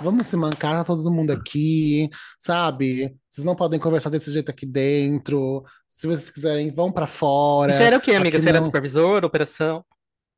vamos 0.00 0.26
se 0.26 0.36
mancar, 0.36 0.84
tá 0.84 0.94
todo 0.94 1.10
mundo 1.10 1.30
aqui, 1.32 2.10
sabe? 2.38 3.16
Vocês 3.30 3.44
não 3.44 3.56
podem 3.56 3.80
conversar 3.80 4.10
desse 4.10 4.30
jeito 4.32 4.50
aqui 4.50 4.66
dentro. 4.66 5.64
Se 5.86 6.06
vocês 6.06 6.30
quiserem, 6.30 6.70
vão 6.74 6.92
pra 6.92 7.06
fora. 7.06 7.72
Você 7.72 7.82
era 7.84 7.96
o 7.96 8.00
quê, 8.00 8.12
amiga? 8.12 8.36
aqui 8.36 8.42
Você 8.44 8.48
era 8.50 8.58
não. 8.58 8.66
supervisor, 8.66 9.24
operação? 9.24 9.84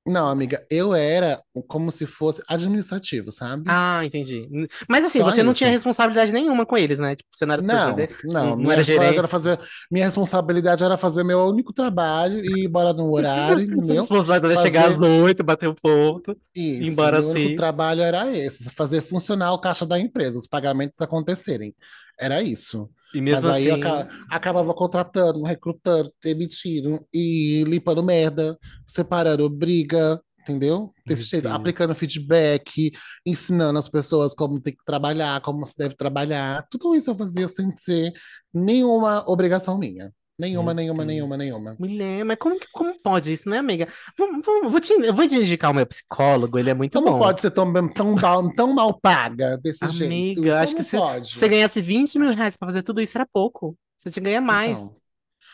Não, 0.04 0.28
amiga, 0.28 0.66
eu 0.68 0.92
era 0.94 1.40
como 1.68 1.90
se 1.92 2.06
fosse 2.06 2.42
administrativo, 2.48 3.30
sabe? 3.30 3.62
Ah, 3.68 4.04
entendi. 4.04 4.48
Mas 4.88 5.04
assim, 5.04 5.20
Só 5.20 5.26
você 5.30 5.44
não 5.44 5.52
isso. 5.52 5.58
tinha 5.58 5.70
responsabilidade 5.70 6.32
nenhuma 6.32 6.66
com 6.66 6.76
eles, 6.76 6.98
né? 6.98 7.14
Tipo, 7.14 7.28
você 7.36 7.46
não 7.46 7.52
era 7.52 7.62
Não, 7.62 7.96
não, 8.24 8.44
não 8.50 8.56
minha 8.56 8.72
era 8.72 8.82
responsabilidade 8.82 8.84
gerente. 8.84 9.18
era 9.18 9.28
fazer, 9.28 9.60
minha 9.88 10.04
responsabilidade 10.06 10.82
era 10.82 10.98
fazer 10.98 11.22
meu 11.22 11.38
único 11.46 11.72
trabalho 11.72 12.40
e 12.44 12.62
ir 12.62 12.64
embora 12.66 12.92
no 12.92 13.12
horário, 13.12 13.62
entendeu? 13.62 14.00
responsabilidade 14.00 14.58
é 14.58 14.62
chegar 14.62 14.88
às 14.88 14.94
Fazer- 14.96 15.22
oito, 15.22 15.44
bater 15.44 15.68
o 15.68 15.74
ponto. 15.74 16.36
Isso, 16.52 16.90
embora 16.90 17.20
meu 17.20 17.30
único 17.30 17.46
assim. 17.46 17.56
trabalho 17.56 18.02
era 18.02 18.28
esse, 18.36 18.70
fazer 18.70 19.02
funcionar 19.02 19.52
o 19.52 19.60
caixa 19.60 19.86
da 19.86 20.00
empresa, 20.00 20.36
os 20.36 20.48
pagamentos 20.48 21.00
acontecerem. 21.00 21.74
Era 22.18 22.42
isso. 22.42 22.90
E 23.14 23.20
mesmo 23.20 23.46
Mas 23.46 23.57
aí 23.57 23.66
eu 23.66 23.75
assim. 23.75 23.83
aca- 23.83 24.09
acabava 24.31 24.75
contratando, 24.75 25.42
recrutando, 25.42 26.12
demitindo 26.22 26.98
e 27.12 27.64
limpando 27.66 28.03
merda, 28.03 28.59
separando 28.87 29.48
briga, 29.51 30.20
entendeu? 30.40 30.92
Desse 31.07 31.25
jeito, 31.25 31.48
aplicando 31.48 31.94
feedback, 31.94 32.90
ensinando 33.25 33.79
as 33.79 33.88
pessoas 33.88 34.35
como 34.35 34.61
tem 34.61 34.75
que 34.75 34.85
trabalhar, 34.85 35.40
como 35.40 35.64
se 35.66 35.77
deve 35.77 35.94
trabalhar. 35.94 36.66
Tudo 36.70 36.94
isso 36.94 37.11
eu 37.11 37.14
fazia 37.16 37.48
sem 37.48 37.77
ser 37.77 38.12
nenhuma 38.53 39.25
obrigação 39.29 39.79
minha. 39.79 40.12
Nenhuma, 40.42 40.74
nenhuma, 40.74 41.05
nenhuma, 41.05 41.37
nenhuma. 41.37 41.76
Mulher, 41.78 42.24
mas 42.24 42.37
como, 42.37 42.59
que- 42.59 42.66
como 42.72 42.98
pode 43.00 43.33
isso, 43.33 43.48
né, 43.48 43.59
amiga? 43.59 43.87
Vamos- 44.18 44.44
vou 44.44 44.81
te, 44.81 44.92
eu 44.92 45.14
vou 45.14 45.28
te 45.28 45.37
indicar 45.37 45.70
o 45.70 45.74
meu 45.74 45.87
psicólogo, 45.87 46.59
ele 46.59 46.68
é 46.70 46.74
muito 46.74 46.98
Como 46.98 47.12
bom. 47.12 47.18
pode 47.20 47.40
ser 47.40 47.52
tão, 47.52 47.72
tão, 47.90 48.14
mal, 48.16 48.52
tão 48.52 48.72
mal 48.74 48.98
paga 49.00 49.57
desse 49.57 49.87
jeito? 49.88 50.40
Amiga, 50.40 50.61
acho 50.61 50.72
Como 50.72 50.85
que 50.85 50.90
se 50.90 50.96
pode? 50.96 51.28
se 51.28 51.38
você 51.38 51.48
ganhasse 51.48 51.81
20 51.81 52.18
mil 52.18 52.33
reais 52.35 52.57
pra 52.57 52.66
fazer 52.66 52.83
tudo 52.83 53.00
isso, 53.00 53.16
era 53.16 53.26
pouco. 53.33 53.76
Você 53.96 54.11
tinha 54.11 54.22
que 54.22 54.28
ganhar 54.31 54.40
mais. 54.40 54.78
Então, 54.78 54.96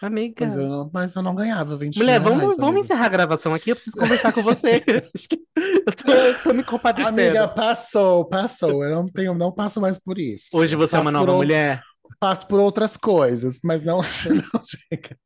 Amiga. 0.00 0.46
mas, 0.46 0.54
eu 0.54 0.68
não, 0.68 0.90
mas 0.94 1.16
eu 1.16 1.22
não 1.22 1.34
ganhava 1.34 1.76
20 1.76 1.96
Mulher, 1.98 2.20
mil 2.20 2.30
vamos, 2.30 2.40
reais, 2.44 2.56
vamos 2.56 2.70
amiga. 2.70 2.84
encerrar 2.86 3.06
a 3.06 3.08
gravação 3.10 3.52
aqui. 3.52 3.70
Eu 3.70 3.76
preciso 3.76 3.96
conversar 3.96 4.32
com 4.32 4.42
você. 4.42 4.82
Acho 5.14 5.28
que 5.28 5.40
eu 5.56 5.92
tô, 5.92 6.12
eu 6.12 6.42
tô 6.42 6.52
me 6.54 6.62
compadecendo. 6.64 7.20
Amiga, 7.20 7.48
passou, 7.48 8.24
passou. 8.26 8.84
Eu 8.84 8.94
não 8.94 9.06
tenho, 9.06 9.34
não 9.34 9.52
passo 9.52 9.80
mais 9.80 9.98
por 9.98 10.18
isso. 10.18 10.48
Hoje 10.54 10.76
você 10.76 10.96
é 10.96 11.00
uma 11.00 11.10
nova 11.10 11.34
mulher. 11.34 11.82
Passo 12.20 12.46
por 12.48 12.58
outras 12.60 12.96
coisas, 12.96 13.60
mas 13.62 13.82
não, 13.82 13.98
não 14.52 14.62
chega, 14.64 15.16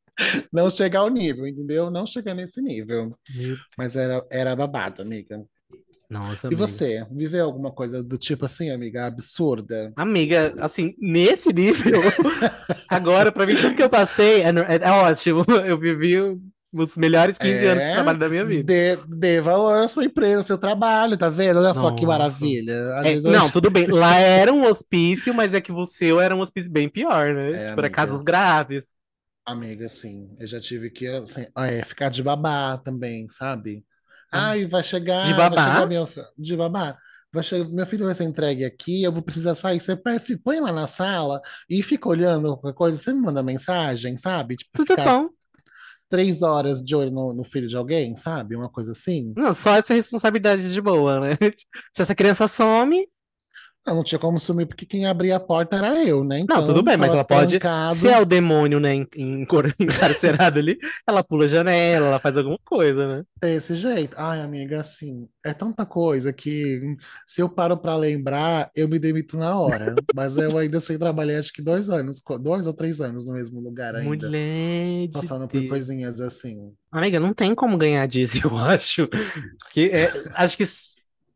não 0.51 0.69
chega 0.69 0.99
ao 0.99 1.09
nível, 1.09 1.47
entendeu? 1.47 1.89
Não 1.89 2.05
chega 2.05 2.33
nesse 2.33 2.61
nível. 2.61 3.17
Mas 3.77 3.95
era, 3.95 4.23
era 4.31 4.55
babado, 4.55 5.01
amiga. 5.01 5.43
Nossa, 6.09 6.45
E 6.45 6.49
amiga. 6.49 6.67
você, 6.67 7.07
viveu 7.11 7.45
alguma 7.45 7.71
coisa 7.71 8.03
do 8.03 8.17
tipo 8.19 8.45
assim, 8.45 8.69
amiga, 8.69 9.07
absurda? 9.07 9.91
Amiga, 9.95 10.53
assim, 10.59 10.93
nesse 10.99 11.51
nível, 11.51 11.99
agora, 12.87 13.31
pra 13.31 13.47
mim, 13.47 13.55
tudo 13.55 13.73
que 13.75 13.81
eu 13.81 13.89
passei 13.89 14.43
é, 14.43 14.49
é- 14.49 14.83
é 14.83 14.91
ótimo. 14.91 15.43
Eu 15.65 15.79
vivi 15.79 16.17
Os 16.73 16.95
melhores 16.97 17.37
15 17.37 17.65
anos 17.67 17.85
de 17.85 17.91
É, 17.91 17.91
trabalho 17.91 18.19
da 18.19 18.29
minha 18.29 18.45
vida. 18.45 18.73
dê, 18.73 18.95
dê 19.07 19.41
valor 19.41 19.83
à 19.83 19.87
sua 19.87 20.05
empresa, 20.05 20.39
ao 20.41 20.45
seu 20.45 20.57
trabalho, 20.57 21.17
tá 21.17 21.29
vendo? 21.29 21.59
Olha 21.59 21.73
só 21.73 21.91
que 21.91 22.05
Nossa. 22.05 22.05
maravilha. 22.05 22.95
Às 22.97 23.09
É, 23.09 23.15
eu 23.17 23.21
não, 23.25 23.49
tudo 23.51 23.69
bem. 23.71 23.87
que- 23.87 23.91
Lá 23.91 24.17
era 24.17 24.53
um 24.53 24.65
hospício, 24.65 25.33
mas 25.33 25.53
é 25.53 25.61
que 25.61 25.71
o 25.71 25.85
seu 25.85 26.21
era 26.21 26.35
um 26.35 26.41
hospício 26.41 26.71
bem 26.71 26.89
pior, 26.89 27.33
né? 27.35 27.59
É, 27.59 27.75
Tipo, 27.75 27.89
casos 27.91 28.21
graves. 28.23 28.85
Amiga, 29.45 29.85
assim, 29.87 30.35
eu 30.39 30.47
já 30.47 30.59
tive 30.59 30.89
que 30.89 31.05
assim, 31.07 31.45
é, 31.57 31.83
ficar 31.83 32.09
de 32.09 32.23
babá 32.23 32.77
também, 32.77 33.27
sabe? 33.29 33.85
Ah, 34.31 34.51
Ai, 34.51 34.65
vai 34.65 34.81
chegar, 34.83 35.13
De 35.21 35.33
vai 35.49 35.57
babá? 35.57 35.57
chegar 35.57 35.85
de 36.37 36.55
babá. 36.57 36.97
Vai 37.31 37.43
chegar, 37.43 37.67
meu 37.69 37.85
filho 37.85 38.05
vai 38.05 38.13
ser 38.15 38.23
entregue 38.23 38.63
aqui, 38.63 39.03
eu 39.03 39.11
vou 39.11 39.21
precisar 39.21 39.53
sair. 39.55 39.79
Você 39.81 39.95
põe 39.97 40.17
põe 40.41 40.59
lá 40.61 40.71
na 40.71 40.87
sala 40.87 41.41
e 41.69 41.83
fica 41.83 42.07
olhando 42.07 42.55
qualquer 42.57 42.77
coisa, 42.77 42.97
você 42.97 43.13
me 43.13 43.19
manda 43.21 43.43
mensagem, 43.43 44.15
sabe? 44.17 44.55
Tipo, 44.55 44.71
Tudo 44.75 44.97
ficar 44.97 45.03
bom. 45.03 45.29
Três 46.13 46.43
horas 46.43 46.79
de 46.79 46.95
olho 46.95 47.09
no, 47.09 47.33
no 47.33 47.43
filho 47.43 47.67
de 47.67 47.75
alguém, 47.75 48.15
sabe? 48.15 48.55
Uma 48.55 48.69
coisa 48.69 48.91
assim. 48.91 49.33
Não, 49.35 49.51
só 49.51 49.77
essa 49.77 49.95
responsabilidade 49.95 50.71
de 50.71 50.79
boa, 50.79 51.19
né? 51.19 51.29
Se 51.91 52.03
essa 52.03 52.13
criança 52.13 52.47
some, 52.47 53.07
Não, 53.85 53.95
não 53.95 54.03
tinha 54.03 54.19
como 54.19 54.39
sumir, 54.39 54.65
porque 54.65 54.85
quem 54.85 55.05
abria 55.05 55.35
a 55.35 55.39
porta 55.39 55.75
era 55.77 56.03
eu, 56.03 56.23
né? 56.23 56.39
não, 56.47 56.63
tudo 56.63 56.81
Então, 56.81 56.83
bem, 56.83 56.97
mas 56.97 57.13
ela 57.13 57.23
pode. 57.25 57.59
Se 57.93 58.07
é 58.07 58.19
o 58.19 58.25
demônio, 58.25 58.79
né, 58.79 58.93
encarcerado 59.79 60.59
ali, 60.59 60.77
ela 61.07 61.23
pula 61.23 61.45
a 61.45 61.47
janela, 61.47 62.07
ela 62.07 62.19
faz 62.19 62.37
alguma 62.37 62.57
coisa, 62.65 63.17
né? 63.17 63.23
Desse 63.41 63.75
jeito. 63.75 64.15
Ai, 64.17 64.41
amiga, 64.41 64.79
assim, 64.79 65.27
é 65.43 65.53
tanta 65.53 65.85
coisa 65.85 66.31
que 66.31 66.95
se 67.27 67.41
eu 67.41 67.49
paro 67.49 67.77
pra 67.77 67.95
lembrar, 67.97 68.71
eu 68.73 68.87
me 68.87 68.97
demito 68.97 69.37
na 69.37 69.59
hora. 69.59 70.01
Mas 70.13 70.37
eu 70.37 70.57
ainda 70.57 70.79
sei 70.79 70.97
trabalhar 70.97 71.39
acho 71.39 71.51
que 71.51 71.61
dois 71.61 71.89
anos, 71.89 72.21
dois 72.41 72.65
ou 72.67 72.73
três 72.73 73.01
anos 73.01 73.25
no 73.25 73.33
mesmo 73.33 73.59
lugar 73.59 73.95
ainda, 73.95 74.29
Mulher 74.29 75.09
passando 75.11 75.47
por 75.49 75.63
coisinhas 75.65 76.21
assim. 76.21 76.73
Amiga, 76.91 77.19
não 77.19 77.33
tem 77.33 77.55
como 77.55 77.77
ganhar 77.77 78.05
disso, 78.07 78.39
eu 78.47 78.57
acho. 78.57 79.07
Porque 79.59 79.89
é, 79.91 80.11
acho 80.35 80.57
que 80.57 80.63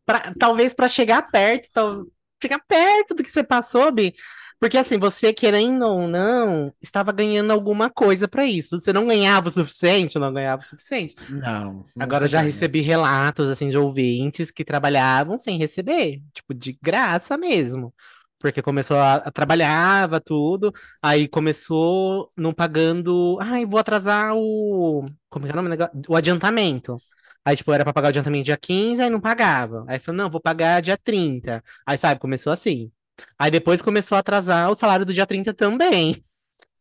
pra- 0.05 0.33
talvez 0.37 0.73
para 0.73 0.87
chegar 0.87 1.23
perto, 1.31 1.69
tal, 1.71 2.05
chegar 2.41 2.59
perto 2.67 3.15
do 3.15 3.23
que 3.23 3.29
você 3.29 3.43
passou, 3.43 3.91
Bi. 3.91 4.13
Porque 4.59 4.77
assim, 4.77 4.97
você 4.97 5.31
querendo 5.33 5.83
ou 5.85 6.07
não, 6.07 6.73
estava 6.81 7.11
ganhando 7.11 7.51
alguma 7.51 7.89
coisa 7.91 8.27
para 8.27 8.45
isso. 8.45 8.79
Você 8.79 8.91
não 8.91 9.05
ganhava 9.05 9.49
o 9.49 9.51
suficiente, 9.51 10.17
não 10.17 10.33
ganhava 10.33 10.61
o 10.61 10.65
suficiente. 10.65 11.15
Não, 11.29 11.85
Agora 11.99 12.23
nunca 12.23 12.25
eu 12.25 12.29
já 12.29 12.41
recebi 12.41 12.81
relatos 12.81 13.49
assim 13.49 13.69
de 13.69 13.77
ouvintes 13.77 14.49
que 14.49 14.65
trabalhavam 14.65 15.37
sem 15.37 15.57
receber, 15.59 16.21
tipo 16.33 16.53
de 16.55 16.77
graça 16.81 17.37
mesmo. 17.37 17.93
Porque 18.39 18.61
começou 18.61 18.97
a, 18.97 19.15
a 19.15 19.31
trabalhava 19.31 20.19
tudo, 20.19 20.71
aí 21.01 21.27
começou 21.27 22.29
não 22.37 22.53
pagando, 22.53 23.37
ai, 23.41 23.65
vou 23.65 23.79
atrasar 23.79 24.35
o, 24.35 25.03
como 25.29 25.45
é 25.45 25.51
que 25.51 25.57
é 25.57 25.59
o 25.59 25.63
nome? 25.63 25.75
O 26.07 26.15
adiantamento. 26.15 26.99
Aí 27.47 27.55
tipo, 27.57 27.71
era 27.73 27.85
pra 27.85 27.93
pagar 27.93 28.07
o 28.07 28.09
adiantamento 28.09 28.45
dia 28.45 28.57
15, 28.57 29.01
aí 29.01 29.09
não 29.09 29.21
pagava. 29.21 29.85
Aí 29.87 29.99
falou, 29.99 30.17
não, 30.17 30.29
vou 30.29 30.41
pagar 30.41 30.81
dia 30.81 30.97
30. 30.97 31.63
Aí 31.85 31.97
sabe, 31.97 32.19
começou 32.19 32.51
assim. 32.53 32.91
Aí 33.39 33.49
depois 33.51 33.81
começou 33.81 34.17
a 34.17 34.19
atrasar 34.19 34.69
o 34.71 34.75
salário 34.75 35.05
do 35.05 35.13
dia 35.13 35.25
30 35.25 35.53
também. 35.53 36.23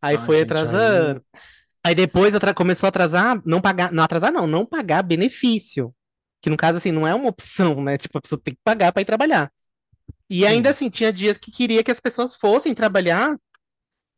Aí 0.02 0.18
Ai, 0.18 0.18
foi 0.18 0.40
gente, 0.40 0.66
aí 0.66 0.82
atrasando. 0.82 1.24
Aí 1.84 1.94
depois 1.94 2.34
atra- 2.34 2.54
começou 2.54 2.86
a 2.86 2.90
atrasar, 2.90 3.40
não 3.46 3.60
pagar, 3.60 3.92
não 3.92 4.04
atrasar 4.04 4.32
não, 4.32 4.46
não 4.46 4.66
pagar 4.66 5.02
benefício. 5.02 5.94
Que 6.42 6.50
no 6.50 6.56
caso 6.56 6.78
assim, 6.78 6.92
não 6.92 7.06
é 7.06 7.14
uma 7.14 7.28
opção, 7.30 7.82
né? 7.82 7.98
Tipo, 7.98 8.18
a 8.18 8.22
pessoa 8.22 8.40
tem 8.42 8.54
que 8.54 8.60
pagar 8.64 8.92
para 8.92 9.02
ir 9.02 9.06
trabalhar. 9.06 9.52
E 10.30 10.46
ainda 10.46 10.70
sim, 10.70 10.70
assim, 10.70 10.90
tinha 10.90 11.12
dias 11.12 11.36
que 11.38 11.50
queria 11.52 11.84
que 11.84 11.90
as 11.90 12.00
pessoas 12.00 12.36
fossem 12.36 12.74
trabalhar 12.74 13.36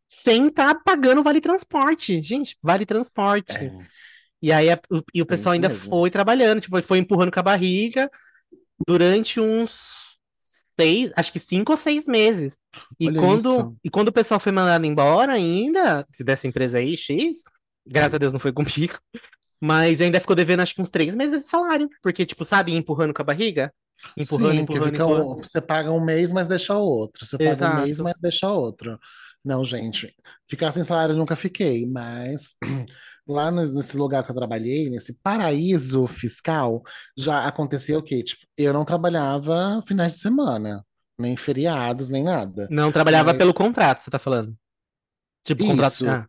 sem 0.08 0.48
estar 0.48 0.74
pagando 0.84 1.22
vale 1.22 1.40
transporte. 1.40 2.22
Gente, 2.22 2.58
vale 2.62 2.86
transporte. 2.86 3.56
é, 3.56 3.88
E 4.42 4.52
aí 4.52 4.70
a- 4.70 4.80
o, 4.90 5.02
e 5.14 5.22
o 5.22 5.26
tem 5.26 5.26
pessoal 5.26 5.54
isso 5.54 5.54
ainda 5.54 5.68
mesmo. 5.68 5.88
foi 5.90 6.10
trabalhando, 6.10 6.60
tipo, 6.60 6.80
foi 6.82 6.98
empurrando 6.98 7.32
com 7.32 7.40
a 7.40 7.42
barriga 7.42 8.10
durante 8.86 9.40
uns 9.40 9.80
seis, 10.78 11.10
acho 11.16 11.32
que 11.32 11.38
cinco 11.40 11.72
ou 11.72 11.76
seis 11.78 12.06
meses. 12.06 12.58
E 13.00 13.08
Olha 13.08 13.20
quando, 13.20 13.48
isso. 13.50 13.76
e 13.84 13.90
quando 13.90 14.08
o 14.08 14.12
pessoal 14.12 14.38
foi 14.40 14.52
mandado 14.52 14.84
embora 14.86 15.32
ainda, 15.32 16.06
se 16.12 16.22
dessa 16.24 16.46
empresa 16.46 16.78
aí, 16.78 16.96
X, 16.96 17.42
graças 17.86 18.14
a 18.14 18.18
Deus 18.18 18.32
não 18.32 18.40
foi 18.40 18.52
comigo, 18.54 18.98
mas 19.60 20.00
ainda 20.00 20.20
ficou 20.20 20.36
devendo 20.36 20.60
acho 20.60 20.74
que 20.74 20.82
uns 20.82 20.90
três 20.90 21.14
meses 21.16 21.44
de 21.44 21.50
salário, 21.50 21.88
porque, 22.02 22.24
tipo, 22.26 22.44
sabe, 22.44 22.74
empurrando 22.74 23.12
com 23.14 23.22
a 23.22 23.24
barriga? 23.24 23.72
Empurrando, 24.16 24.58
Sim, 24.58 24.62
empurrando, 24.62 24.84
fica 24.92 25.04
empurrando. 25.04 25.32
um- 25.38 25.42
você 25.42 25.60
paga 25.60 25.90
um 25.92 26.04
mês, 26.04 26.32
mas 26.32 26.46
deixa 26.46 26.76
outro. 26.76 27.26
Você 27.26 27.36
paga 27.36 27.66
um 27.66 27.74
mês, 27.74 27.90
Exato. 27.90 28.04
mas 28.04 28.20
deixa 28.20 28.48
outro. 28.50 28.98
Não, 29.44 29.64
gente, 29.64 30.14
ficar 30.48 30.70
sem 30.72 30.84
salário 30.84 31.14
eu 31.14 31.18
nunca 31.18 31.34
fiquei, 31.36 31.86
mas 31.86 32.54
lá 33.28 33.50
nesse 33.50 33.96
lugar 33.96 34.24
que 34.24 34.30
eu 34.30 34.34
trabalhei, 34.34 34.88
nesse 34.88 35.12
paraíso 35.22 36.06
fiscal, 36.06 36.82
já 37.16 37.46
aconteceu 37.46 37.98
o 37.98 38.02
quê? 38.02 38.22
Tipo, 38.22 38.42
eu 38.56 38.72
não 38.72 38.84
trabalhava 38.84 39.82
finais 39.86 40.14
de 40.14 40.20
semana, 40.20 40.84
nem 41.18 41.36
feriados, 41.36 42.08
nem 42.08 42.24
nada. 42.24 42.66
Não 42.70 42.90
trabalhava 42.90 43.30
Mas 43.30 43.38
pelo 43.38 43.52
contrato, 43.54 44.00
você 44.00 44.10
tá 44.10 44.18
falando? 44.18 44.54
Tipo, 45.44 45.64
contrato. 45.66 45.92
isso, 45.92 46.08
Ah, 46.08 46.26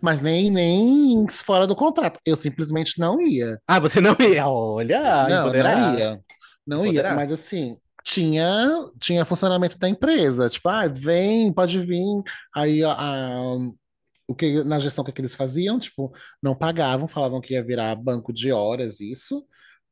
mas 0.00 0.20
nem, 0.20 0.50
nem 0.50 1.26
fora 1.28 1.66
do 1.66 1.76
contrato. 1.76 2.18
Eu 2.24 2.36
simplesmente 2.36 2.98
não 2.98 3.20
ia. 3.20 3.58
Ah, 3.66 3.78
você 3.78 4.00
não 4.00 4.16
ia. 4.18 4.46
Olha, 4.46 5.28
Não, 5.28 5.52
não 5.52 5.94
ia. 5.94 6.20
Não 6.66 6.86
ia, 6.86 7.14
mas 7.14 7.32
assim, 7.32 7.76
tinha, 8.04 8.68
tinha 9.00 9.24
funcionamento 9.24 9.78
da 9.78 9.88
empresa. 9.88 10.48
Tipo, 10.48 10.68
ah, 10.68 10.86
vem, 10.88 11.52
pode 11.52 11.78
vir. 11.80 12.22
Aí 12.54 12.82
a- 12.84 13.54
o 14.26 14.34
que, 14.34 14.62
na 14.64 14.78
gestão 14.78 15.02
o 15.02 15.06
que, 15.06 15.12
que 15.12 15.20
eles 15.20 15.34
faziam? 15.34 15.78
Tipo, 15.78 16.12
não 16.42 16.54
pagavam, 16.54 17.08
falavam 17.08 17.40
que 17.40 17.54
ia 17.54 17.64
virar 17.64 17.94
banco 17.96 18.32
de 18.32 18.52
horas, 18.52 19.00
isso. 19.00 19.44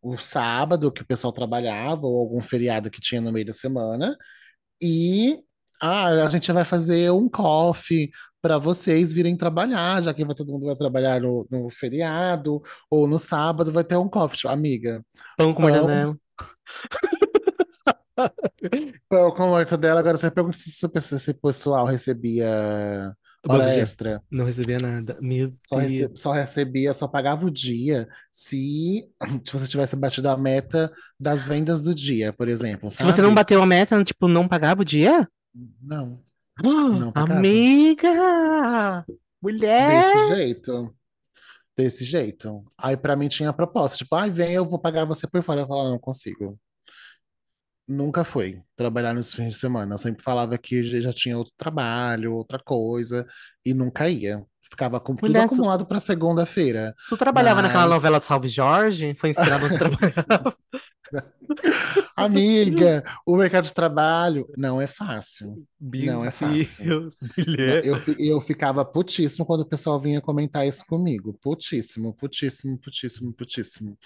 O 0.03 0.17
sábado 0.17 0.93
que 0.93 1.03
o 1.03 1.07
pessoal 1.07 1.33
trabalhava, 1.33 2.07
ou 2.07 2.19
algum 2.19 2.41
feriado 2.41 2.91
que 2.91 3.01
tinha 3.01 3.21
no 3.21 3.33
meio 3.33 3.47
da 3.47 3.53
semana. 3.53 4.17
E 4.81 5.39
ah, 5.81 6.25
a 6.25 6.31
gente 6.31 6.51
vai 6.53 6.65
fazer 6.65 7.11
um 7.11 7.29
coffee 7.29 8.11
para 8.43 8.59
vocês 8.59 9.13
virem 9.13 9.37
trabalhar, 9.37 10.03
já 10.03 10.15
que 10.15 10.25
todo 10.35 10.53
mundo 10.53 10.67
vai 10.67 10.77
trabalhar 10.77 11.21
no, 11.21 11.47
no 11.51 11.71
feriado 11.71 12.63
ou 12.91 13.07
no 13.07 13.19
sábado, 13.19 13.73
vai 13.73 13.85
ter 13.85 13.97
um 13.97 14.09
coffee. 14.09 14.39
Tipo, 14.39 14.53
amiga. 14.53 15.05
Pão 15.37 15.53
com 15.55 15.63
mortadela. 15.63 16.17
pão 19.09 19.31
com 19.33 19.49
mortadela. 19.49 20.01
Agora 20.01 20.17
você 20.17 20.31
pergunta 20.31 20.57
se, 20.57 20.71
se 20.71 20.89
se 21.01 21.15
esse 21.15 21.35
pessoal 21.35 21.85
recebia 21.87 23.15
hora 23.49 23.75
extra. 23.75 24.23
Não 24.31 24.45
recebia 24.45 24.77
nada. 24.81 25.19
Meu 25.21 25.53
Só, 25.67 25.77
rece- 25.79 26.11
só 26.15 26.33
recebia, 26.33 26.93
só 26.93 27.09
pagava 27.09 27.47
o 27.47 27.51
dia 27.51 28.09
se, 28.31 29.09
se 29.45 29.53
você 29.53 29.67
tivesse 29.67 29.97
batido 29.97 30.29
a 30.29 30.37
meta 30.37 30.93
das 31.19 31.45
vendas 31.45 31.81
do 31.81 31.95
dia, 31.95 32.33
por 32.33 32.49
exemplo, 32.49 32.91
Se 32.91 33.03
você 33.05 33.23
não 33.23 33.35
bateu 33.35 33.63
a 33.63 33.67
meta, 33.67 34.03
tipo, 34.05 34.29
não 34.29 34.47
pagava 34.47 34.83
o 34.83 34.85
dia? 34.85 35.29
Não, 35.83 36.23
Ah, 36.59 36.63
não 36.99 37.13
pagava. 37.13 37.39
amiga! 37.41 39.05
Desse 39.07 39.17
Mulher! 39.43 40.37
jeito. 40.37 40.95
Desse 41.77 42.05
jeito. 42.05 42.65
Aí 42.77 42.97
pra 42.97 43.17
mim 43.17 43.29
tinha 43.29 43.49
a 43.49 43.53
proposta, 43.55 43.97
tipo, 43.97 44.15
ai, 44.15 44.31
vem, 44.31 44.53
eu 44.53 44.65
vou 44.65 44.79
pagar 44.79 45.05
você 45.07 45.27
por 45.27 45.43
fora. 45.43 45.63
Eu 45.63 45.67
falava, 45.67 45.91
não 45.91 45.99
consigo. 45.99 46.59
Nunca 47.91 48.23
foi 48.23 48.63
trabalhar 48.77 49.13
nos 49.13 49.35
fins 49.35 49.55
de 49.55 49.61
semana. 49.61 49.95
Eu 49.95 49.99
sempre 49.99 50.23
falava 50.23 50.57
que 50.57 50.85
já 51.03 51.13
tinha 51.13 51.37
outro 51.37 51.53
trabalho, 51.57 52.35
outra 52.35 52.61
coisa, 52.61 53.27
e 53.67 53.75
nunca 53.75 54.09
ia. 54.09 54.45
Ficava 54.71 55.01
com 55.01 55.17
tudo 55.17 55.27
Mulher, 55.27 55.47
acumulado 55.47 55.85
pra 55.85 55.99
segunda-feira. 55.99 56.95
tu 57.09 57.17
trabalhava 57.17 57.61
naquela 57.61 57.89
Mas, 57.89 57.95
novela 57.95 58.21
do 58.21 58.25
Salve 58.25 58.47
Jorge? 58.47 59.13
Foi 59.15 59.31
inspirado 59.31 59.67
onde 59.67 59.77
trabalhava? 59.77 60.57
amiga, 62.15 63.03
o 63.27 63.37
mercado 63.37 63.65
de 63.65 63.75
trabalho 63.75 64.47
não 64.57 64.81
é 64.81 64.87
fácil. 64.87 65.67
Meu 65.81 66.15
Não 66.15 66.25
é 66.25 66.31
fácil. 66.31 66.85
Deus, 66.85 67.15
eu, 67.85 68.15
eu 68.17 68.41
ficava 68.41 68.85
putíssimo 68.85 69.45
quando 69.45 69.63
o 69.63 69.69
pessoal 69.69 69.99
vinha 69.99 70.21
comentar 70.21 70.65
isso 70.65 70.87
comigo. 70.87 71.37
Putíssimo, 71.43 72.15
putíssimo, 72.15 72.79
putíssimo, 72.79 73.33
putíssimo. 73.33 73.99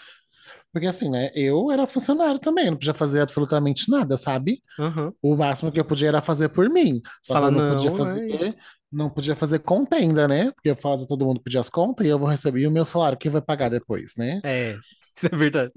Porque 0.73 0.87
assim, 0.87 1.11
né? 1.11 1.31
Eu 1.35 1.71
era 1.71 1.87
funcionário 1.87 2.39
também, 2.39 2.67
não 2.71 2.77
podia 2.77 2.95
fazer 2.95 3.21
absolutamente 3.21 3.91
nada, 3.91 4.17
sabe? 4.19 4.63
Aham. 4.79 5.15
O 5.23 5.37
máximo 5.37 5.73
que 5.73 5.81
eu 5.81 5.85
podia 5.85 6.09
era 6.09 6.23
fazer 6.23 6.51
por 6.51 6.69
mim. 6.71 7.01
Só 7.23 7.37
que 7.37 7.41
Fala, 7.41 7.49
eu 7.49 7.53
não 7.53 7.63
podia 7.63 7.91
não, 7.91 7.99
né? 7.99 8.23
fazer, 8.23 8.57
não 8.93 9.11
podia 9.11 9.37
fazer 9.37 9.61
contenda, 9.61 10.29
né? 10.29 10.53
Porque 10.53 10.75
faz 10.77 11.07
todo 11.07 11.27
mundo 11.27 11.41
pedir 11.43 11.59
as 11.59 11.71
contas 11.71 12.07
e 12.07 12.11
eu 12.11 12.19
vou 12.19 12.29
receber 12.29 12.67
o 12.67 12.71
meu 12.71 12.87
salário, 12.87 13.19
quem 13.19 13.31
vai 13.31 13.43
pagar 13.43 13.69
depois, 13.71 14.13
né? 14.17 14.43
É, 14.43 14.83
isso 15.17 15.27
é 15.27 15.37
verdade. 15.37 15.73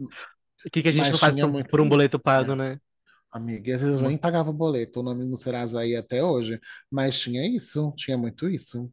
O 0.66 0.70
que 0.72 0.82
que 0.82 0.90
a 0.90 0.92
gente 0.92 1.12
não 1.12 1.18
Mas 1.18 1.20
faz 1.20 1.34
tinha 1.34 1.48
por, 1.50 1.68
por 1.70 1.82
um 1.82 1.90
boleto 1.90 2.20
pago, 2.20 2.54
É. 2.54 2.56
né? 2.56 2.80
Amiga, 3.32 3.72
e 3.72 3.74
às 3.74 3.82
vezes 3.82 4.02
eu 4.02 4.08
nem 4.08 4.18
pagava 4.18 4.52
boleto, 4.54 5.02
o 5.02 5.04
nome 5.04 5.26
no 5.26 5.38
Serasa 5.38 5.82
aí 5.82 5.96
até 5.96 6.24
hoje, 6.24 6.60
mas 6.92 7.20
tinha 7.20 7.46
isso, 7.48 7.94
tinha 7.98 8.18
muito 8.18 8.50
isso. 8.50 8.92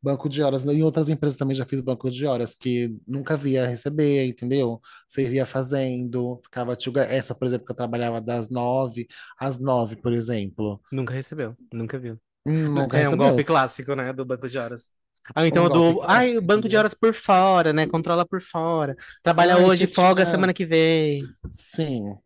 Banco 0.00 0.28
de 0.28 0.42
horas, 0.42 0.64
em 0.66 0.82
outras 0.82 1.08
empresas 1.08 1.36
também 1.38 1.56
já 1.56 1.66
fiz 1.66 1.80
banco 1.80 2.08
de 2.10 2.24
horas 2.26 2.54
que 2.54 2.96
nunca 3.06 3.36
via 3.36 3.66
receber, 3.66 4.26
entendeu? 4.28 4.80
Você 5.08 5.24
via 5.24 5.44
fazendo, 5.44 6.40
ficava 6.44 6.76
tio, 6.76 6.92
essa, 6.98 7.34
por 7.34 7.46
exemplo, 7.46 7.66
que 7.66 7.72
eu 7.72 7.76
trabalhava 7.76 8.20
das 8.20 8.48
nove 8.48 9.06
às 9.38 9.58
nove, 9.58 9.96
por 9.96 10.12
exemplo, 10.12 10.80
Nunca 10.90 11.12
recebeu, 11.14 11.56
nunca 11.72 11.98
viu. 11.98 12.20
Hum, 12.44 12.74
nunca 12.74 12.96
É 12.96 13.08
um 13.08 13.16
golpe 13.16 13.44
recebeu. 13.44 13.44
clássico, 13.44 13.94
né, 13.96 14.12
do 14.12 14.24
banco 14.26 14.48
de 14.48 14.58
horas. 14.58 14.90
Ah, 15.34 15.46
então 15.46 15.68
Um 15.68 15.68
do. 15.68 16.02
Ai, 16.08 16.36
o 16.38 16.42
banco 16.42 16.68
de 16.68 16.76
horas 16.76 16.94
por 16.94 17.14
fora, 17.14 17.72
né? 17.72 17.86
Controla 17.86 18.26
por 18.26 18.40
fora. 18.40 18.96
Trabalha 19.22 19.58
Ai, 19.58 19.58
hoje, 19.58 19.86
você 19.86 19.86
folga 19.86 20.24
tinha. 20.26 20.26
semana 20.26 20.54
que 20.54 20.64
vem. 20.66 21.30
Sim, 21.52 22.18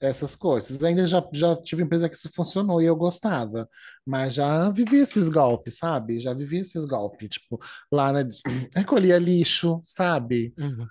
essas 0.00 0.36
coisas. 0.36 0.82
Ainda 0.82 1.06
já, 1.06 1.26
já 1.32 1.56
tive 1.56 1.82
empresa 1.82 2.08
que 2.08 2.16
isso 2.16 2.30
funcionou 2.34 2.80
e 2.82 2.86
eu 2.86 2.96
gostava. 2.96 3.68
Mas 4.04 4.34
já 4.34 4.70
vivi 4.70 4.98
esses 4.98 5.28
golpes, 5.28 5.78
sabe? 5.78 6.20
Já 6.20 6.32
vivi 6.34 6.58
esses 6.58 6.84
golpes. 6.84 7.28
Tipo, 7.30 7.58
lá 7.90 8.12
na. 8.12 8.20
Recolhia 8.74 9.18
lixo, 9.18 9.80
sabe? 9.84 10.52
Uhum. 10.58 10.86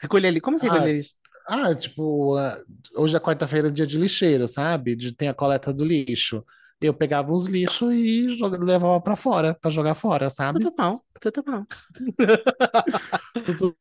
Recolher 0.00 0.28
ali. 0.28 0.40
Como 0.40 0.58
você 0.58 0.66
Ah, 0.68 0.74
recolher 0.74 0.98
isso? 0.98 1.14
ah, 1.48 1.74
tipo, 1.74 2.36
ah, 2.36 2.58
hoje 2.96 3.16
é 3.16 3.20
quarta-feira, 3.20 3.70
dia 3.70 3.86
de 3.86 3.98
lixeiro, 3.98 4.46
sabe? 4.48 4.96
De, 4.96 5.12
tem 5.14 5.28
a 5.28 5.34
coleta 5.34 5.72
do 5.72 5.84
lixo. 5.84 6.44
Eu 6.80 6.94
pegava 6.94 7.30
os 7.32 7.46
lixos 7.46 7.92
e 7.92 8.30
joga- 8.38 8.58
levava 8.58 9.00
pra 9.00 9.14
fora, 9.14 9.54
pra 9.60 9.70
jogar 9.70 9.94
fora, 9.94 10.30
sabe? 10.30 10.60
Tudo 10.60 10.74
bom, 10.76 11.00
tudo 11.20 11.42
bom. 11.42 11.64
Tudo 13.44 13.76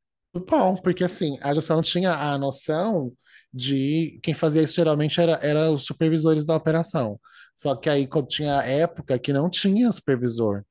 bom, 0.48 0.76
porque 0.78 1.04
assim, 1.04 1.38
a 1.42 1.54
gestão 1.54 1.82
tinha 1.82 2.12
a 2.14 2.38
noção 2.38 3.12
de 3.54 4.20
quem 4.24 4.34
fazia 4.34 4.62
isso 4.62 4.76
geralmente 4.76 5.20
era, 5.20 5.40
era 5.42 5.72
os 5.72 5.86
supervisores 5.86 6.46
da 6.46 6.56
operação. 6.56 7.20
Só 7.56 7.76
que 7.76 7.90
aí 7.90 8.08
quando 8.08 8.28
tinha 8.28 8.62
época 8.64 9.20
que 9.20 9.34
não 9.34 9.50
tinha 9.50 9.92
supervisor, 9.92 10.64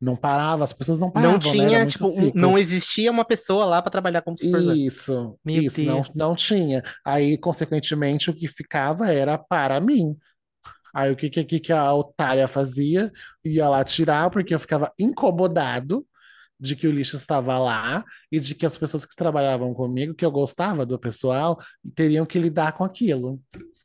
não 0.00 0.16
parava, 0.16 0.64
as 0.64 0.72
pessoas 0.72 0.98
não 0.98 1.10
Não 1.14 1.38
paravam, 1.38 1.54
né? 1.54 1.64
Era 1.64 1.68
tinha, 1.68 1.78
muito 1.78 1.92
tipo, 1.92 2.32
não 2.34 2.58
existia 2.58 3.10
uma 3.10 3.24
pessoa 3.24 3.64
lá 3.64 3.80
para 3.82 3.92
trabalhar 3.92 4.22
como 4.22 4.38
supervisor. 4.38 4.76
Isso, 4.76 5.38
Meu 5.44 5.62
isso, 5.62 5.82
não, 5.84 6.02
Deus. 6.02 6.12
não 6.14 6.34
tinha. 6.34 6.82
Aí, 7.04 7.38
consequentemente, 7.38 8.30
o 8.30 8.34
que 8.34 8.48
ficava 8.48 9.12
era 9.12 9.38
para 9.38 9.80
mim. 9.80 10.16
Aí 10.94 11.10
o 11.12 11.16
que, 11.16 11.30
que, 11.30 11.44
que 11.44 11.60
que 11.60 11.72
a 11.72 11.92
otária 11.94 12.46
fazia? 12.48 13.10
Ia 13.44 13.68
lá 13.68 13.84
tirar, 13.84 14.30
porque 14.30 14.54
eu 14.54 14.58
ficava 14.60 14.92
incomodado 14.98 16.06
de 16.62 16.76
que 16.76 16.86
o 16.86 16.92
lixo 16.92 17.16
estava 17.16 17.58
lá 17.58 18.04
e 18.30 18.38
de 18.38 18.54
que 18.54 18.64
as 18.64 18.76
pessoas 18.76 19.04
que 19.04 19.16
trabalhavam 19.16 19.74
comigo, 19.74 20.14
que 20.14 20.24
eu 20.24 20.30
gostava 20.30 20.86
do 20.86 20.98
pessoal, 20.98 21.58
teriam 21.94 22.24
que 22.24 22.38
lidar 22.38 22.72
com 22.72 22.84
aquilo. 22.84 23.40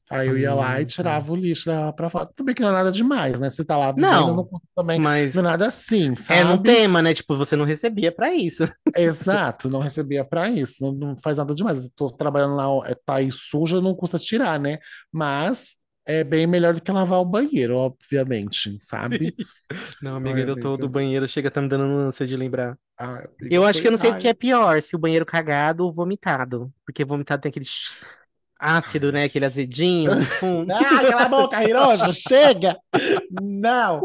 Aí 0.09 0.29
eu 0.29 0.37
ia 0.37 0.53
lá 0.53 0.73
e 0.73 0.75
Amiga. 0.75 0.89
tirava 0.91 1.33
o 1.33 1.35
lixo, 1.35 1.69
levava 1.69 1.91
pra 1.91 2.09
fora. 2.09 2.27
Tudo 2.27 2.45
bem 2.45 2.55
que 2.55 2.61
não 2.61 2.69
é 2.69 2.71
nada 2.71 2.91
demais, 2.93 3.39
né? 3.41 3.49
Você 3.49 3.65
tá 3.65 3.75
lá 3.75 3.91
vivendo, 3.91 4.09
Não, 4.09 4.35
não, 4.35 4.49
também 4.73 4.97
não 4.97 5.03
mas 5.03 5.35
é 5.35 5.41
nada 5.41 5.67
assim, 5.67 6.15
é 6.29 6.43
no 6.45 6.51
sabe? 6.51 6.63
tema, 6.63 7.01
né? 7.01 7.13
Tipo, 7.13 7.35
você 7.35 7.57
não 7.57 7.65
recebia 7.65 8.09
pra 8.09 8.33
isso. 8.33 8.63
Exato, 8.95 9.69
não 9.69 9.79
recebia 9.81 10.23
pra 10.23 10.49
isso, 10.49 10.85
não, 10.85 10.93
não 10.93 11.17
faz 11.17 11.37
nada 11.37 11.53
demais. 11.53 11.83
Eu 11.85 11.91
tô 11.93 12.09
trabalhando 12.09 12.55
lá, 12.55 12.65
é, 12.89 12.95
tá 12.95 13.15
aí 13.15 13.29
suja, 13.33 13.81
não 13.81 13.93
custa 13.95 14.17
tirar, 14.17 14.57
né? 14.59 14.77
Mas 15.11 15.76
é 16.07 16.23
bem 16.23 16.47
melhor 16.47 16.73
do 16.73 16.81
que 16.81 16.91
lavar 16.91 17.19
o 17.19 17.25
banheiro, 17.25 17.75
obviamente, 17.77 18.77
Sim. 18.79 18.79
sabe? 18.81 19.35
Não, 20.01 20.15
amiga, 20.15 20.39
Ai, 20.39 20.49
eu 20.49 20.59
tô 20.59 20.77
do 20.77 20.89
banheiro, 20.89 21.27
chega 21.27 21.51
tá 21.51 21.61
me 21.61 21.67
dando 21.67 21.83
ânsia 21.83 22.25
de 22.25 22.35
lembrar. 22.35 22.77
Amiga, 22.97 23.29
Eu 23.49 23.65
acho 23.65 23.81
que 23.81 23.87
eu 23.87 23.91
não 23.91 23.97
sei 23.97 24.11
o 24.11 24.15
que 24.15 24.27
é 24.27 24.33
pior, 24.33 24.81
se 24.81 24.95
o 24.95 24.99
banheiro 24.99 25.25
cagado 25.25 25.85
ou 25.85 25.93
vomitado. 25.93 26.73
Porque 26.85 27.05
vomitado 27.05 27.41
tem 27.41 27.49
aquele 27.49 27.65
ácido, 28.59 29.11
né? 29.11 29.23
Aquele 29.25 29.45
azedinho. 29.45 30.11
Ah, 30.71 31.01
cala 31.09 31.23
a 31.23 31.29
boca, 31.29 31.63
Hiroshi, 31.63 32.13
chega! 32.13 32.77
Não, 33.31 34.03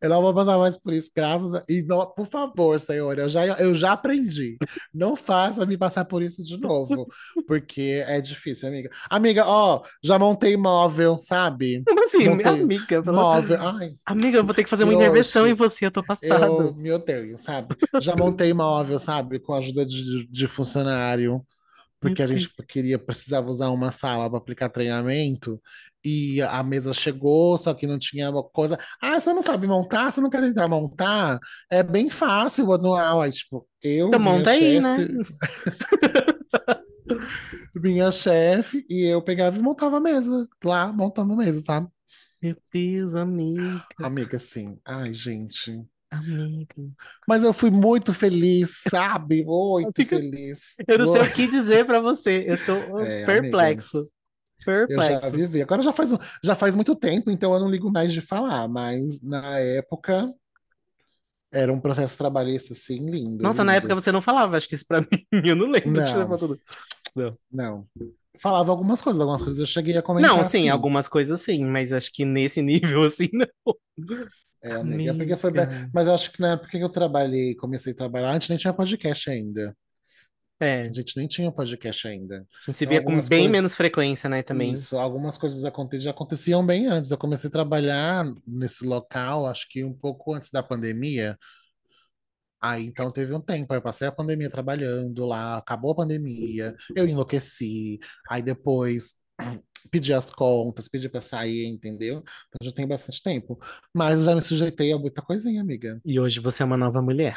eu 0.00 0.08
não 0.10 0.20
vou 0.22 0.34
passar 0.34 0.58
mais 0.58 0.76
por 0.76 0.92
isso, 0.92 1.10
graças 1.14 1.54
a... 1.54 1.62
E 1.68 1.82
não, 1.82 2.06
por 2.12 2.26
favor, 2.26 2.78
senhor, 2.80 3.18
eu 3.18 3.28
já, 3.28 3.44
eu 3.58 3.74
já 3.74 3.92
aprendi. 3.92 4.56
Não 4.92 5.16
faça 5.16 5.64
me 5.66 5.76
passar 5.76 6.04
por 6.04 6.22
isso 6.22 6.42
de 6.44 6.56
novo, 6.58 7.06
porque 7.46 8.02
é 8.06 8.20
difícil, 8.20 8.68
amiga. 8.68 8.90
Amiga, 9.10 9.44
ó, 9.46 9.82
já 10.02 10.18
montei 10.18 10.56
móvel, 10.56 11.18
sabe? 11.18 11.82
Como 11.86 12.04
assim, 12.04 12.28
Montei 12.28 12.62
amiga? 12.62 13.02
pelo- 13.02 13.16
móvel. 13.16 13.58
Ai, 13.60 13.92
Amiga, 14.06 14.38
eu 14.38 14.44
vou 14.44 14.54
ter 14.54 14.64
que 14.64 14.70
fazer 14.70 14.84
uma 14.84 14.94
intervenção 14.94 15.46
em 15.46 15.50
Hiroshi, 15.50 15.58
você, 15.74 15.86
eu 15.86 15.90
tô 15.90 16.00
eu 16.00 16.04
passado. 16.04 16.74
me 16.76 16.90
odeio, 16.90 17.36
sabe? 17.38 17.76
Já 18.00 18.14
montei 18.16 18.52
móvel, 18.52 18.98
sabe? 18.98 19.38
Com 19.38 19.52
a 19.54 19.58
ajuda 19.58 19.84
de, 19.86 20.26
de 20.28 20.46
funcionário. 20.46 21.42
Porque 22.02 22.22
a 22.22 22.26
gente 22.26 22.50
queria, 22.68 22.98
precisava 22.98 23.48
usar 23.48 23.70
uma 23.70 23.92
sala 23.92 24.28
para 24.28 24.38
aplicar 24.38 24.68
treinamento, 24.68 25.60
e 26.04 26.42
a 26.42 26.62
mesa 26.64 26.92
chegou, 26.92 27.56
só 27.56 27.72
que 27.72 27.86
não 27.86 27.98
tinha 27.98 28.28
uma 28.28 28.42
coisa. 28.42 28.76
Ah, 29.00 29.20
você 29.20 29.32
não 29.32 29.42
sabe 29.42 29.68
montar? 29.68 30.10
Você 30.10 30.20
não 30.20 30.28
quer 30.28 30.40
tentar 30.40 30.66
montar? 30.66 31.38
É 31.70 31.82
bem 31.82 32.10
fácil 32.10 32.64
o 32.64 32.68
manual. 32.68 33.22
Aí, 33.22 33.30
tipo, 33.30 33.66
eu, 33.80 34.08
Então 34.08 34.18
monta 34.18 34.50
aí, 34.50 34.80
né? 34.80 34.96
chefe, 34.98 35.32
minha 37.76 38.10
chefe, 38.10 38.84
e 38.88 39.06
eu 39.06 39.22
pegava 39.22 39.56
e 39.56 39.62
montava 39.62 39.98
a 39.98 40.00
mesa, 40.00 40.48
lá, 40.64 40.92
montando 40.92 41.34
a 41.34 41.36
mesa, 41.36 41.60
sabe? 41.60 41.86
Meu 42.42 42.56
Deus, 42.72 43.14
amiga, 43.14 43.86
Amiga, 43.98 44.36
assim, 44.36 44.76
ai, 44.84 45.14
gente. 45.14 45.86
Amiga. 46.12 46.74
Mas 47.26 47.42
eu 47.42 47.52
fui 47.52 47.70
muito 47.70 48.12
feliz, 48.12 48.82
sabe? 48.90 49.44
Muito 49.44 50.00
Amiga, 50.00 50.16
feliz. 50.16 50.76
eu 50.86 50.98
não 50.98 51.12
sei 51.12 51.22
o 51.22 51.32
que 51.34 51.46
dizer 51.48 51.86
pra 51.86 52.00
você. 52.00 52.44
Eu 52.48 52.58
tô 52.58 52.72
É, 53.00 53.24
amiga. 53.24 53.26
perplexo. 53.26 53.98
Eu 54.88 55.02
já 55.02 55.20
Perplexo. 55.20 55.30
vivi. 55.30 55.62
Agora 55.62 55.82
já 55.82 55.92
faz, 55.92 56.10
já 56.44 56.54
faz 56.54 56.76
muito 56.76 56.94
tempo, 56.96 57.30
então 57.30 57.52
eu 57.54 57.60
não 57.60 57.70
ligo 57.70 57.90
mais 57.90 58.12
de 58.12 58.20
falar, 58.20 58.68
mas 58.68 59.20
na 59.22 59.58
época 59.58 60.32
era 61.50 61.72
um 61.72 61.80
processo 61.80 62.16
trabalhista 62.16 62.72
assim, 62.72 63.04
lindo, 63.06 63.42
Nossa, 63.42 63.62
na 63.64 63.74
época 63.74 63.94
lindo. 63.94 64.02
você 64.02 64.10
não 64.10 64.22
falava, 64.22 64.56
acho 64.56 64.68
que 64.68 64.74
isso 64.74 64.86
pra 64.86 65.00
mim. 65.02 65.08
Eu 65.44 65.56
não 65.56 65.66
lembro 65.70 65.90
Não. 65.92 66.38
Não. 67.14 67.38
não. 67.50 67.88
Falava 68.38 68.70
algumas 68.70 69.02
coisas, 69.02 69.20
algumas 69.20 69.42
coisas 69.42 69.60
eu 69.60 69.66
cheguei 69.66 69.92
a 69.94 69.96
Não, 69.96 70.04
comentar 70.04 70.34
sim, 70.50 70.68
assim. 70.68 70.68
algumas 70.70 71.08
coisas 71.08 71.40
sim, 71.42 71.64
mas 71.66 71.92
acho 71.92 72.10
que 72.12 72.24
nesse 72.24 72.62
nível 72.62 73.02
assim, 73.04 73.28
não. 73.32 73.46
É, 74.62 74.72
amiga, 74.74 75.10
é 75.10 75.14
porque 75.14 75.36
foi. 75.36 75.50
Mas 75.92 76.06
eu 76.06 76.14
acho 76.14 76.30
que 76.32 76.40
na 76.40 76.52
época 76.52 76.70
que 76.70 76.78
eu 76.80 76.88
trabalhei, 76.88 77.54
comecei 77.56 77.92
a 77.92 77.96
trabalhar, 77.96 78.30
a 78.30 78.34
gente 78.34 78.48
nem 78.50 78.58
tinha 78.58 78.72
podcast 78.72 79.28
ainda. 79.30 79.76
É, 80.60 80.82
A 80.82 80.92
gente 80.92 81.16
nem 81.16 81.26
tinha 81.26 81.50
podcast 81.50 82.06
ainda. 82.06 82.36
a 82.36 82.38
gente 82.66 82.76
se 82.76 82.84
Então 82.84 82.90
via 82.90 83.00
com 83.02 83.08
algumas 83.08 83.28
bem 83.28 83.40
coisas. 83.40 83.52
menos 83.52 83.74
frequência, 83.74 84.30
né, 84.30 84.42
também. 84.44 84.70
Isso, 84.72 84.96
algumas 84.96 85.36
coisas 85.36 85.64
aconte- 85.64 86.00
já 86.00 86.12
aconteciam 86.12 86.64
bem 86.64 86.86
antes. 86.86 87.10
Eu 87.10 87.18
comecei 87.18 87.48
a 87.48 87.52
trabalhar 87.52 88.24
nesse 88.46 88.86
local, 88.86 89.46
acho 89.48 89.66
que 89.68 89.82
um 89.82 89.92
pouco 89.92 90.32
antes 90.32 90.50
da 90.52 90.62
pandemia. 90.62 91.36
Aí 92.60 92.84
então 92.84 93.10
teve 93.10 93.34
um 93.34 93.40
tempo, 93.40 93.72
aí 93.72 93.78
eu 93.78 93.82
passei 93.82 94.06
a 94.06 94.12
pandemia 94.12 94.48
trabalhando 94.48 95.24
lá, 95.26 95.56
acabou 95.56 95.90
a 95.90 95.96
pandemia, 95.96 96.76
eu 96.94 97.08
enlouqueci, 97.08 97.98
aí 98.30 98.40
depois 98.40 99.14
pedi 99.90 100.12
as 100.12 100.30
contas, 100.30 100.88
pedi 100.88 101.08
pra 101.08 101.20
sair, 101.20 101.66
entendeu? 101.66 102.22
Então 102.48 102.64
já 102.64 102.72
tem 102.72 102.86
bastante 102.86 103.22
tempo. 103.22 103.58
Mas 103.94 104.20
eu 104.20 104.24
já 104.26 104.34
me 104.34 104.40
sujeitei 104.40 104.92
a 104.92 104.98
muita 104.98 105.22
coisinha, 105.22 105.60
amiga. 105.60 106.00
E 106.04 106.18
hoje 106.18 106.40
você 106.40 106.62
é 106.62 106.66
uma 106.66 106.76
nova 106.76 107.00
mulher. 107.00 107.36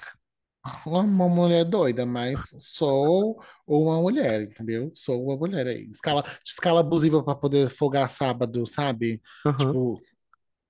Uma 0.85 1.29
mulher 1.29 1.63
doida, 1.63 2.07
mas 2.07 2.55
sou 2.57 3.39
uma 3.67 4.01
mulher, 4.01 4.41
entendeu? 4.43 4.91
Sou 4.95 5.23
uma 5.23 5.37
mulher 5.37 5.67
aí. 5.67 5.83
Escala, 5.83 6.23
escala 6.43 6.79
abusiva 6.79 7.23
pra 7.23 7.35
poder 7.35 7.69
folgar 7.69 8.09
sábado, 8.09 8.65
sabe? 8.65 9.21
Aham. 9.45 9.57
Tipo, 9.57 10.01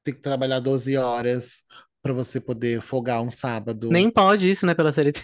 tem 0.03 0.13
que 0.13 0.19
trabalhar 0.21 0.59
12 0.59 0.97
horas 0.97 1.63
pra 2.01 2.11
você 2.13 2.41
poder 2.41 2.81
folgar 2.81 3.21
um 3.21 3.31
sábado. 3.31 3.89
Nem 3.89 4.11
pode 4.11 4.49
isso, 4.49 4.65
né, 4.65 4.75
pela 4.75 4.91
CLT. 4.91 5.23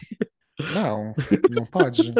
Não, 0.74 1.14
não 1.50 1.66
pode. 1.66 2.14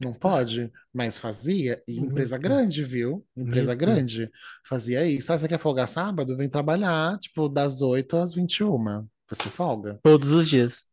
Não 0.00 0.12
pode, 0.12 0.70
mas 0.92 1.18
fazia, 1.18 1.82
e 1.86 1.98
empresa 1.98 2.36
grande, 2.38 2.82
viu? 2.84 3.24
Empresa 3.36 3.74
grande. 3.74 4.30
Fazia 4.66 5.06
isso. 5.06 5.32
Ah, 5.32 5.38
você 5.38 5.48
quer 5.48 5.58
folgar 5.58 5.88
sábado? 5.88 6.36
Vem 6.36 6.48
trabalhar, 6.48 7.18
tipo, 7.18 7.48
das 7.48 7.82
8 7.82 8.16
às 8.16 8.34
21. 8.34 9.06
Você 9.28 9.48
folga. 9.48 9.98
Todos 10.02 10.32
os 10.32 10.48
dias. 10.48 10.84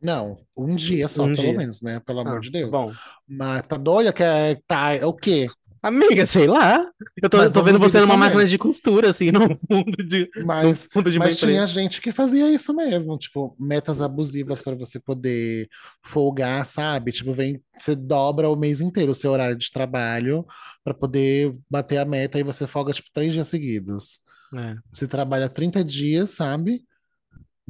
Não, 0.00 0.38
um 0.56 0.76
dia 0.76 1.08
só, 1.08 1.24
Um 1.24 1.34
pelo 1.34 1.48
dia. 1.48 1.58
menos, 1.58 1.82
né? 1.82 1.98
Pelo 2.00 2.20
amor 2.20 2.36
Ah, 2.36 2.40
de 2.40 2.50
Deus. 2.50 2.70
bom. 2.70 2.92
Mas 3.26 3.66
tá 3.66 3.76
doida? 3.76 4.12
Quer, 4.12 4.62
tá, 4.66 4.94
é 4.94 5.04
o 5.04 5.12
quê? 5.12 5.48
Amiga, 5.82 6.26
sei 6.26 6.46
lá. 6.46 6.84
Eu 7.22 7.28
tô, 7.28 7.50
tô 7.52 7.62
vendo 7.62 7.78
você 7.78 8.00
numa 8.00 8.14
também. 8.14 8.28
máquina 8.28 8.46
de 8.46 8.58
costura, 8.58 9.10
assim, 9.10 9.30
no 9.32 9.58
fundo 9.68 9.96
de, 10.04 10.28
Mas, 10.44 10.88
fundo 10.92 11.10
de 11.10 11.18
mas 11.18 11.36
tinha 11.38 11.66
gente 11.66 12.00
que 12.00 12.10
fazia 12.12 12.50
isso 12.50 12.74
mesmo, 12.74 13.16
tipo, 13.16 13.56
metas 13.58 14.00
abusivas 14.00 14.60
para 14.60 14.74
você 14.74 14.98
poder 14.98 15.68
folgar, 16.02 16.64
sabe? 16.66 17.12
Tipo, 17.12 17.32
vem, 17.32 17.62
você 17.78 17.94
dobra 17.94 18.48
o 18.48 18.56
mês 18.56 18.80
inteiro 18.80 19.12
o 19.12 19.14
seu 19.14 19.30
horário 19.30 19.56
de 19.56 19.70
trabalho 19.70 20.44
para 20.82 20.94
poder 20.94 21.54
bater 21.70 21.98
a 21.98 22.04
meta 22.04 22.38
e 22.38 22.42
você 22.42 22.66
folga, 22.66 22.92
tipo, 22.92 23.08
três 23.12 23.32
dias 23.32 23.48
seguidos. 23.48 24.20
É. 24.54 24.76
Você 24.92 25.06
trabalha 25.06 25.48
30 25.48 25.84
dias, 25.84 26.30
sabe? 26.30 26.82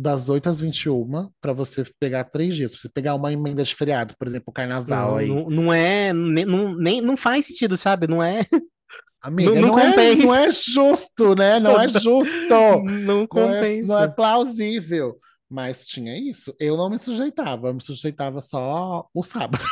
Das 0.01 0.29
8 0.29 0.49
às 0.49 0.61
21, 0.61 1.29
para 1.41 1.53
você 1.53 1.85
pegar 1.99 2.23
três 2.25 2.55
dias. 2.55 2.71
Pra 2.73 2.81
você 2.83 2.89
pegar 2.89 3.17
uma 3.17 3.33
emenda 3.33 3.65
de 3.65 3.75
feriado, 3.75 4.15
por 4.17 4.29
exemplo, 4.29 4.45
o 4.49 4.53
carnaval 4.53 5.11
Não, 5.11 5.17
aí. 5.17 5.29
não, 5.29 5.51
não 5.51 5.73
é, 5.73 6.13
nem, 6.13 6.45
não, 6.45 6.73
nem, 6.77 7.01
não 7.01 7.17
faz 7.17 7.47
sentido, 7.47 7.77
sabe? 7.77 8.07
Não 8.07 8.23
é, 8.23 8.47
não, 8.53 8.61
Amiga, 9.23 9.61
não 9.61 9.69
não 9.69 9.79
é, 9.79 9.87
não 9.87 9.91
compensa. 9.93 10.37
é 10.37 10.51
justo, 10.53 11.35
né? 11.35 11.59
Não 11.61 11.81
é 11.81 11.89
justo. 11.89 12.33
Não 12.49 12.83
Não 12.85 13.53
é, 13.53 13.77
não 13.83 13.99
é 14.01 14.09
compensa. 14.09 14.09
plausível. 14.09 15.17
Mas 15.51 15.87
tinha 15.87 16.17
isso. 16.17 16.55
Eu 16.61 16.77
não 16.77 16.91
me 16.91 16.99
sujeitava, 16.99 17.69
eu 17.69 17.75
me 17.75 17.83
sujeitava 17.83 18.41
só 18.41 19.07
o 19.15 19.23
sábado, 19.25 19.65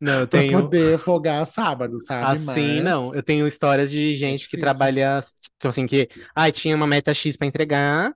Não, 0.00 0.20
eu 0.20 0.26
para 0.28 0.40
tenho. 0.40 0.62
poder 0.62 0.98
folgar 0.98 1.46
sábado, 1.46 1.98
sabe? 2.00 2.38
Assim, 2.50 2.80
Mas 2.80 2.84
não. 2.84 3.14
Eu 3.14 3.22
tenho 3.22 3.46
histórias 3.46 3.90
de 3.90 4.14
é 4.14 4.16
gente 4.16 4.48
que 4.48 4.56
difícil. 4.56 4.60
trabalha, 4.60 5.22
tipo 5.58 5.68
assim, 5.68 5.86
que, 5.86 6.08
ai, 6.34 6.50
tinha 6.50 6.74
uma 6.74 6.86
meta 6.86 7.12
X 7.14 7.36
pra 7.36 7.46
entregar, 7.46 8.12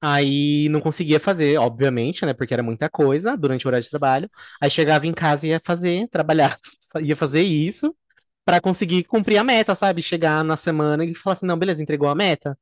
Aí 0.00 0.68
não 0.70 0.80
conseguia 0.80 1.18
fazer, 1.18 1.58
obviamente, 1.58 2.24
né? 2.24 2.32
Porque 2.32 2.54
era 2.54 2.62
muita 2.62 2.88
coisa 2.88 3.36
durante 3.36 3.66
o 3.66 3.68
horário 3.68 3.82
de 3.84 3.90
trabalho. 3.90 4.30
Aí 4.60 4.70
chegava 4.70 5.06
em 5.06 5.12
casa 5.12 5.46
e 5.46 5.50
ia 5.50 5.60
fazer, 5.64 6.08
trabalhar, 6.08 6.56
ia 7.02 7.16
fazer 7.16 7.42
isso 7.42 7.94
pra 8.44 8.60
conseguir 8.60 9.04
cumprir 9.04 9.38
a 9.38 9.44
meta, 9.44 9.74
sabe? 9.74 10.02
Chegar 10.02 10.44
na 10.44 10.56
semana 10.56 11.04
e 11.04 11.14
falar 11.14 11.34
assim, 11.34 11.46
não, 11.46 11.58
beleza, 11.58 11.82
entregou 11.82 12.08
a 12.08 12.14
meta. 12.14 12.56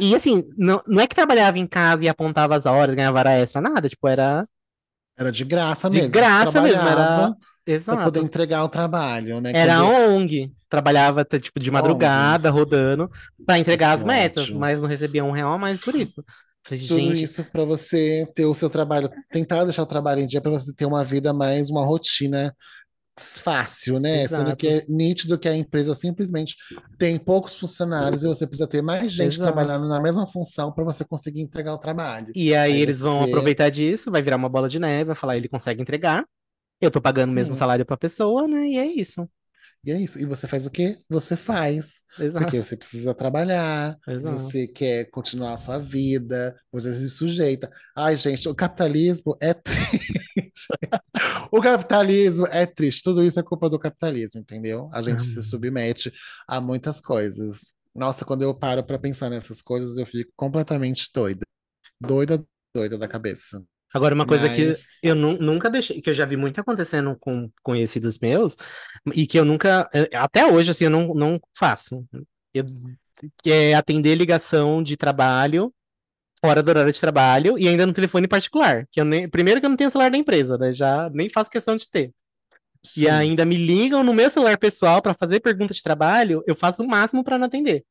E 0.00 0.14
assim, 0.14 0.44
não, 0.56 0.82
não 0.86 1.00
é 1.00 1.06
que 1.06 1.14
trabalhava 1.14 1.58
em 1.58 1.66
casa 1.66 2.04
e 2.04 2.08
apontava 2.08 2.56
as 2.56 2.66
horas, 2.66 2.94
ganhava 2.94 3.18
hora 3.18 3.32
extra, 3.32 3.60
nada. 3.60 3.88
Tipo, 3.88 4.08
era 4.08 4.46
Era 5.16 5.30
de 5.32 5.44
graça 5.44 5.88
de 5.88 5.96
mesmo. 5.96 6.12
Você 6.12 6.18
graça 6.18 6.60
mesmo, 6.60 6.88
era. 6.88 7.34
Trabalhava 7.64 7.84
para 7.84 7.96
poder 7.96 8.18
Exato. 8.18 8.26
entregar 8.26 8.64
o 8.64 8.68
trabalho, 8.68 9.40
né? 9.40 9.52
Era 9.54 9.76
a 9.76 9.84
ONG. 9.84 10.52
Trabalhava, 10.68 11.24
tipo, 11.24 11.60
de 11.60 11.70
ONG. 11.70 11.70
madrugada, 11.70 12.50
rodando, 12.50 13.10
pra 13.44 13.58
entregar 13.58 13.92
as 13.92 14.02
metas, 14.02 14.50
mas 14.50 14.80
não 14.80 14.88
recebia 14.88 15.24
um 15.24 15.30
real 15.32 15.52
a 15.52 15.58
mais 15.58 15.78
por 15.80 15.94
isso. 15.94 16.24
Falei, 16.64 16.86
Tudo 16.86 16.94
gente, 17.00 17.24
isso 17.24 17.44
para 17.44 17.64
você 17.64 18.26
ter 18.34 18.46
o 18.46 18.54
seu 18.54 18.70
trabalho, 18.70 19.10
tentar 19.30 19.64
deixar 19.64 19.82
o 19.82 19.86
trabalho 19.86 20.20
em 20.20 20.26
dia 20.26 20.40
para 20.40 20.52
você 20.52 20.72
ter 20.72 20.86
uma 20.86 21.04
vida 21.04 21.32
mais, 21.32 21.70
uma 21.70 21.84
rotina 21.84 22.54
fácil, 23.18 24.00
né? 24.00 24.26
Sendo 24.28 24.56
que 24.56 24.66
exato, 24.66 24.66
é 24.66 24.84
nítido 24.88 25.38
que 25.38 25.48
a 25.48 25.56
empresa 25.56 25.94
simplesmente 25.94 26.56
tem 26.98 27.18
poucos 27.18 27.54
funcionários 27.54 28.24
e 28.24 28.26
você 28.28 28.46
precisa 28.46 28.68
ter 28.68 28.82
mais 28.82 29.12
gente 29.12 29.34
exato. 29.34 29.52
trabalhando 29.52 29.88
na 29.88 30.00
mesma 30.00 30.26
função 30.26 30.72
para 30.72 30.84
você 30.84 31.04
conseguir 31.04 31.40
entregar 31.42 31.74
o 31.74 31.78
trabalho. 31.78 32.28
E 32.34 32.54
aí 32.54 32.72
Aí 32.72 32.80
eles 32.80 33.00
vão 33.00 33.20
você, 33.20 33.24
aproveitar 33.24 33.70
disso, 33.70 34.10
vai 34.10 34.22
virar 34.22 34.36
uma 34.36 34.48
bola 34.48 34.68
de 34.68 34.78
neve, 34.78 35.04
vai 35.04 35.14
falar, 35.16 35.36
ele 35.36 35.48
consegue 35.48 35.82
entregar, 35.82 36.24
eu 36.82 36.90
tô 36.90 37.00
pagando 37.00 37.30
o 37.30 37.34
mesmo 37.34 37.54
salário 37.54 37.86
pra 37.86 37.96
pessoa, 37.96 38.46
né? 38.48 38.66
E 38.68 38.78
é 38.78 38.86
isso. 38.86 39.28
e 39.84 39.90
é 39.92 40.00
isso. 40.00 40.18
E 40.20 40.24
você 40.24 40.46
faz 40.48 40.66
o 40.66 40.70
quê? 40.70 40.98
Você 41.08 41.36
faz. 41.36 42.02
Porque 42.36 42.56
Exato, 42.56 42.64
você 42.64 42.76
precisa 42.76 43.14
trabalhar, 43.14 43.98
exato. 44.08 44.36
você 44.38 44.66
quer 44.68 45.10
continuar 45.10 45.54
a 45.54 45.56
sua 45.56 45.78
vida, 45.78 46.56
você 46.70 46.94
se 46.94 47.08
sujeita. 47.08 47.70
Ai, 47.96 48.16
gente, 48.16 48.48
o 48.48 48.54
capitalismo 48.54 49.36
é 49.40 49.54
triste. 49.54 50.68
O 51.50 51.60
capitalismo 51.60 52.46
é 52.46 52.66
triste. 52.66 53.02
Tudo 53.02 53.24
isso 53.24 53.38
é 53.38 53.42
culpa 53.42 53.68
do 53.68 53.78
capitalismo, 53.78 54.40
entendeu? 54.40 54.88
A 54.92 55.02
gente 55.02 55.22
se 55.24 55.42
submete 55.42 56.12
a 56.48 56.60
muitas 56.60 57.00
coisas. 57.00 57.70
Nossa, 57.94 58.24
quando 58.24 58.42
eu 58.42 58.54
paro 58.54 58.84
para 58.84 58.98
pensar 58.98 59.28
nessas 59.30 59.60
coisas, 59.62 59.98
eu 59.98 60.06
fico 60.06 60.32
completamente 60.36 61.08
doida. 61.14 61.44
Doida, 62.00 62.44
doida 62.74 62.98
da 62.98 63.08
cabeça. 63.08 63.62
Agora, 63.94 64.14
uma 64.14 64.26
coisa 64.26 64.48
que 64.48 64.64
Mas, 64.66 64.88
eu 65.02 65.14
nu- 65.14 65.38
nunca 65.38 65.70
deixei, 65.70 66.00
que 66.00 66.10
eu 66.10 66.14
já 66.14 66.24
vi 66.24 66.36
muito 66.36 66.60
acontecendo 66.60 67.16
com 67.20 67.50
conhecidos 67.62 68.18
meus, 68.18 68.56
e 69.14 69.26
que 69.26 69.38
eu 69.38 69.44
nunca, 69.44 69.88
eh, 69.92 70.08
até 70.16 70.46
hoje, 70.46 70.70
assim, 70.70 70.84
eu 70.84 70.90
não, 70.90 71.14
não 71.14 71.40
faço. 71.56 72.04
Eu, 72.54 72.64
que 73.42 73.50
é 73.50 73.74
atender 73.74 74.14
ligação 74.16 74.82
de 74.82 74.96
trabalho 74.96 75.72
fora 76.40 76.62
do 76.62 76.70
horário 76.70 76.92
de 76.92 77.00
trabalho 77.00 77.58
e 77.58 77.68
ainda 77.68 77.86
no 77.86 77.92
telefone 77.94 78.28
particular. 78.28 78.86
Que 78.90 79.00
eu 79.00 79.04
nem, 79.04 79.28
primeiro 79.28 79.60
que 79.60 79.66
eu 79.66 79.70
não 79.70 79.76
tenho 79.76 79.90
celular 79.90 80.10
da 80.10 80.18
empresa, 80.18 80.58
né? 80.58 80.72
Já 80.72 81.10
nem 81.10 81.28
faço 81.30 81.50
questão 81.50 81.76
de 81.76 81.88
ter. 81.90 82.12
E 82.96 83.08
sim, 83.08 83.08
ainda 83.08 83.44
me 83.44 83.56
ligam 83.56 84.04
no 84.04 84.12
meu 84.14 84.28
celular 84.30 84.58
pessoal 84.58 85.00
para 85.00 85.14
fazer 85.14 85.40
pergunta 85.40 85.72
de 85.74 85.82
trabalho, 85.82 86.42
eu 86.46 86.54
faço 86.56 86.82
o 86.82 86.88
máximo 86.88 87.24
para 87.24 87.38
não 87.38 87.46
atender. 87.46 87.84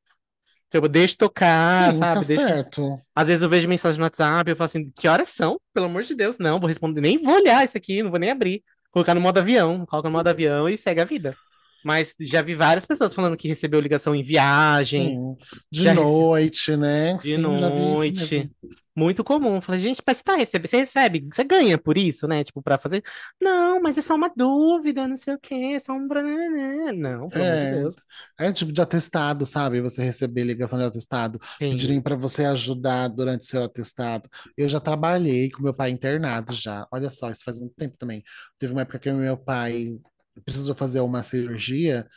Tipo, 0.71 0.85
eu 0.85 0.89
deixo 0.89 1.17
tocar, 1.17 1.91
sim, 1.91 1.99
tá 1.99 2.13
sabe? 2.15 2.25
Deixo... 2.25 2.43
certo. 2.47 2.95
Às 3.13 3.27
vezes 3.27 3.43
eu 3.43 3.49
vejo 3.49 3.67
mensagem 3.67 3.99
no 3.99 4.05
WhatsApp, 4.05 4.49
eu 4.49 4.55
falo 4.55 4.67
assim, 4.67 4.89
que 4.95 5.05
horas 5.05 5.27
são? 5.27 5.59
Pelo 5.73 5.87
amor 5.87 6.03
de 6.03 6.15
Deus, 6.15 6.37
não, 6.39 6.61
vou 6.61 6.67
responder, 6.69 7.01
nem 7.01 7.21
vou 7.21 7.35
olhar 7.35 7.65
isso 7.65 7.77
aqui, 7.77 8.01
não 8.01 8.09
vou 8.09 8.19
nem 8.19 8.31
abrir. 8.31 8.63
Colocar 8.89 9.13
no 9.13 9.19
modo 9.19 9.37
avião, 9.37 9.85
coloca 9.85 10.07
no 10.07 10.13
modo 10.13 10.27
avião 10.27 10.69
e 10.69 10.77
segue 10.77 11.01
a 11.01 11.05
vida. 11.05 11.35
Mas 11.83 12.15
já 12.21 12.41
vi 12.41 12.55
várias 12.55 12.85
pessoas 12.85 13.13
falando 13.13 13.35
que 13.35 13.49
recebeu 13.49 13.81
ligação 13.81 14.15
em 14.15 14.23
viagem, 14.23 15.09
Sim, 15.09 15.35
de 15.69 15.91
noite, 15.91 16.77
né? 16.77 17.15
de 17.15 17.35
Sim, 17.35 17.37
noite. 17.37 18.49
Muito 18.95 19.23
comum. 19.23 19.61
Falei, 19.61 19.79
gente, 19.81 20.01
mas 20.05 20.17
você 20.17 20.23
tá 20.23 20.35
recebendo, 20.35 20.69
você 20.69 20.77
recebe, 20.77 21.27
você 21.31 21.43
ganha 21.43 21.77
por 21.77 21.97
isso, 21.97 22.27
né? 22.27 22.43
Tipo, 22.43 22.61
pra 22.61 22.77
fazer. 22.77 23.03
Não, 23.39 23.81
mas 23.81 23.97
é 23.97 24.01
só 24.01 24.15
uma 24.15 24.29
dúvida, 24.35 25.07
não 25.07 25.15
sei 25.17 25.33
o 25.35 25.39
quê, 25.39 25.55
é 25.75 25.79
só 25.79 25.93
um. 25.93 26.07
brananã." 26.07 26.91
Não, 26.93 27.29
pelo 27.29 27.45
amor 27.45 27.57
de 27.57 27.67
É, 27.67 27.69
Deus. 27.69 27.95
é 28.39 28.51
tipo 28.51 28.71
de 28.71 28.81
atestado, 28.81 29.45
sabe? 29.45 29.81
Você 29.81 30.03
receber 30.03 30.43
ligação 30.43 30.77
de 30.79 30.85
atestado, 30.85 31.39
Sim. 31.41 31.69
pedirem 31.71 32.01
para 32.01 32.15
você 32.15 32.45
ajudar 32.45 33.07
durante 33.09 33.45
seu 33.45 33.63
atestado. 33.63 34.29
Eu 34.57 34.67
já 34.69 34.79
trabalhei 34.79 35.49
com 35.51 35.63
meu 35.63 35.73
pai 35.73 35.89
internado 35.91 36.53
já. 36.53 36.87
Olha 36.91 37.09
só, 37.09 37.31
isso 37.31 37.43
faz 37.43 37.57
muito 37.57 37.75
tempo 37.75 37.97
também. 37.97 38.23
Teve 38.59 38.73
uma 38.73 38.81
época 38.81 38.99
que 38.99 39.11
meu 39.11 39.37
pai 39.37 39.97
precisou 40.45 40.75
fazer 40.75 41.01
uma 41.01 41.23
cirurgia 41.23 42.07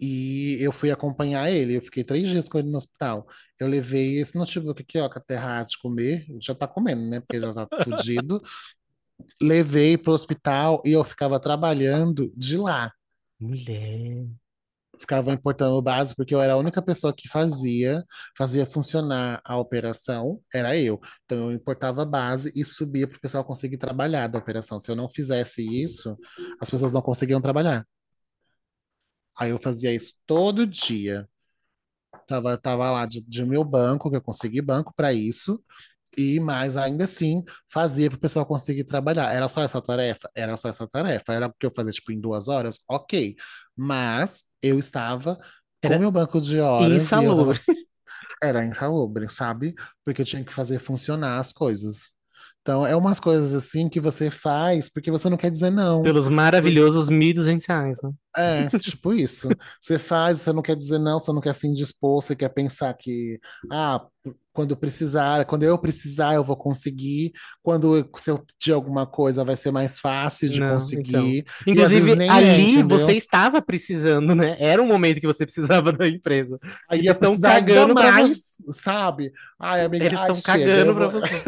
e 0.00 0.56
eu 0.60 0.72
fui 0.72 0.90
acompanhar 0.90 1.50
ele. 1.50 1.76
Eu 1.76 1.82
fiquei 1.82 2.02
três 2.02 2.28
dias 2.28 2.48
com 2.48 2.58
ele 2.58 2.70
no 2.70 2.78
hospital. 2.78 3.26
Eu 3.58 3.68
levei 3.68 4.18
esse 4.18 4.36
notebook 4.36 4.82
aqui, 4.82 4.98
ó, 4.98 5.08
com 5.08 5.18
a 5.18 5.22
terra 5.22 5.62
de 5.64 5.78
comer. 5.78 6.24
Já 6.40 6.54
tá 6.54 6.66
comendo, 6.66 7.02
né? 7.08 7.20
Porque 7.20 7.40
já 7.40 7.66
tá 7.66 7.68
fudido. 7.84 8.42
Levei 9.40 9.98
pro 9.98 10.12
hospital 10.12 10.82
e 10.84 10.92
eu 10.92 11.04
ficava 11.04 11.38
trabalhando 11.38 12.32
de 12.36 12.56
lá. 12.56 12.92
Mulher. 13.38 14.26
ficava 14.98 15.32
importando 15.32 15.76
o 15.76 15.82
básico, 15.82 16.16
porque 16.16 16.34
eu 16.34 16.42
era 16.42 16.52
a 16.54 16.56
única 16.58 16.82
pessoa 16.82 17.12
que 17.14 17.28
fazia, 17.28 18.04
fazia 18.36 18.66
funcionar 18.66 19.40
a 19.44 19.56
operação, 19.56 20.40
era 20.54 20.76
eu. 20.76 21.00
Então 21.24 21.50
eu 21.50 21.52
importava 21.52 22.02
a 22.02 22.06
base 22.06 22.52
e 22.54 22.64
subia 22.64 23.08
para 23.08 23.16
o 23.16 23.20
pessoal 23.20 23.44
conseguir 23.44 23.78
trabalhar 23.78 24.28
da 24.28 24.38
operação. 24.38 24.78
Se 24.78 24.90
eu 24.90 24.96
não 24.96 25.08
fizesse 25.08 25.62
isso, 25.62 26.16
as 26.60 26.70
pessoas 26.70 26.92
não 26.92 27.02
conseguiam 27.02 27.40
trabalhar. 27.40 27.86
Aí 29.40 29.50
eu 29.50 29.58
fazia 29.58 29.90
isso 29.94 30.12
todo 30.26 30.66
dia. 30.66 31.26
Tava, 32.28 32.58
tava 32.58 32.90
lá 32.90 33.06
de, 33.06 33.22
de 33.22 33.42
meu 33.42 33.64
banco, 33.64 34.10
que 34.10 34.16
eu 34.16 34.20
consegui 34.20 34.60
banco 34.60 34.92
para 34.94 35.14
isso. 35.14 35.64
E 36.14 36.38
mais 36.38 36.76
ainda 36.76 37.04
assim, 37.04 37.42
fazia 37.72 38.10
para 38.10 38.18
o 38.18 38.20
pessoal 38.20 38.44
conseguir 38.44 38.84
trabalhar. 38.84 39.32
Era 39.32 39.48
só 39.48 39.62
essa 39.62 39.80
tarefa? 39.80 40.28
Era 40.34 40.58
só 40.58 40.68
essa 40.68 40.86
tarefa. 40.86 41.32
Era 41.32 41.48
porque 41.48 41.64
eu 41.64 41.70
fazia 41.70 41.90
tipo 41.90 42.12
em 42.12 42.20
duas 42.20 42.48
horas? 42.48 42.80
Ok. 42.86 43.34
Mas 43.74 44.44
eu 44.60 44.78
estava 44.78 45.36
com 45.36 45.42
Era 45.88 45.98
meu 45.98 46.10
banco 46.10 46.38
de 46.38 46.60
horas 46.60 46.90
eu 46.90 46.96
insalubre. 46.96 47.58
Era 48.42 48.64
insalubre, 48.66 49.26
sabe? 49.30 49.74
Porque 50.04 50.20
eu 50.20 50.26
tinha 50.26 50.44
que 50.44 50.52
fazer 50.52 50.78
funcionar 50.80 51.38
as 51.38 51.50
coisas. 51.50 52.10
Então, 52.62 52.86
é 52.86 52.94
umas 52.94 53.18
coisas 53.18 53.54
assim 53.54 53.88
que 53.88 54.00
você 54.00 54.30
faz 54.30 54.90
porque 54.90 55.10
você 55.10 55.30
não 55.30 55.36
quer 55.36 55.50
dizer 55.50 55.70
não. 55.70 56.02
Pelos 56.02 56.28
maravilhosos 56.28 57.08
1.200 57.08 57.64
reais, 57.66 57.98
né? 58.02 58.10
É, 58.36 58.68
tipo 58.78 59.12
isso. 59.12 59.48
Você 59.80 59.98
faz, 59.98 60.40
você 60.40 60.52
não 60.52 60.62
quer 60.62 60.76
dizer 60.76 60.98
não, 60.98 61.18
você 61.18 61.32
não 61.32 61.40
quer 61.40 61.54
se 61.54 61.66
indispor, 61.66 62.22
você 62.22 62.36
quer 62.36 62.48
pensar 62.50 62.94
que, 62.94 63.40
ah, 63.70 64.00
quando 64.52 64.76
precisar, 64.76 65.44
quando 65.46 65.62
eu 65.62 65.78
precisar, 65.78 66.34
eu 66.34 66.44
vou 66.44 66.56
conseguir. 66.56 67.32
Quando 67.62 67.96
eu, 67.96 68.10
se 68.16 68.30
eu 68.30 68.38
pedir 68.38 68.72
alguma 68.72 69.06
coisa, 69.06 69.44
vai 69.44 69.56
ser 69.56 69.70
mais 69.70 69.98
fácil 69.98 70.48
de 70.50 70.58
Não, 70.60 70.66
então. 70.66 70.78
conseguir. 70.78 71.44
E 71.66 71.80
às 71.80 71.92
Inclusive, 71.92 72.24
é, 72.24 72.28
ali 72.28 72.70
entendeu? 72.72 72.98
você 72.98 73.12
estava 73.12 73.62
precisando, 73.62 74.34
né? 74.34 74.56
Era 74.58 74.82
um 74.82 74.86
momento 74.86 75.20
que 75.20 75.26
você 75.26 75.44
precisava 75.46 75.92
da 75.92 76.06
empresa. 76.08 76.58
Aí 76.88 76.98
Eles 77.00 77.12
estão 77.12 77.40
cagando 77.40 77.94
pra 77.94 78.12
mais, 78.12 78.56
sabe? 78.72 79.32
Ai, 79.58 79.84
amiga, 79.84 80.04
Eles 80.06 80.20
estão 80.20 80.40
cagando 80.40 80.94
pra 80.94 81.08
vou. 81.08 81.20
você. 81.20 81.42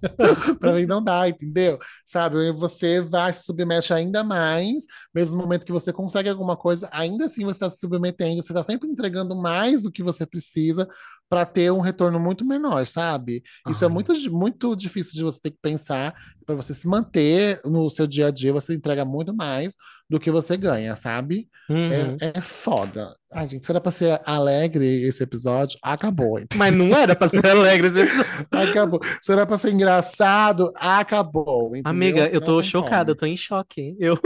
Pra 0.58 0.72
mim 0.72 0.86
não 0.86 1.02
dá, 1.02 1.28
entendeu? 1.28 1.78
Sabe? 2.06 2.50
Você 2.52 3.02
vai 3.02 3.34
se 3.34 3.44
submete 3.44 3.92
ainda 3.92 4.24
mais, 4.24 4.84
mesmo 5.14 5.36
no 5.36 5.42
momento 5.42 5.66
que 5.66 5.72
você 5.72 5.92
consegue 5.92 6.09
alguma 6.18 6.56
coisa, 6.56 6.88
ainda 6.92 7.26
assim 7.26 7.44
você 7.44 7.56
está 7.56 7.70
se 7.70 7.78
submetendo, 7.78 8.42
você 8.42 8.52
está 8.52 8.62
sempre 8.62 8.88
entregando 8.88 9.34
mais 9.34 9.82
do 9.82 9.90
que 9.90 10.02
você 10.02 10.26
precisa 10.26 10.88
para 11.28 11.46
ter 11.46 11.70
um 11.70 11.78
retorno 11.78 12.18
muito 12.18 12.44
menor, 12.44 12.84
sabe? 12.86 13.42
Isso 13.68 13.84
é 13.84 13.88
muito, 13.88 14.12
muito 14.30 14.74
difícil 14.74 15.12
de 15.14 15.22
você 15.22 15.40
ter 15.40 15.52
que 15.52 15.58
pensar 15.62 16.12
para 16.44 16.56
você 16.56 16.74
se 16.74 16.88
manter 16.88 17.60
no 17.64 17.88
seu 17.88 18.04
dia 18.04 18.26
a 18.26 18.30
dia, 18.32 18.52
você 18.52 18.74
entrega 18.74 19.04
muito 19.04 19.32
mais 19.32 19.76
do 20.08 20.18
que 20.18 20.28
você 20.28 20.56
ganha, 20.56 20.96
sabe? 20.96 21.48
Uhum. 21.68 22.16
É, 22.20 22.32
é 22.36 22.40
foda. 22.40 23.14
Ai, 23.32 23.48
gente, 23.48 23.64
será 23.64 23.80
para 23.80 23.92
ser 23.92 24.20
alegre 24.26 25.04
esse 25.04 25.22
episódio? 25.22 25.78
Acabou. 25.80 26.40
Mas 26.56 26.74
não 26.74 26.96
era 26.96 27.14
pra 27.14 27.28
ser 27.28 27.46
alegre 27.46 27.86
esse 27.86 28.00
episódio. 28.00 28.26
Acabou. 28.50 29.00
Será 29.22 29.46
para 29.46 29.56
ser 29.56 29.70
engraçado? 29.70 30.72
Acabou, 30.74 31.68
entendeu? 31.68 31.90
Amiga, 31.90 32.26
eu 32.26 32.40
Não 32.40 32.46
tô 32.46 32.60
tem 32.60 32.70
chocada, 32.70 33.12
eu 33.12 33.16
tô 33.16 33.26
em 33.26 33.36
choque. 33.36 33.96
Eu 34.00 34.18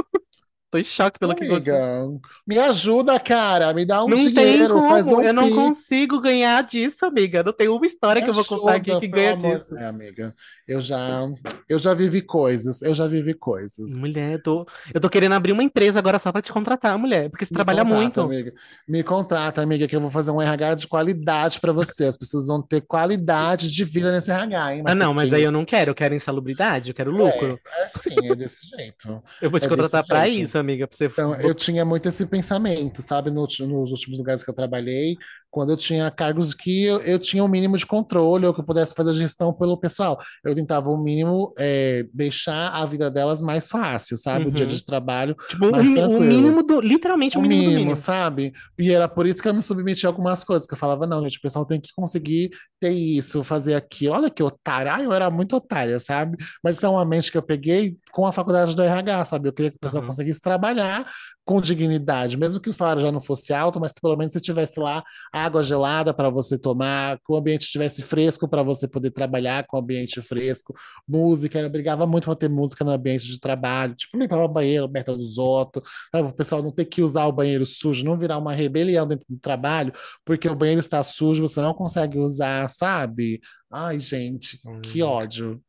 tô 0.75 0.79
em 0.79 0.85
choque 0.85 1.19
pelo 1.21 1.35
que 1.35 1.45
aconteceu. 1.45 1.77
Amiga, 1.77 2.21
me 2.47 2.59
ajuda, 2.59 3.19
cara. 3.21 3.73
Me 3.73 3.85
dá 3.87 4.05
um 4.05 4.09
Não 4.09 4.17
tem 4.33 4.33
dinheiro, 4.33 4.85
faz 4.89 5.07
como, 5.07 5.19
um 5.19 5.23
eu 5.23 5.33
não 5.33 5.51
consigo 5.51 6.21
ganhar 6.21 6.63
disso, 6.65 7.07
amiga. 7.07 7.43
Não 7.45 7.53
tem 7.53 7.69
uma 7.69 7.87
história 7.87 8.21
Me 8.21 8.25
que 8.25 8.31
eu 8.31 8.35
vou 8.35 8.45
contar 8.45 8.77
aqui 8.77 8.97
que 8.97 9.07
ganha 9.09 9.35
amor. 9.35 9.59
disso. 9.59 9.77
É, 9.77 9.87
amiga, 9.87 10.35
eu 10.67 10.81
já, 10.81 11.29
eu 11.69 11.79
já 11.79 11.95
vivi 11.95 12.23
coisas. 12.23 12.83
Eu 12.83 12.95
já 12.95 13.07
vivi 13.07 13.35
coisas. 13.35 13.93
Mulher, 13.93 14.33
eu 14.35 14.43
tô, 14.43 14.67
eu 14.95 15.01
tô 15.01 15.11
querendo 15.11 15.35
abrir 15.35 15.53
uma 15.53 15.63
empresa 15.63 15.99
agora 15.99 16.19
só 16.19 16.33
pra 16.33 16.41
te 16.41 16.53
contratar, 16.53 16.99
mulher, 16.99 17.29
porque 17.31 17.45
você 17.45 17.51
Me 17.51 17.57
trabalha 17.57 17.85
contrata, 17.85 18.21
muito. 18.21 18.21
amiga. 18.23 18.53
Me 18.89 19.03
contrata, 19.05 19.61
amiga, 19.63 19.87
que 19.87 19.95
eu 19.95 20.01
vou 20.01 20.11
fazer 20.11 20.31
um 20.31 20.41
RH 20.41 20.75
de 20.77 20.89
qualidade 20.89 21.61
para 21.61 21.73
você. 21.73 22.05
As 22.07 22.17
pessoas 22.17 22.47
vão 22.47 22.63
ter 22.63 22.81
qualidade 22.81 23.71
de 23.71 23.85
vida 23.85 24.11
nesse 24.13 24.31
RH, 24.31 24.75
hein? 24.77 24.83
Ah, 24.85 24.85
Mas 24.85 24.97
você 24.97 25.05
não, 25.05 25.15
mas 25.15 25.33
aí 25.33 25.43
eu 25.43 25.53
não 25.53 25.65
quero, 25.65 25.91
eu 25.91 25.95
quero 25.95 26.15
insalubridade, 26.15 26.91
eu 26.91 26.95
quero 26.95 27.11
lucro. 27.11 27.61
É, 27.77 27.85
é 27.85 27.89
sim, 27.89 28.27
é 28.27 28.35
desse 28.35 28.67
jeito. 28.77 29.23
Eu 29.41 29.51
vou 29.51 29.61
te 29.61 29.67
É 29.67 29.69
contratar 29.69 30.05
pra 30.05 30.27
jeito. 30.27 30.29
isso, 30.29 30.59
amiga, 30.59 30.87
pra 30.89 30.97
você. 30.97 31.11
Então, 31.13 31.35
eu 31.41 31.55
tinha 31.55 31.85
muito 31.85 32.09
esse 32.09 32.27
pensamento, 32.27 33.03
sabe, 33.03 33.31
no- 33.31 33.43
nos 33.43 33.91
últimos 33.93 34.19
lugares 34.19 34.45
que 34.45 34.51
eu 34.51 34.55
trabalhei, 34.55 35.17
quando 35.51 35.71
eu 35.73 35.77
tinha 35.77 36.11
cargos 36.11 36.55
que 36.55 36.85
eu, 36.87 37.01
eu 37.03 37.19
tinha 37.21 37.45
um 37.45 37.49
mínimo 37.49 37.77
de 37.79 37.87
controle 37.87 38.47
ou 38.47 38.55
que 38.55 38.61
eu 38.61 38.65
pudesse 38.65 38.95
fazer 38.95 39.13
gestão 39.15 39.53
pelo 39.55 39.79
pessoal. 39.79 40.19
Eu 40.45 40.54
tentava, 40.55 40.91
o 40.91 40.97
mínimo, 40.97 41.53
é, 41.59 42.07
deixar 42.13 42.71
a 42.71 42.85
vida 42.87 43.11
delas 43.11 43.41
mais 43.43 43.69
fácil, 43.69 44.17
sabe? 44.17 44.49
O 44.49 44.53
dia 44.53 44.67
Uhum. 44.67 44.73
de 44.73 44.85
trabalho 44.85 45.37
Tipo, 45.49 45.67
o, 45.67 45.71
mais 45.73 45.91
o 45.91 45.95
tranquilo. 45.95 46.21
mínimo 46.21 46.63
do. 46.63 46.81
Literalmente 46.81 47.37
o 47.37 47.41
O 47.41 47.43
mínimo 47.43 47.63
do 47.63 47.71
mínimo, 47.71 47.79
mínimo. 47.79 47.97
sabe? 47.97 48.53
E 48.79 48.91
era 48.93 49.09
por 49.09 49.27
isso 49.27 49.43
que 49.43 49.49
eu 49.49 49.55
me 49.55 49.63
submeti 49.63 50.07
a 50.07 50.09
algumas 50.09 50.45
coisas, 50.45 50.67
que 50.67 50.75
eu 50.75 50.79
falava, 50.79 51.07
não, 51.07 51.23
gente, 51.25 51.39
o 51.39 51.41
pessoal 51.43 51.65
tem 51.67 51.81
que 51.81 51.91
conseguir 51.97 52.51
ter 52.81 52.91
isso, 52.91 53.43
fazer 53.45 53.75
aquilo. 53.75 54.15
Olha 54.15 54.31
que 54.31 54.43
otária. 54.43 54.95
Ah, 54.95 55.03
eu 55.03 55.13
era 55.13 55.31
muito 55.31 55.57
otária, 55.57 55.99
sabe? 55.99 56.37
Mas 56.63 56.77
isso 56.77 56.87
é 56.87 56.89
uma 56.89 57.05
mente 57.05 57.31
que 57.33 57.39
eu 57.39 57.43
peguei 57.43 57.97
com 58.13 58.27
a 58.27 58.33
faculdade 58.33 58.75
do 58.77 58.83
RH, 58.83 59.25
sabe? 59.25 59.49
Eu 59.49 59.53
queria 59.53 59.71
que 59.71 59.77
o 59.77 59.81
pessoal 59.81 60.03
Aham. 60.03 60.11
conseguisse 60.11 60.41
trabalhar 60.41 61.07
com 61.45 61.61
dignidade, 61.61 62.37
mesmo 62.37 62.61
que 62.61 62.71
o 62.71 62.73
salário 62.73 63.03
já 63.03 63.13
não 63.13 63.21
fosse 63.21 63.53
alto, 63.53 63.79
mas 63.81 63.93
que 63.93 64.01
pelo 64.01 64.17
menos 64.17 64.33
você 64.33 64.41
tivesse 64.41 64.81
lá 64.81 65.03
água 65.33 65.63
gelada 65.63 66.15
para 66.15 66.31
você 66.31 66.59
tomar, 66.59 67.19
que 67.19 67.25
o 67.33 67.37
ambiente 67.37 67.63
estivesse 67.63 68.03
fresco 68.03 68.49
para 68.49 68.63
você 68.63 68.89
poder 68.89 69.11
trabalhar 69.11 69.67
com 69.67 69.77
o 69.77 69.81
ambiente 69.81 70.21
fresco, 70.23 70.75
música, 71.07 71.59
eu 71.59 71.71
brigava 71.71 72.07
muito 72.07 72.25
para 72.25 72.35
ter 72.37 72.49
música 72.49 72.85
no 72.85 72.91
ambiente 72.93 73.27
de 73.27 73.39
trabalho, 73.39 73.95
tipo, 73.95 74.17
limpava 74.17 74.45
o 74.45 74.49
banheiro, 74.49 74.85
aberta 74.85 75.15
dos 75.17 75.39
outros, 75.39 75.89
sabe? 76.11 76.29
O 76.29 76.33
pessoal 76.33 76.63
não 76.63 76.73
ter 76.73 76.87
que 76.87 77.03
usar 77.03 77.27
o 77.27 77.33
banheiro 77.33 77.65
sujo, 77.67 78.05
não 78.05 78.19
virar 78.19 78.39
uma 78.39 78.53
rebelião 78.53 79.07
dentro 79.07 79.27
do 79.29 79.39
trabalho, 79.39 79.93
porque 80.25 80.49
o 80.49 80.55
banheiro 80.55 80.81
está 80.81 81.03
sujo, 81.03 81.43
você 81.43 81.61
não 81.61 81.75
consegue 81.75 82.19
usar, 82.19 82.69
sabe? 82.71 83.41
Ai, 83.71 83.99
gente, 84.01 84.59
que 84.83 85.03
Hum. 85.03 85.07
ódio. 85.07 85.63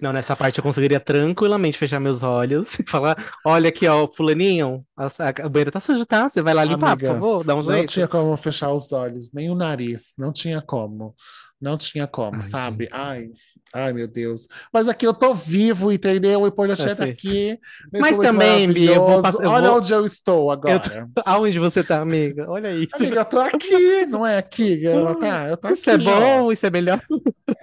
Não, 0.00 0.12
nessa 0.12 0.36
parte 0.36 0.58
eu 0.58 0.64
conseguiria 0.64 1.00
tranquilamente 1.00 1.76
fechar 1.78 2.00
meus 2.00 2.22
olhos 2.22 2.78
e 2.80 2.84
falar: 2.88 3.16
olha 3.44 3.68
aqui, 3.68 3.86
ó, 3.86 4.06
fulaninho, 4.08 4.84
a- 4.96 5.06
a- 5.06 5.46
o 5.46 5.50
banheiro 5.50 5.70
tá 5.70 5.80
sujo, 5.80 6.04
tá? 6.06 6.28
Você 6.28 6.42
vai 6.42 6.54
lá 6.54 6.64
limpar, 6.64 6.96
por 6.96 7.06
Amiga, 7.06 7.06
favor, 7.06 7.44
dá 7.44 7.54
um 7.54 7.62
não 7.62 7.62
jeito. 7.62 7.92
tinha 7.92 8.08
como 8.08 8.36
fechar 8.36 8.72
os 8.72 8.92
olhos, 8.92 9.32
nem 9.32 9.50
o 9.50 9.54
nariz, 9.54 10.14
não 10.18 10.32
tinha 10.32 10.60
como. 10.62 11.14
Não 11.60 11.76
tinha 11.76 12.06
como, 12.06 12.36
Ai, 12.36 12.42
sabe? 12.42 12.84
gente. 12.84 12.94
Ai, 12.94 13.30
ai, 13.74 13.92
meu 13.92 14.08
Deus. 14.08 14.48
Mas 14.72 14.88
aqui 14.88 15.06
eu 15.06 15.12
tô 15.12 15.34
vivo, 15.34 15.92
entendeu? 15.92 16.40
O 16.40 16.46
importante 16.46 16.82
é 16.82 16.94
sei. 16.94 17.10
aqui, 17.10 17.58
Mas 17.92 18.18
também, 18.18 18.72
Bia, 18.72 18.94
eu 18.94 19.04
vou 19.06 19.20
passar. 19.22 19.42
Eu 19.44 19.50
Olha 19.50 19.68
vou. 19.68 19.78
onde 19.78 19.92
eu 19.92 20.04
estou 20.06 20.50
Eu 20.66 20.80
tô... 20.80 20.90
agora. 20.90 21.08
Aonde 21.24 21.58
você 21.58 21.84
tá, 21.84 22.00
amiga? 22.00 22.50
Olha 22.50 22.72
isso. 22.72 22.88
Amiga, 22.94 23.20
eu 23.20 23.24
tô 23.26 23.40
aqui, 23.40 24.06
não 24.06 24.26
é 24.26 24.38
aqui, 24.38 24.76
garota? 24.80 25.26
Eu 25.48 25.56
tô 25.56 25.68
Isso 25.68 25.90
é 25.90 25.94
aqui, 25.94 26.08
ó. 26.08 26.20
bom, 26.20 26.52
isso 26.52 26.66
é 26.66 26.70
melhor. 26.70 27.00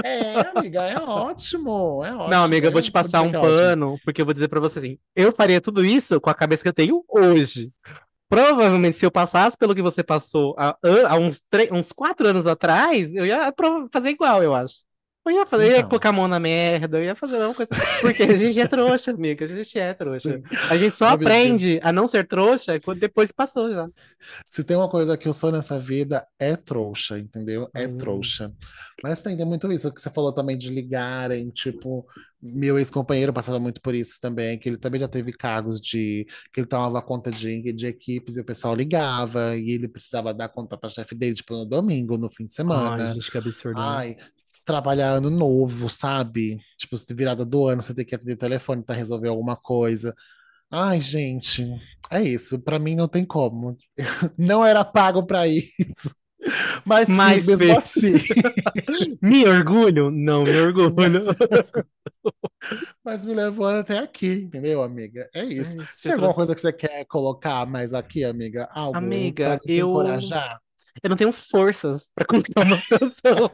É, 0.04 0.58
amiga, 0.58 0.84
é 0.84 0.98
ótimo, 1.00 2.04
é 2.06 2.12
Não, 2.12 2.20
ótimo. 2.20 2.36
amiga, 2.36 2.68
eu 2.68 2.72
vou 2.72 2.82
te 2.82 2.92
passar 2.92 3.22
um 3.24 3.30
é 3.30 3.32
pano, 3.32 3.98
porque 4.06 4.22
eu 4.22 4.26
vou 4.26 4.34
dizer 4.34 4.48
pra 4.48 4.60
você 4.60 4.80
assim: 4.80 4.98
eu 5.16 5.32
faria 5.32 5.60
tudo 5.60 5.84
isso 5.84 6.22
com 6.22 6.30
a 6.30 6.36
cabeça 6.36 6.62
que 6.64 6.70
eu 6.70 6.74
tenho 6.74 7.04
hoje. 7.10 7.72
Provavelmente, 8.30 8.98
se 8.98 9.06
eu 9.06 9.12
passasse 9.12 9.58
pelo 9.58 9.74
que 9.74 9.82
você 9.82 10.04
passou 10.04 10.54
há, 10.58 10.78
há 11.08 11.16
uns, 11.18 11.42
uns 11.72 11.92
quatro 11.94 12.28
anos 12.28 12.46
atrás, 12.46 13.14
eu 13.16 13.26
ia 13.26 13.54
fazer 13.92 14.10
igual, 14.10 14.44
eu 14.44 14.54
acho. 14.54 14.87
Eu 15.30 15.36
ia 15.38 15.46
fazer, 15.46 15.66
eu 15.72 15.78
ia 15.78 15.84
Então, 15.84 15.88
colocar 15.88 16.10
a 16.10 16.12
mão 16.14 16.28
na 16.28 16.40
merda, 16.40 16.98
eu 17.00 17.04
ia 17.04 17.16
fazer 17.16 17.36
a 17.38 17.40
mesma 17.40 17.56
coisa. 17.56 17.70
Porque 18.00 18.24
a 18.24 18.36
gente 18.36 18.60
é 18.60 18.68
trouxa, 18.68 19.12
amiga, 19.12 19.46
a 19.46 19.48
gente 19.48 19.78
é 19.80 19.94
trouxa. 19.94 20.40
sim. 20.40 20.44
A 20.70 20.78
gente 20.78 20.96
só 20.96 21.08
aprende 21.08 21.80
a 21.84 21.92
não 21.92 22.08
ser 22.08 22.28
trouxa 22.28 22.80
quando 22.80 23.00
depois 23.00 23.32
passou 23.32 23.72
já. 23.72 23.88
se 24.50 24.64
tem 24.64 24.76
uma 24.78 24.90
coisa 24.90 25.18
que 25.18 25.28
eu 25.28 25.34
sou 25.34 25.52
nessa 25.52 25.80
vida, 25.80 26.26
é 26.40 26.56
trouxa, 26.56 27.20
entendeu? 27.20 27.70
É 27.76 27.88
Hum. 27.88 27.98
trouxa. 27.98 28.54
Mas 29.04 29.22
tem, 29.22 29.36
tem 29.38 29.46
muito 29.46 29.72
isso 29.72 29.92
que 29.94 30.02
você 30.02 30.10
falou 30.10 30.34
também 30.34 30.58
de 30.58 30.70
ligarem, 30.70 31.50
tipo, 31.52 32.06
meu 32.42 32.78
ex-companheiro 32.80 33.34
passava 33.34 33.60
muito 33.60 33.82
por 33.82 33.94
isso 33.96 34.20
também, 34.22 34.58
que 34.60 34.70
ele 34.70 34.78
também 34.78 35.00
já 35.00 35.08
teve 35.08 35.32
cargos 35.34 35.80
de 35.80 36.26
que 36.54 36.60
ele 36.62 36.68
tomava 36.68 37.02
conta 37.02 37.30
de, 37.32 37.72
de 37.74 37.88
equipes 37.88 38.38
e 38.38 38.42
o 38.42 38.46
pessoal 38.46 38.76
ligava 38.76 39.56
e 39.56 39.72
ele 39.72 39.88
precisava 39.88 40.34
dar 40.34 40.50
conta 40.50 40.78
para 40.78 40.90
chefe 40.90 41.16
dele, 41.16 41.36
tipo, 41.36 41.54
no 41.54 41.66
domingo, 41.66 42.18
no 42.18 42.30
fim 42.30 42.46
de 42.46 42.54
Ai, 42.70 43.06
semana. 43.06 43.06
gente, 43.06 43.30
que 43.32 43.38
absurdo, 43.38 43.86
né? 43.86 44.04
Trabalhar 44.68 45.14
ano 45.14 45.32
novo, 45.32 45.90
sabe? 45.90 46.60
Tipo, 46.78 46.98
se 46.98 47.14
virada 47.16 47.46
do 47.46 47.68
ano, 47.68 47.82
você 47.84 47.96
tem 47.96 48.06
que 48.06 48.16
atender 48.16 48.38
telefone 48.38 48.84
para 48.84 48.96
resolver 48.96 49.30
alguma 49.30 49.58
coisa. 49.58 50.16
Ai, 50.72 51.02
gente, 51.02 51.66
é 52.12 52.22
isso. 52.24 52.60
Pra 52.62 52.80
mim 52.80 52.96
não 52.96 53.08
tem 53.08 53.26
como. 53.26 53.78
Não 54.38 54.66
era 54.66 54.84
pago 54.86 55.26
pra 55.26 55.48
isso, 55.48 56.14
mas 56.86 57.08
Mas 57.08 57.46
mesmo 57.46 57.58
fez. 57.58 57.78
assim. 57.78 58.14
Me 59.22 59.46
orgulho? 59.48 60.12
Não 60.12 60.44
me 60.44 60.58
orgulho. 60.60 61.26
Mas 63.04 63.26
me 63.26 63.34
levou 63.34 63.66
até 63.68 64.00
aqui, 64.00 64.28
entendeu, 64.34 64.84
amiga? 64.84 65.30
É 65.34 65.44
isso. 65.44 65.78
Ai, 65.80 65.88
Tem 66.02 66.12
você 66.12 66.12
alguma 66.12 66.34
trouxe. 66.34 66.34
coisa 66.34 66.56
que 66.56 66.62
você 66.62 66.74
quer 66.74 67.06
colocar 67.06 67.66
mais 67.66 67.94
aqui, 67.94 68.24
amiga? 68.24 68.68
Algo 68.72 68.98
Amiga, 68.98 69.60
eu, 69.66 69.88
encorajar? 69.90 70.60
eu 71.04 71.10
não 71.10 71.18
tenho 71.18 71.32
forças 71.32 72.12
pra 72.16 72.26
contar 72.26 72.64
uma 72.66 72.78
situação. 72.78 73.52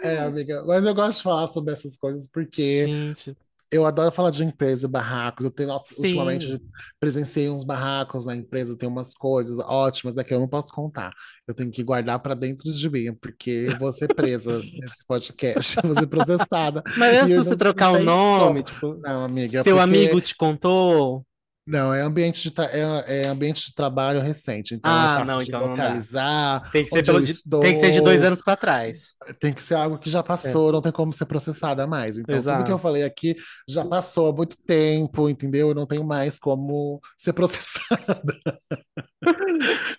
É, 0.00 0.18
amiga, 0.18 0.64
mas 0.66 0.84
eu 0.84 0.94
gosto 0.94 1.18
de 1.18 1.22
falar 1.22 1.46
sobre 1.48 1.72
essas 1.72 1.96
coisas 1.96 2.26
porque 2.26 2.86
Gente, 2.86 3.36
eu 3.74 3.84
adoro 3.84 4.12
falar 4.12 4.30
de 4.30 4.44
empresa, 4.44 4.86
barracos. 4.86 5.44
Eu 5.44 5.50
tenho, 5.50 5.70
nossa, 5.70 5.94
ultimamente 5.98 6.46
sim. 6.46 6.60
presenciei 7.00 7.50
uns 7.50 7.64
barracos 7.64 8.24
na 8.24 8.34
empresa, 8.34 8.76
tem 8.76 8.88
umas 8.88 9.12
coisas 9.14 9.58
ótimas 9.58 10.14
daqui 10.14 10.32
eu 10.32 10.40
não 10.40 10.48
posso 10.48 10.70
contar. 10.72 11.12
Eu 11.46 11.54
tenho 11.54 11.70
que 11.70 11.82
guardar 11.82 12.20
pra 12.20 12.34
dentro 12.34 12.72
de 12.72 12.90
mim, 12.90 13.12
porque 13.14 13.68
eu 13.70 13.78
vou 13.78 13.92
ser 13.92 14.14
presa 14.14 14.58
nesse 14.80 15.04
podcast, 15.06 15.76
vou 15.82 15.94
ser 15.94 16.06
processada. 16.06 16.82
Mas 16.96 17.14
é 17.14 17.24
E 17.24 17.26
se 17.26 17.36
você 17.36 17.56
trocar 17.56 17.90
o 17.90 18.02
nome, 18.02 18.44
como. 18.44 18.62
tipo, 18.62 18.94
Não, 19.02 19.24
amiga, 19.24 19.62
seu 19.62 19.80
amigo 19.80 20.12
porque 20.12 20.28
te 20.28 20.36
contou? 20.36 21.26
Não, 21.66 21.94
é 21.94 22.02
ambiente 22.02 22.50
de, 22.50 22.60
é, 22.60 23.22
é 23.24 23.26
ambiente 23.28 23.66
de 23.66 23.74
trabalho 23.74 24.20
recente, 24.20 24.74
então 24.74 25.00
é 25.00 25.06
Ah, 25.06 25.16
fácil 25.16 25.34
não, 25.34 25.42
de 25.42 25.48
então 25.48 25.60
não 25.62 25.68
localizar 25.70 26.70
Tem 26.70 26.84
que 26.84 26.90
ser 26.90 27.02
pelo 27.04 27.20
de, 27.20 27.32
tem 27.60 27.74
que 27.74 27.80
ser 27.80 27.90
de 27.92 28.00
dois 28.00 28.22
anos 28.22 28.42
pra 28.42 28.56
trás. 28.56 29.14
Tem 29.40 29.52
que 29.52 29.62
ser 29.62 29.74
algo 29.74 29.98
que 29.98 30.10
já 30.10 30.20
É, 30.20 30.22
passou, 30.22 30.70
não 30.72 30.82
tem 30.82 30.92
como 30.92 31.12
ser 31.12 31.24
processada 31.26 31.86
mais. 31.86 32.18
Então, 32.18 32.44
tudo 32.44 32.64
que 32.64 32.70
eu 32.70 32.76
exato. 32.76 32.78
falei 32.78 33.02
aqui 33.02 33.36
já 33.68 33.84
passou 33.84 34.28
há 34.28 34.32
muito 34.32 34.56
tempo, 34.66 35.28
entendeu? 35.28 35.68
Eu 35.70 35.74
não 35.74 35.86
tenho 35.86 36.04
mais 36.04 36.38
como 36.38 37.00
ser 37.16 37.32
processada. 37.34 38.34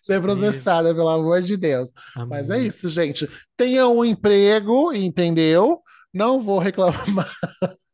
Ser 0.01 0.21
processada, 0.21 0.93
pelo 0.93 1.09
amor 1.09 1.41
de 1.41 1.57
Deus. 1.57 1.91
Mas 2.27 2.49
é 2.49 2.59
isso, 2.59 2.89
gente. 2.89 3.27
Tenha 3.57 3.87
um 3.87 4.03
emprego, 4.05 4.93
entendeu? 4.93 5.81
Não 6.13 6.39
vou 6.39 6.59
reclamar, 6.59 7.29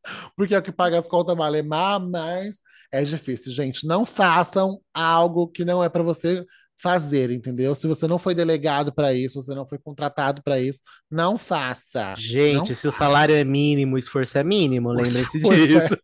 porque 0.35 0.55
é 0.55 0.59
o 0.59 0.61
que 0.63 0.71
paga 0.71 0.99
as 0.99 1.07
contas 1.07 1.35
vale 1.35 1.61
mais, 1.61 2.01
mas 2.01 2.61
é 2.91 3.03
difícil, 3.03 3.51
gente. 3.51 3.85
Não 3.85 4.05
façam 4.05 4.79
algo 4.93 5.47
que 5.47 5.65
não 5.65 5.83
é 5.83 5.89
para 5.89 6.03
você 6.03 6.45
fazer, 6.81 7.29
entendeu? 7.31 7.75
Se 7.75 7.87
você 7.87 8.07
não 8.07 8.17
foi 8.17 8.33
delegado 8.33 8.93
para 8.93 9.13
isso, 9.13 9.39
você 9.39 9.53
não 9.53 9.65
foi 9.65 9.77
contratado 9.77 10.41
para 10.43 10.59
isso, 10.59 10.81
não 11.09 11.37
faça. 11.37 12.17
Não 12.17 12.17
Gente, 12.17 12.73
se 12.73 12.87
o 12.87 12.91
faça. 12.91 13.05
salário 13.05 13.35
é 13.35 13.43
mínimo, 13.43 13.95
o 13.95 13.99
esforço 13.99 14.37
é 14.37 14.43
mínimo, 14.43 14.89
O 14.89 14.93
lembrem-se 14.93 15.37
esforço 15.37 15.77
é, 15.77 15.89
disso. 15.89 15.97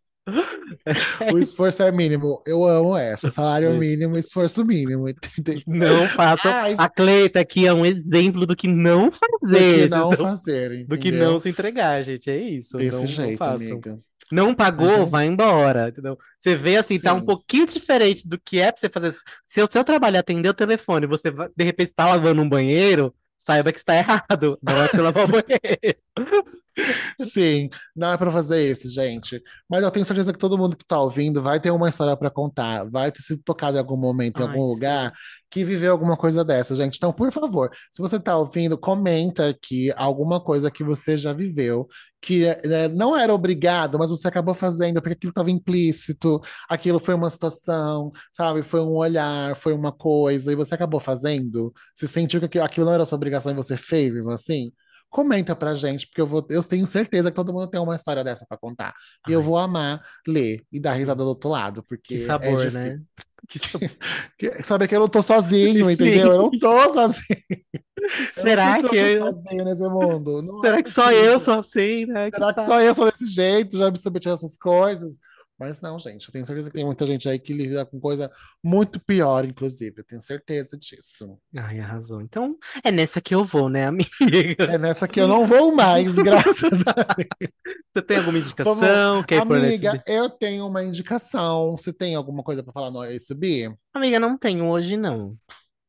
O 1.32 1.38
esforço 1.38 1.82
é 1.82 1.90
mínimo. 1.92 2.42
Eu 2.46 2.64
amo 2.64 2.96
essa. 2.96 3.30
Salário 3.30 3.72
Sim. 3.72 3.78
mínimo, 3.78 4.16
esforço 4.16 4.64
mínimo, 4.64 5.08
entendeu? 5.08 5.62
Não 5.66 6.06
façam. 6.08 6.50
Ai, 6.52 6.74
A 6.78 6.88
Cleita 6.88 7.40
aqui 7.40 7.66
é 7.66 7.72
um 7.72 7.84
exemplo 7.84 8.46
do 8.46 8.54
que 8.56 8.68
não 8.68 9.06
do 9.06 9.10
que 9.12 9.18
fazer, 9.18 9.90
não 9.90 10.10
não- 10.10 10.16
fazer, 10.16 10.84
do 10.86 10.98
que 10.98 11.10
não 11.10 11.18
entendeu? 11.18 11.40
se 11.40 11.48
entregar, 11.48 12.02
gente. 12.02 12.30
É 12.30 12.36
isso. 12.36 12.76
Desse 12.76 12.96
Não, 12.96 13.02
não 13.02 13.08
jeito, 13.08 13.38
façam. 13.38 13.54
amiga. 13.56 13.98
Não 14.30 14.54
pagou, 14.54 14.90
é, 14.90 15.04
vai 15.06 15.26
embora, 15.26 15.88
entendeu? 15.88 16.18
Você 16.38 16.54
vê 16.54 16.76
assim, 16.76 17.00
tá 17.00 17.14
um 17.14 17.20
sim. 17.20 17.24
pouquinho 17.24 17.64
diferente 17.66 18.28
do 18.28 18.38
que 18.38 18.58
é 18.60 18.70
pra 18.70 18.78
você 18.78 18.88
fazer. 18.90 19.14
Se 19.46 19.62
o 19.62 19.68
seu 19.70 19.82
trabalho 19.82 20.16
é 20.16 20.18
atender 20.20 20.50
o 20.50 20.54
telefone, 20.54 21.06
você 21.06 21.30
vai- 21.30 21.48
de 21.56 21.64
repente 21.64 21.92
tá 21.94 22.06
lavando 22.06 22.42
um 22.42 22.48
banheiro, 22.48 23.14
saiba 23.38 23.72
que 23.72 23.78
está 23.78 23.94
errado. 23.96 24.58
Não 24.62 24.82
é 24.82 24.86
pra 24.88 24.96
você 24.96 25.00
lavar 25.00 25.24
o 25.24 25.26
Sim. 25.28 25.32
banheiro. 25.48 26.44
Sim, 27.20 27.68
não 27.94 28.12
é 28.12 28.16
pra 28.16 28.30
fazer 28.30 28.70
isso, 28.70 28.88
gente. 28.88 29.42
Mas 29.68 29.82
eu 29.82 29.90
tenho 29.90 30.04
certeza 30.06 30.32
que 30.32 30.38
todo 30.38 30.56
mundo 30.56 30.76
que 30.76 30.84
tá 30.84 31.00
ouvindo 31.00 31.42
vai 31.42 31.60
ter 31.60 31.70
uma 31.70 31.88
história 31.88 32.16
pra 32.16 32.30
contar, 32.30 32.84
vai 32.88 33.10
ter 33.10 33.22
sido 33.22 33.42
tocado 33.42 33.76
em 33.76 33.80
algum 33.80 33.96
momento, 33.96 34.40
em 34.40 34.44
Ai, 34.44 34.48
algum 34.48 34.62
lugar, 34.62 35.10
sim. 35.10 35.16
que 35.50 35.64
viveu 35.64 35.92
alguma 35.92 36.16
coisa 36.16 36.44
dessa, 36.44 36.76
gente. 36.76 36.96
Então, 36.96 37.12
por 37.12 37.30
favor, 37.32 37.70
se 37.90 38.00
você 38.00 38.20
tá 38.20 38.36
ouvindo, 38.36 38.78
comenta 38.78 39.48
aqui 39.48 39.92
alguma 39.96 40.40
coisa 40.40 40.70
que 40.70 40.84
você 40.84 41.18
já 41.18 41.32
viveu, 41.32 41.88
que 42.20 42.44
né, 42.64 42.88
não 42.88 43.16
era 43.16 43.34
obrigado, 43.34 43.98
mas 43.98 44.10
você 44.10 44.28
acabou 44.28 44.54
fazendo 44.54 45.00
porque 45.00 45.14
aquilo 45.14 45.30
estava 45.30 45.50
implícito, 45.50 46.40
aquilo 46.68 46.98
foi 46.98 47.14
uma 47.14 47.30
situação, 47.30 48.12
sabe? 48.32 48.62
Foi 48.62 48.80
um 48.80 48.94
olhar, 48.96 49.56
foi 49.56 49.72
uma 49.72 49.92
coisa, 49.92 50.52
e 50.52 50.56
você 50.56 50.74
acabou 50.74 51.00
fazendo. 51.00 51.72
Se 51.94 52.06
sentiu 52.08 52.40
que 52.40 52.46
aquilo 52.46 52.64
aquilo 52.64 52.86
não 52.86 52.94
era 52.94 53.06
sua 53.06 53.16
obrigação 53.16 53.52
e 53.52 53.54
você 53.54 53.76
fez, 53.76 54.14
mesmo 54.14 54.32
assim? 54.32 54.72
Comenta 55.10 55.56
pra 55.56 55.74
gente, 55.74 56.06
porque 56.06 56.20
eu 56.20 56.26
vou, 56.26 56.46
eu 56.50 56.62
tenho 56.62 56.86
certeza 56.86 57.30
que 57.30 57.36
todo 57.36 57.52
mundo 57.52 57.66
tem 57.66 57.80
uma 57.80 57.96
história 57.96 58.22
dessa 58.22 58.44
pra 58.46 58.58
contar. 58.58 58.94
E 59.26 59.32
eu 59.32 59.40
vou 59.40 59.56
amar 59.56 60.02
ler 60.26 60.62
e 60.70 60.78
dar 60.78 60.92
risada 60.94 61.22
do 61.22 61.28
outro 61.30 61.48
lado, 61.48 61.82
que 61.82 61.88
porque 61.88 62.14
é 62.16 62.26
sabor, 62.26 62.58
difícil. 62.58 62.80
né? 62.80 62.96
Que. 63.48 63.58
Que- 64.38 64.62
Saber 64.62 64.86
que 64.86 64.94
eu 64.94 65.00
não 65.00 65.08
tô 65.08 65.22
sozinho, 65.22 65.86
Sim. 65.86 65.92
entendeu? 65.92 66.32
Eu 66.32 66.38
não 66.38 66.50
tô 66.50 66.90
sozinho. 66.92 67.22
Será 68.32 68.78
que 68.78 68.96
eu... 68.96 69.32
sozinho 69.32 69.64
nesse 69.64 69.88
mundo. 69.88 70.42
Não 70.42 70.58
é 70.58 70.60
Será 70.68 70.82
que 70.82 70.90
só 70.90 71.10
eu 71.12 71.40
sou 71.40 71.58
assim, 71.60 72.06
né? 72.06 72.30
Que 72.30 72.36
Será 72.36 72.52
que 72.52 72.60
saco. 72.60 72.72
só 72.72 72.80
eu 72.80 72.94
sou 72.94 73.10
desse 73.10 73.26
jeito? 73.26 73.76
Já 73.78 73.90
me 73.90 73.98
submeti 73.98 74.28
a 74.28 74.32
essas 74.32 74.56
coisas? 74.56 75.16
Mas 75.58 75.80
não, 75.80 75.98
gente, 75.98 76.26
eu 76.28 76.32
tenho 76.32 76.46
certeza 76.46 76.70
que 76.70 76.76
tem 76.76 76.84
muita 76.84 77.04
gente 77.04 77.28
aí 77.28 77.38
que 77.38 77.52
lida 77.52 77.84
com 77.84 77.98
coisa 77.98 78.30
muito 78.62 79.00
pior, 79.00 79.44
inclusive. 79.44 79.94
Eu 80.00 80.04
tenho 80.04 80.20
certeza 80.20 80.78
disso. 80.78 81.36
Ai, 81.56 81.80
arrasou. 81.80 82.20
Então, 82.22 82.56
é 82.84 82.92
nessa 82.92 83.20
que 83.20 83.34
eu 83.34 83.44
vou, 83.44 83.68
né, 83.68 83.86
amiga? 83.86 84.08
É 84.70 84.78
nessa 84.78 85.08
que 85.08 85.20
eu 85.20 85.26
não 85.26 85.46
vou 85.46 85.74
mais, 85.74 86.14
graças 86.22 86.80
a 86.86 87.14
Deus. 87.14 87.50
Você 87.94 88.02
tem 88.02 88.18
alguma 88.18 88.38
indicação? 88.38 88.74
Vamos- 88.76 89.26
Quer 89.26 89.40
Amiga, 89.42 90.02
eu 90.06 90.30
tenho 90.30 90.66
uma 90.66 90.84
indicação. 90.84 91.76
Você 91.76 91.92
tem 91.92 92.14
alguma 92.14 92.42
coisa 92.44 92.62
pra 92.62 92.72
falar 92.72 92.90
no 92.92 93.02
SB? 93.02 93.74
Amiga, 93.92 94.20
não 94.20 94.38
tenho 94.38 94.66
hoje, 94.66 94.96
não. 94.96 95.36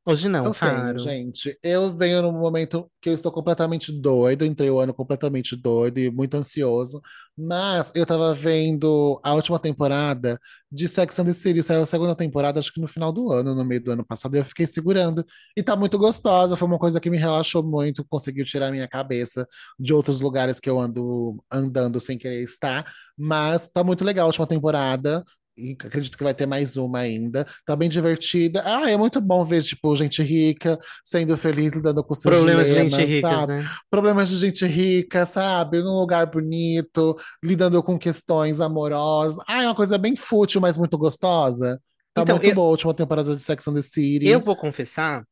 Hoje 0.06 0.28
não, 0.28 0.46
Eu 0.46 0.54
tenho, 0.54 0.72
claro. 0.72 1.00
gente. 1.00 1.58
Eu 1.62 1.94
venho 1.94 2.22
num 2.22 2.32
momento 2.32 2.90
que 3.02 3.10
eu 3.10 3.14
estou 3.14 3.32
completamente 3.32 3.92
doido, 3.92 4.46
entrei 4.46 4.70
o 4.70 4.80
ano 4.80 4.94
completamente 4.94 5.56
doido 5.56 6.00
e 6.00 6.10
muito 6.10 6.36
ansioso. 6.36 7.02
Mas 7.38 7.92
eu 7.96 8.06
tava 8.06 8.34
vendo 8.34 9.20
a 9.24 9.34
última 9.34 9.60
temporada 9.60 10.40
de 10.72 10.88
Sex 10.90 11.20
and 11.20 11.26
the 11.26 11.34
City, 11.34 11.62
saiu 11.64 11.84
a 11.84 11.86
segunda 11.86 12.16
temporada, 12.16 12.60
acho 12.60 12.74
que 12.74 12.82
no 12.82 12.88
final 12.88 13.14
do 13.14 13.32
ano, 13.32 13.56
no 13.56 13.64
meio 13.64 13.82
do 13.82 13.92
ano 13.92 14.06
passado, 14.06 14.36
e 14.36 14.40
eu 14.40 14.46
fiquei 14.46 14.66
segurando. 14.66 15.24
E 15.56 15.64
tá 15.64 15.76
muito 15.76 15.98
gostosa, 15.98 16.58
foi 16.58 16.68
uma 16.68 16.80
coisa 16.80 17.00
que 17.00 17.10
me 17.10 17.18
relaxou 17.18 17.64
muito, 17.64 18.04
conseguiu 18.10 18.44
tirar 18.46 18.72
minha 18.72 18.88
cabeça 18.88 19.48
de 19.80 19.94
outros 19.94 20.22
lugares 20.22 20.60
que 20.60 20.70
eu 20.70 20.80
ando 20.80 21.42
andando 21.52 22.00
sem 22.00 22.18
querer 22.18 22.44
estar. 22.44 22.86
Mas 23.18 23.68
tá 23.68 23.84
muito 23.84 24.04
legal 24.04 24.26
a 24.26 24.28
última 24.28 24.48
temporada. 24.48 25.24
E 25.60 25.72
acredito 25.74 26.18
que 26.18 26.24
vai 26.24 26.34
ter 26.34 26.46
mais 26.46 26.78
uma 26.78 27.00
ainda. 27.00 27.46
Tá 27.66 27.76
bem 27.76 27.90
divertida. 27.90 28.64
Ah, 28.66 28.90
é 28.90 28.96
muito 28.96 29.20
bom 29.20 29.44
ver, 29.44 29.62
tipo, 29.64 29.96
gente 29.96 30.22
rica 30.24 30.80
sendo 31.04 31.36
feliz, 31.38 31.74
lidando 31.74 32.04
com 32.04 32.14
seus 32.14 32.34
Problemas 32.36 32.68
de 32.68 32.74
dilemas, 32.74 32.94
gente 32.94 33.06
ricas, 33.16 33.32
sabe? 33.32 33.54
né? 33.54 33.70
Problemas 33.90 34.30
de 34.30 34.38
gente 34.38 34.66
rica, 34.66 35.26
sabe? 35.26 35.82
Num 35.82 36.00
lugar 36.00 36.26
bonito, 36.28 37.16
lidando 37.44 37.82
com 37.84 37.98
questões 38.00 38.60
amorosas. 38.62 39.38
Ah, 39.48 39.64
é 39.64 39.68
uma 39.68 39.76
coisa 39.76 39.98
bem 39.98 40.16
fútil, 40.16 40.62
mas 40.62 40.78
muito 40.78 40.98
gostosa. 40.98 41.80
Tá 42.14 42.24
Então, 42.24 42.36
muito 42.36 42.48
eu- 42.50 42.56
boa 42.56 42.68
a 42.68 42.72
última 42.72 42.94
temporada 42.94 43.36
de 43.36 43.42
Sex 43.42 43.68
and 43.68 43.74
the 43.76 43.82
City. 43.82 44.28
Eu 44.28 44.40
vou 44.40 44.56
confessar 44.56 45.24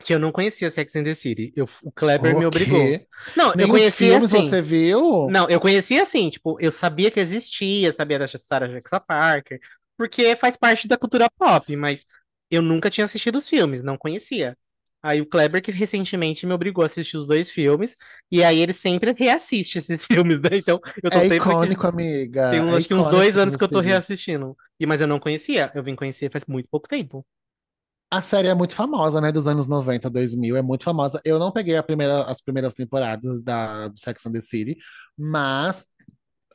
que 0.00 0.14
eu 0.14 0.18
não 0.18 0.32
conhecia 0.32 0.70
Sex 0.70 0.94
and 0.96 1.04
the 1.04 1.14
City. 1.14 1.52
Eu, 1.56 1.66
o 1.82 1.92
Kleber 1.92 2.36
me 2.36 2.44
O 2.44 2.46
obrigou. 2.46 2.98
quê? 2.98 3.06
Não, 3.36 3.54
Nem 3.54 3.66
eu 3.66 3.68
os 3.70 3.88
conhecia 3.90 3.94
filmes 3.94 4.32
assim. 4.32 4.58
você 4.58 4.62
viu? 4.62 5.00
Não, 5.26 5.48
eu 5.48 5.60
conhecia 5.60 6.02
assim, 6.02 6.30
tipo, 6.30 6.56
eu 6.60 6.72
sabia 6.72 7.10
que 7.10 7.20
existia, 7.20 7.92
sabia 7.92 8.18
da 8.18 8.26
Sarah 8.26 8.68
Jessica 8.68 9.00
Parker, 9.00 9.60
porque 9.96 10.36
faz 10.36 10.56
parte 10.56 10.88
da 10.88 10.98
cultura 10.98 11.28
pop, 11.38 11.76
mas 11.76 12.06
eu 12.50 12.62
nunca 12.62 12.90
tinha 12.90 13.04
assistido 13.04 13.36
os 13.38 13.48
filmes, 13.48 13.82
não 13.82 13.98
conhecia. 13.98 14.56
Aí 15.02 15.20
o 15.20 15.26
Kleber 15.26 15.62
que 15.62 15.70
recentemente 15.72 16.46
me 16.46 16.52
obrigou 16.52 16.82
a 16.82 16.86
assistir 16.86 17.16
os 17.16 17.26
dois 17.26 17.50
filmes, 17.50 17.96
e 18.30 18.42
aí 18.44 18.58
ele 18.60 18.72
sempre 18.72 19.12
reassiste 19.12 19.78
esses 19.78 20.04
filmes, 20.06 20.40
né? 20.40 20.50
Então 20.54 20.80
eu 21.02 21.10
tô 21.12 21.20
É 21.20 21.24
sempre 21.24 21.50
icônico, 21.50 21.86
amiga. 21.86 22.40
tem 22.48 22.60
uns, 22.60 22.72
É 22.72 22.76
acho 22.76 22.88
que 22.88 22.94
uns 22.94 23.08
dois 23.08 23.36
anos 23.36 23.56
que 23.56 23.64
eu 23.64 23.68
tô 23.70 23.80
reassistindo. 23.80 24.56
E 24.78 24.86
mas 24.86 25.00
eu 25.00 25.06
não 25.06 25.20
conhecia, 25.20 25.70
eu 25.74 25.82
vim 25.82 25.94
conhecer 25.96 26.30
faz 26.30 26.44
muito 26.46 26.68
pouco 26.70 26.88
tempo. 26.88 27.26
A 28.10 28.20
série 28.20 28.48
é 28.48 28.54
muito 28.54 28.74
famosa, 28.74 29.20
né? 29.20 29.30
Dos 29.30 29.46
anos 29.46 29.68
90, 29.68 30.10
2000, 30.10 30.56
é 30.56 30.62
muito 30.62 30.82
famosa. 30.84 31.20
Eu 31.24 31.38
não 31.38 31.52
peguei 31.52 31.80
primeira, 31.82 32.24
as 32.24 32.40
primeiras 32.40 32.74
temporadas 32.74 33.42
da, 33.42 33.86
do 33.88 33.98
Sex 33.98 34.26
and 34.26 34.32
the 34.32 34.40
City, 34.40 34.76
mas 35.16 35.86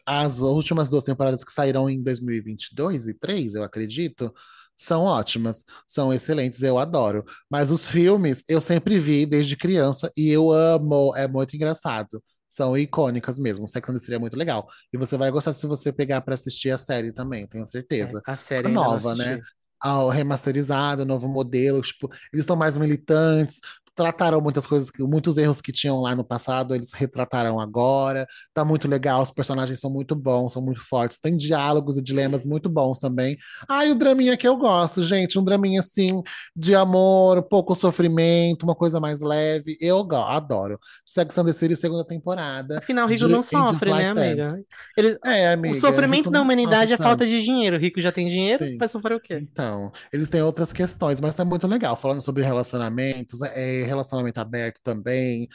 as 0.06 0.41
últimas 0.41 0.89
duas 0.89 1.03
temporadas 1.03 1.43
que 1.43 1.51
saíram 1.51 1.89
em 1.89 2.01
2022 2.03 3.08
e 3.08 3.14
2023, 3.14 3.56
eu 3.56 3.64
acredito, 3.64 4.34
são 4.76 5.03
ótimas, 5.03 5.64
são 5.88 6.14
excelentes, 6.14 6.62
eu 6.62 6.78
adoro. 6.78 7.24
Mas 7.49 7.72
os 7.72 7.88
filmes 7.88 8.43
eu 8.47 8.60
sempre 8.62 8.99
vi 8.99 9.26
desde 9.26 9.56
criança 9.56 10.12
e 10.16 10.30
eu 10.30 10.51
amo, 10.51 11.16
é 11.16 11.28
muito 11.28 11.56
engraçado. 11.56 12.22
São 12.49 12.78
icônicas 12.78 13.39
mesmo. 13.39 13.68
Sex 13.68 13.89
and 13.89 13.93
the 13.93 13.99
City 13.99 14.14
é 14.14 14.20
muito 14.20 14.38
legal. 14.38 14.68
E 14.93 14.97
você 14.97 15.18
vai 15.18 15.32
gostar 15.32 15.53
se 15.53 15.66
você 15.68 15.91
pegar 15.91 16.22
pra 16.22 16.36
assistir 16.36 16.70
a 16.72 16.78
série 16.78 17.12
também, 17.14 17.47
tenho 17.47 17.66
certeza 17.66 18.22
É, 18.28 18.32
a 18.32 18.36
série 18.36 18.68
a 18.68 18.70
nova, 18.70 19.16
né? 19.16 19.41
Ao 19.80 20.10
remasterizado, 20.10 21.06
novo 21.06 21.28
modelo, 21.28 21.82
tipo, 21.82 22.08
eles 22.34 22.44
estão 22.44 22.56
mais 22.56 22.78
militantes, 22.78 23.60
trataram 23.96 24.41
muitas 24.41 24.68
coisas, 24.68 24.91
que- 24.91 25.02
muitos 25.04 25.38
erros 25.38 25.62
que 25.62 25.72
tinham 25.72 26.02
lá 26.02 26.16
no 26.16 26.24
passado, 26.24 26.76
eles 26.76 26.91
retrataram 26.93 27.60
agora. 27.60 28.28
Tá 28.54 28.66
muito 28.66 28.88
legal, 28.88 29.22
os 29.22 29.32
personagens 29.32 29.80
são 29.80 29.89
muito 29.89 30.16
bons, 30.16 30.54
são 30.54 30.62
muito 30.62 30.82
fortes, 30.82 31.20
tem 31.20 31.38
diálogos 31.38 31.98
e 31.98 32.02
dilemas 32.02 32.43
muito 32.46 32.70
bons 32.70 33.00
também. 33.00 33.38
Ah, 33.68 33.86
e 33.86 33.91
o 33.91 33.96
draminha 33.96 34.36
que 34.36 34.48
eu 34.48 34.58
gosto, 34.58 35.02
gente, 35.02 35.39
um 35.39 35.43
draminha 35.43 35.80
assim 35.80 36.22
de 36.56 36.76
amor, 36.76 37.41
pouco 37.43 37.74
sofrimento, 37.76 38.64
uma 38.64 38.76
coisa 38.76 39.00
mais 39.00 39.22
leve. 39.22 39.78
Eu 39.80 40.06
adoro. 40.26 40.78
Sex 41.06 41.38
and 41.38 41.46
the 41.46 41.54
City, 41.54 41.76
segunda 41.76 42.04
temporada. 42.06 42.80
Afinal, 42.80 43.06
o 43.06 43.10
rico 43.10 43.26
de 43.28 43.32
não 43.32 43.41
sofre, 43.41 43.91
né, 43.91 44.10
amiga? 44.10 44.60
Ele, 44.98 45.18
É, 45.26 45.50
o 45.52 45.54
amiga, 45.54 45.80
sofrimento 45.80 46.18
rico 46.26 46.32
da 46.32 46.41
humanidade 46.41 46.91
é 46.93 46.98
falta 46.98 47.26
de 47.26 47.41
dinheiro. 47.41 47.78
O 47.78 47.80
rico 47.80 48.02
já 48.02 48.12
tem 48.12 48.28
dinheiro, 48.28 48.64
Sim. 48.66 48.78
vai 48.78 48.88
sofrer 48.88 49.16
o 49.16 49.20
quê? 49.20 49.36
Então, 49.41 49.91
eles 50.12 50.30
têm 50.30 50.41
outras 50.41 50.74
questões, 50.74 51.22
mas 51.22 51.34
tá 51.36 51.46
muito 51.46 51.66
legal. 51.68 51.96
Falando 51.96 52.22
sobre 52.22 52.43
relacionamentos, 52.43 53.41
é, 53.41 53.84
relacionamento 53.86 54.40
aberto 54.40 54.80
também, 54.84 55.48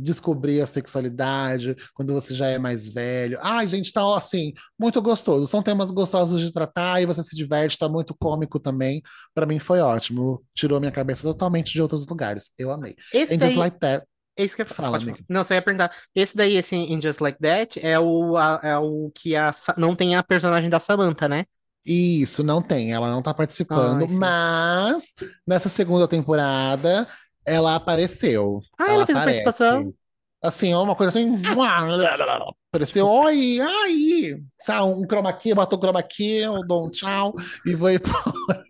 descobrir 0.00 0.60
a 0.60 0.66
sexualidade 0.66 1.74
quando 1.92 2.12
você 2.14 2.32
já 2.34 2.46
é 2.46 2.58
mais 2.58 2.88
velho. 2.88 3.38
Ai, 3.42 3.66
gente, 3.66 3.92
tá 3.92 4.16
assim, 4.16 4.52
muito 4.78 5.02
gostoso. 5.02 5.46
São 5.46 5.62
temas 5.62 5.90
gostosos 5.90 6.40
de 6.40 6.52
tratar 6.52 7.02
e 7.02 7.06
você 7.06 7.22
se 7.22 7.34
diverte, 7.34 7.76
tá 7.78 7.88
muito 7.88 8.14
cômico 8.14 8.60
também. 8.60 9.02
Pra 9.34 9.44
mim 9.46 9.58
foi 9.58 9.80
ótimo. 9.80 10.42
Tirou 10.54 10.78
minha 10.78 10.92
cabeça 10.92 11.22
totalmente 11.22 11.72
de 11.72 11.82
outros 11.82 12.06
lugares. 12.06 12.50
Eu 12.56 12.70
amei. 12.70 12.94
Esse 13.12 13.34
And 13.34 13.40
Just 13.40 13.54
daí, 13.54 13.56
Like 13.56 13.78
That. 13.80 14.06
esse 14.36 14.54
que 14.54 14.62
eu 14.62 14.66
Fala, 14.66 15.00
falar. 15.00 15.16
Não, 15.28 15.42
só 15.42 15.54
ia 15.54 15.62
perguntar. 15.62 15.92
Esse 16.14 16.36
daí, 16.36 16.56
esse 16.56 16.76
In 16.76 17.00
Just 17.00 17.20
Like 17.20 17.40
That, 17.40 17.84
é 17.84 17.98
o, 17.98 18.36
a- 18.36 18.60
é 18.62 18.78
o 18.78 19.10
que 19.12 19.34
a, 19.34 19.52
não 19.76 19.96
tem 19.96 20.14
a 20.14 20.22
personagem 20.22 20.70
da 20.70 20.78
Samantha, 20.78 21.28
né? 21.28 21.44
Isso, 21.84 22.42
não 22.44 22.60
tem, 22.60 22.92
ela 22.92 23.10
não 23.10 23.22
tá 23.22 23.32
participando, 23.32 24.06
sim. 24.06 24.16
mas 24.18 25.14
nessa 25.46 25.68
segunda 25.70 26.06
temporada 26.06 27.08
ela 27.48 27.74
apareceu. 27.74 28.60
Ah, 28.78 28.92
ela 28.92 29.06
fez 29.06 29.16
a 29.18 29.22
aparece. 29.22 29.44
participação. 29.44 29.94
Assim, 30.42 30.72
é 30.72 30.76
uma 30.76 30.94
coisa 30.94 31.10
assim. 31.10 31.40
Apareceu, 32.70 33.06
oi, 33.08 33.58
aí, 33.60 34.40
sabe, 34.60 34.92
um 34.92 35.04
chroma 35.06 35.32
key, 35.32 35.52
botou 35.54 35.78
um 35.78 35.82
chroma 35.82 36.02
key, 36.02 36.36
eu 36.42 36.64
dou 36.66 36.86
um 36.86 36.90
tchau 36.90 37.34
e 37.66 37.74
vou 37.74 37.90
embora. 37.90 38.62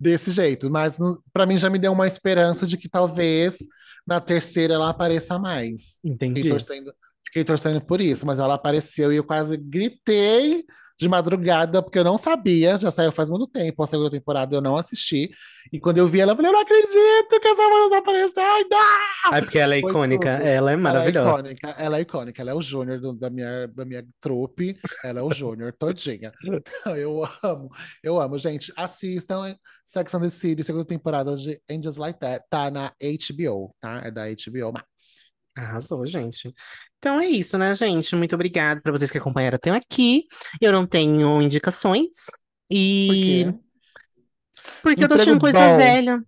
Desse 0.00 0.30
jeito. 0.30 0.70
Mas 0.70 0.96
pra 1.32 1.44
mim 1.46 1.58
já 1.58 1.68
me 1.68 1.78
deu 1.78 1.92
uma 1.92 2.06
esperança 2.06 2.66
de 2.66 2.76
que 2.76 2.88
talvez 2.88 3.58
na 4.06 4.20
terceira 4.20 4.74
ela 4.74 4.90
apareça 4.90 5.38
mais. 5.38 5.96
Fiquei 5.96 6.12
Entendi. 6.12 6.48
torcendo, 6.48 6.94
fiquei 7.26 7.44
torcendo 7.44 7.80
por 7.80 8.00
isso, 8.00 8.26
mas 8.26 8.38
ela 8.38 8.54
apareceu 8.54 9.12
e 9.12 9.16
eu 9.16 9.24
quase 9.24 9.56
gritei 9.56 10.64
de 10.98 11.08
madrugada, 11.08 11.82
porque 11.82 11.98
eu 11.98 12.04
não 12.04 12.16
sabia, 12.16 12.78
já 12.78 12.90
saiu 12.90 13.10
faz 13.10 13.28
muito 13.28 13.46
tempo, 13.48 13.82
a 13.82 13.86
segunda 13.86 14.10
temporada 14.10 14.54
eu 14.54 14.60
não 14.60 14.76
assisti. 14.76 15.30
E 15.72 15.80
quando 15.80 15.98
eu 15.98 16.06
vi 16.06 16.20
ela, 16.20 16.32
eu 16.32 16.36
falei, 16.36 16.50
eu 16.50 16.54
não 16.54 16.60
acredito 16.62 17.40
que 17.40 17.48
essa 17.48 17.62
mulher 17.68 17.98
apareceu, 17.98 18.42
ai, 18.42 18.64
não! 18.70 18.78
Ah, 19.32 19.40
porque 19.42 19.58
ela 19.58 19.74
é 19.76 19.80
Foi 19.80 19.90
icônica, 19.90 20.36
tudo. 20.36 20.46
ela 20.46 20.50
é 20.50 20.54
Ela 20.56 20.72
é 20.72 20.76
maravilhosa. 20.76 21.30
icônica, 21.30 21.68
ela 21.78 21.98
é 21.98 22.00
icônica, 22.00 22.42
ela 22.42 22.50
é 22.50 22.54
o 22.54 22.60
Júnior 22.60 23.00
do- 23.00 23.12
da 23.14 23.28
minha, 23.30 23.66
da 23.68 23.84
minha 23.84 24.04
trupe, 24.20 24.78
ela 25.02 25.20
é 25.20 25.22
o 25.22 25.30
Júnior 25.32 25.72
todinha. 25.76 26.32
Eu 26.86 27.24
amo, 27.42 27.70
eu 28.02 28.20
amo. 28.20 28.38
Gente, 28.38 28.72
assistam 28.76 29.54
Sex 29.84 30.14
and 30.14 30.20
the 30.20 30.30
City, 30.30 30.62
segunda 30.62 30.84
temporada 30.84 31.34
de 31.36 31.60
Angels 31.70 31.96
Like 31.96 32.20
That, 32.20 32.44
tá 32.48 32.70
na 32.70 32.92
HBO, 33.00 33.74
tá? 33.80 34.00
É 34.04 34.10
da 34.10 34.22
HBO 34.28 34.72
Max. 34.72 35.33
Arrasou, 35.56 36.04
gente. 36.06 36.52
Então 36.98 37.20
é 37.20 37.26
isso, 37.28 37.56
né, 37.58 37.74
gente? 37.74 38.14
Muito 38.16 38.34
obrigada 38.34 38.80
para 38.80 38.90
vocês 38.92 39.10
que 39.10 39.18
acompanharam 39.18 39.56
até 39.56 39.70
aqui. 39.70 40.26
Eu 40.60 40.72
não 40.72 40.86
tenho 40.86 41.40
indicações. 41.42 42.08
Por 43.06 43.16
E 43.16 43.16
quê? 43.16 43.54
porque 44.82 45.04
eu 45.04 45.08
tô 45.08 45.14
assistindo 45.14 45.40
coisa 45.40 45.58
bom. 45.58 45.76
velha. 45.76 46.22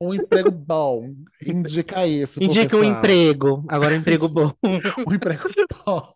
Um 0.00 0.12
emprego 0.14 0.50
bom. 0.50 1.14
Indica 1.46 2.06
isso, 2.06 2.42
Indica 2.42 2.76
um 2.76 2.80
pessoal. 2.80 2.98
emprego. 2.98 3.64
Agora 3.68 3.94
um 3.94 3.98
emprego 3.98 4.28
bom. 4.28 4.52
Um 5.06 5.14
emprego 5.14 5.48
bom. 5.86 6.14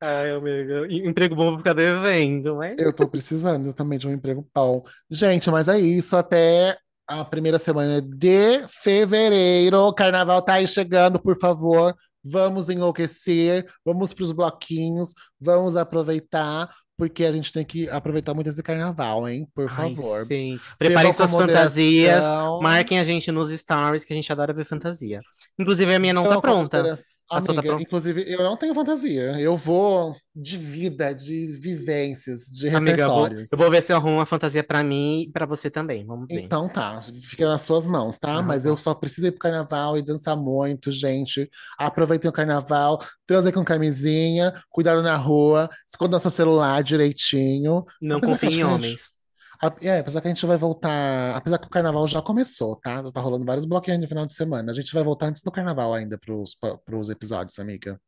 Ai, 0.00 0.30
amiga. 0.32 0.86
Emprego 0.90 1.36
bom 1.36 1.50
pra 1.50 1.58
ficar 1.58 1.72
devendo, 1.74 2.56
mas. 2.56 2.76
Eu 2.78 2.92
tô 2.92 3.08
precisando 3.08 3.72
também 3.72 3.98
de 3.98 4.08
um 4.08 4.12
emprego 4.12 4.48
bom. 4.54 4.84
Gente, 5.10 5.50
mas 5.50 5.68
é 5.68 5.78
isso. 5.78 6.16
Até 6.16 6.76
a 7.08 7.24
primeira 7.24 7.58
semana 7.58 8.00
de 8.02 8.64
fevereiro. 8.68 9.78
O 9.80 9.92
carnaval 9.94 10.42
tá 10.42 10.54
aí 10.54 10.68
chegando, 10.68 11.18
por 11.20 11.38
favor. 11.38 11.94
Vamos 12.22 12.68
enlouquecer, 12.68 13.66
vamos 13.84 14.12
para 14.12 14.24
os 14.24 14.32
bloquinhos, 14.32 15.14
vamos 15.40 15.76
aproveitar, 15.76 16.68
porque 16.96 17.24
a 17.24 17.32
gente 17.32 17.52
tem 17.52 17.64
que 17.64 17.88
aproveitar 17.88 18.34
muito 18.34 18.50
esse 18.50 18.62
carnaval, 18.62 19.26
hein? 19.28 19.48
Por 19.54 19.70
Ai, 19.70 19.94
favor. 19.94 20.24
sim. 20.26 20.58
Preparem 20.78 21.12
suas 21.12 21.30
fantasias. 21.30 22.16
moderação. 22.16 22.60
Marquem 22.60 22.98
a 22.98 23.04
gente 23.04 23.30
nos 23.32 23.48
stories, 23.50 24.04
que 24.04 24.12
a 24.12 24.16
gente 24.16 24.30
adora 24.30 24.52
ver 24.52 24.66
fantasia. 24.66 25.20
Inclusive, 25.58 25.94
a 25.94 25.98
minha 25.98 26.12
não 26.12 26.24
Bebam 26.24 26.36
tá 26.36 26.42
pronta. 26.42 26.76
modera- 26.78 26.94
A 26.94 26.96
sua 26.96 27.04
tá 27.04 27.17
Amiga, 27.30 27.62
pronta? 27.62 27.82
inclusive, 27.82 28.24
eu 28.26 28.42
não 28.42 28.56
tenho 28.56 28.74
fantasia. 28.74 29.38
Eu 29.38 29.56
vou 29.56 30.14
de 30.34 30.56
vida, 30.56 31.14
de 31.14 31.58
vivências, 31.58 32.44
de 32.46 32.68
Amiga, 32.74 33.02
eu 33.02 33.10
vou, 33.10 33.18
eu 33.18 33.22
repertórios. 33.24 33.48
vou 33.52 33.70
ver 33.70 33.82
se 33.82 33.92
eu 33.92 33.96
arrumo 33.96 34.14
uma 34.14 34.26
fantasia 34.26 34.64
pra 34.64 34.82
mim 34.82 35.22
e 35.22 35.30
pra 35.30 35.44
você 35.44 35.70
também. 35.70 36.06
Vamos 36.06 36.26
ver. 36.28 36.40
Então 36.42 36.68
tá, 36.68 37.00
fica 37.22 37.46
nas 37.46 37.62
suas 37.62 37.86
mãos, 37.86 38.18
tá? 38.18 38.40
Mas 38.42 38.64
eu 38.64 38.76
só 38.76 38.94
preciso 38.94 39.26
ir 39.26 39.32
pro 39.32 39.40
carnaval 39.40 39.98
e 39.98 40.02
dançar 40.02 40.36
muito, 40.36 40.90
gente. 40.90 41.50
Aproveitem 41.78 42.28
o 42.28 42.32
carnaval, 42.32 43.02
transem 43.26 43.52
com 43.52 43.64
camisinha, 43.64 44.52
cuidado 44.70 45.02
na 45.02 45.16
rua, 45.16 45.68
escondam 45.86 46.18
seu 46.18 46.30
celular 46.30 46.82
direitinho. 46.82 47.84
Não 48.00 48.16
Apesar 48.16 48.38
que 48.38 48.46
confie 48.46 48.46
acho 48.46 48.60
em 48.60 48.64
homens. 48.64 49.17
A- 49.62 49.74
É, 49.82 49.98
apesar 49.98 50.20
que 50.20 50.28
a 50.28 50.30
gente 50.30 50.46
vai 50.46 50.56
voltar. 50.56 51.36
Apesar 51.36 51.58
que 51.58 51.66
o 51.66 51.70
carnaval 51.70 52.06
já 52.06 52.22
começou, 52.22 52.76
tá? 52.76 53.02
Já 53.02 53.10
tá 53.10 53.20
rolando 53.20 53.44
vários 53.44 53.64
bloquinhos 53.66 54.00
no 54.00 54.06
final 54.08 54.26
de 54.26 54.34
semana. 54.34 54.70
A 54.70 54.74
gente 54.74 54.92
vai 54.94 55.02
voltar 55.02 55.26
antes 55.26 55.42
do 55.42 55.50
carnaval 55.50 55.92
ainda 55.94 56.16
pros, 56.18 56.56
pros 56.84 57.10
episódios, 57.10 57.58
amiga. 57.58 58.00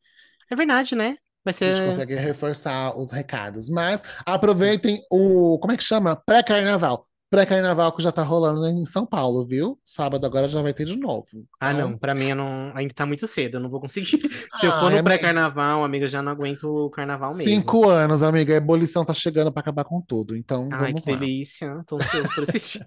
É 0.51 0.57
verdade, 0.57 0.95
né? 0.95 1.17
Vai 1.45 1.53
A 1.55 1.65
gente 1.65 1.77
ser. 1.77 1.85
consegue 1.87 2.15
reforçar 2.15 2.97
os 2.99 3.11
recados. 3.11 3.69
Mas 3.69 4.03
aproveitem 4.27 5.01
o. 5.11 5.59
Como 5.59 5.73
é 5.73 5.77
que 5.77 5.83
chama? 5.85 6.15
Pré-carnaval. 6.15 7.07
Pré-carnaval 7.31 7.93
que 7.93 8.03
já 8.03 8.11
tá 8.11 8.23
rolando 8.25 8.67
em 8.67 8.85
São 8.85 9.07
Paulo, 9.07 9.47
viu? 9.47 9.79
Sábado 9.85 10.27
agora 10.27 10.49
já 10.49 10.61
vai 10.61 10.75
ter 10.75 10.85
de 10.85 10.99
novo. 10.99 11.47
Ah, 11.61 11.73
Então, 11.73 11.91
não, 11.91 11.97
pra 11.99 12.13
mim 12.13 12.31
eu 12.31 12.35
não... 12.37 12.73
ainda 12.75 12.93
tá 12.93 13.07
muito 13.07 13.25
cedo, 13.29 13.55
eu 13.57 13.61
não 13.61 13.71
vou 13.71 13.81
conseguir. 13.81 14.07
Se 14.61 14.67
eu 14.67 14.73
for 14.73 14.87
ah, 14.87 14.91
no 14.91 14.97
é 14.97 14.97
me- 14.97 15.03
pré-carnaval, 15.05 15.85
amiga, 15.85 16.07
eu 16.07 16.09
já 16.09 16.21
não 16.21 16.33
aguento 16.33 16.65
o 16.65 16.91
carnaval 16.91 17.29
mesmo. 17.37 17.45
cinco 17.45 17.89
anos, 17.89 18.23
amiga. 18.25 18.53
A 18.53 18.57
ebulição 18.57 19.05
tá 19.05 19.15
chegando 19.15 19.53
pra 19.53 19.61
acabar 19.61 19.85
com 19.85 20.01
tudo. 20.01 20.37
Então 20.37 20.69
Ai, 20.73 20.93
que 20.93 21.01
vamos 21.01 21.07
lá. 21.07 21.17
delícia. 21.17 21.85
Tô 21.87 21.97
ansioso 21.97 22.29
por 22.35 22.49
esse 22.57 22.79
dia. 22.79 22.87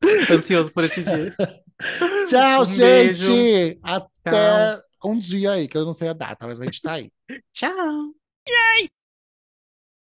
Ansioso 0.36 0.72
por 0.72 0.84
esse 0.84 1.02
dia. 1.02 1.34
Tchau, 2.28 2.62
Um 2.62 2.76
beijo. 2.76 3.26
gente! 3.32 3.80
Tchau. 3.80 4.10
Até 4.24 4.82
um 5.04 5.18
dia 5.18 5.52
aí, 5.52 5.66
que 5.66 5.76
eu 5.78 5.84
não 5.86 5.92
sei 5.94 6.08
a 6.08 6.12
data, 6.12 6.46
mas 6.46 6.60
a 6.60 6.64
gente 6.64 6.82
tá 6.82 6.92
aí. 6.92 7.10
Tchau. 7.54 8.12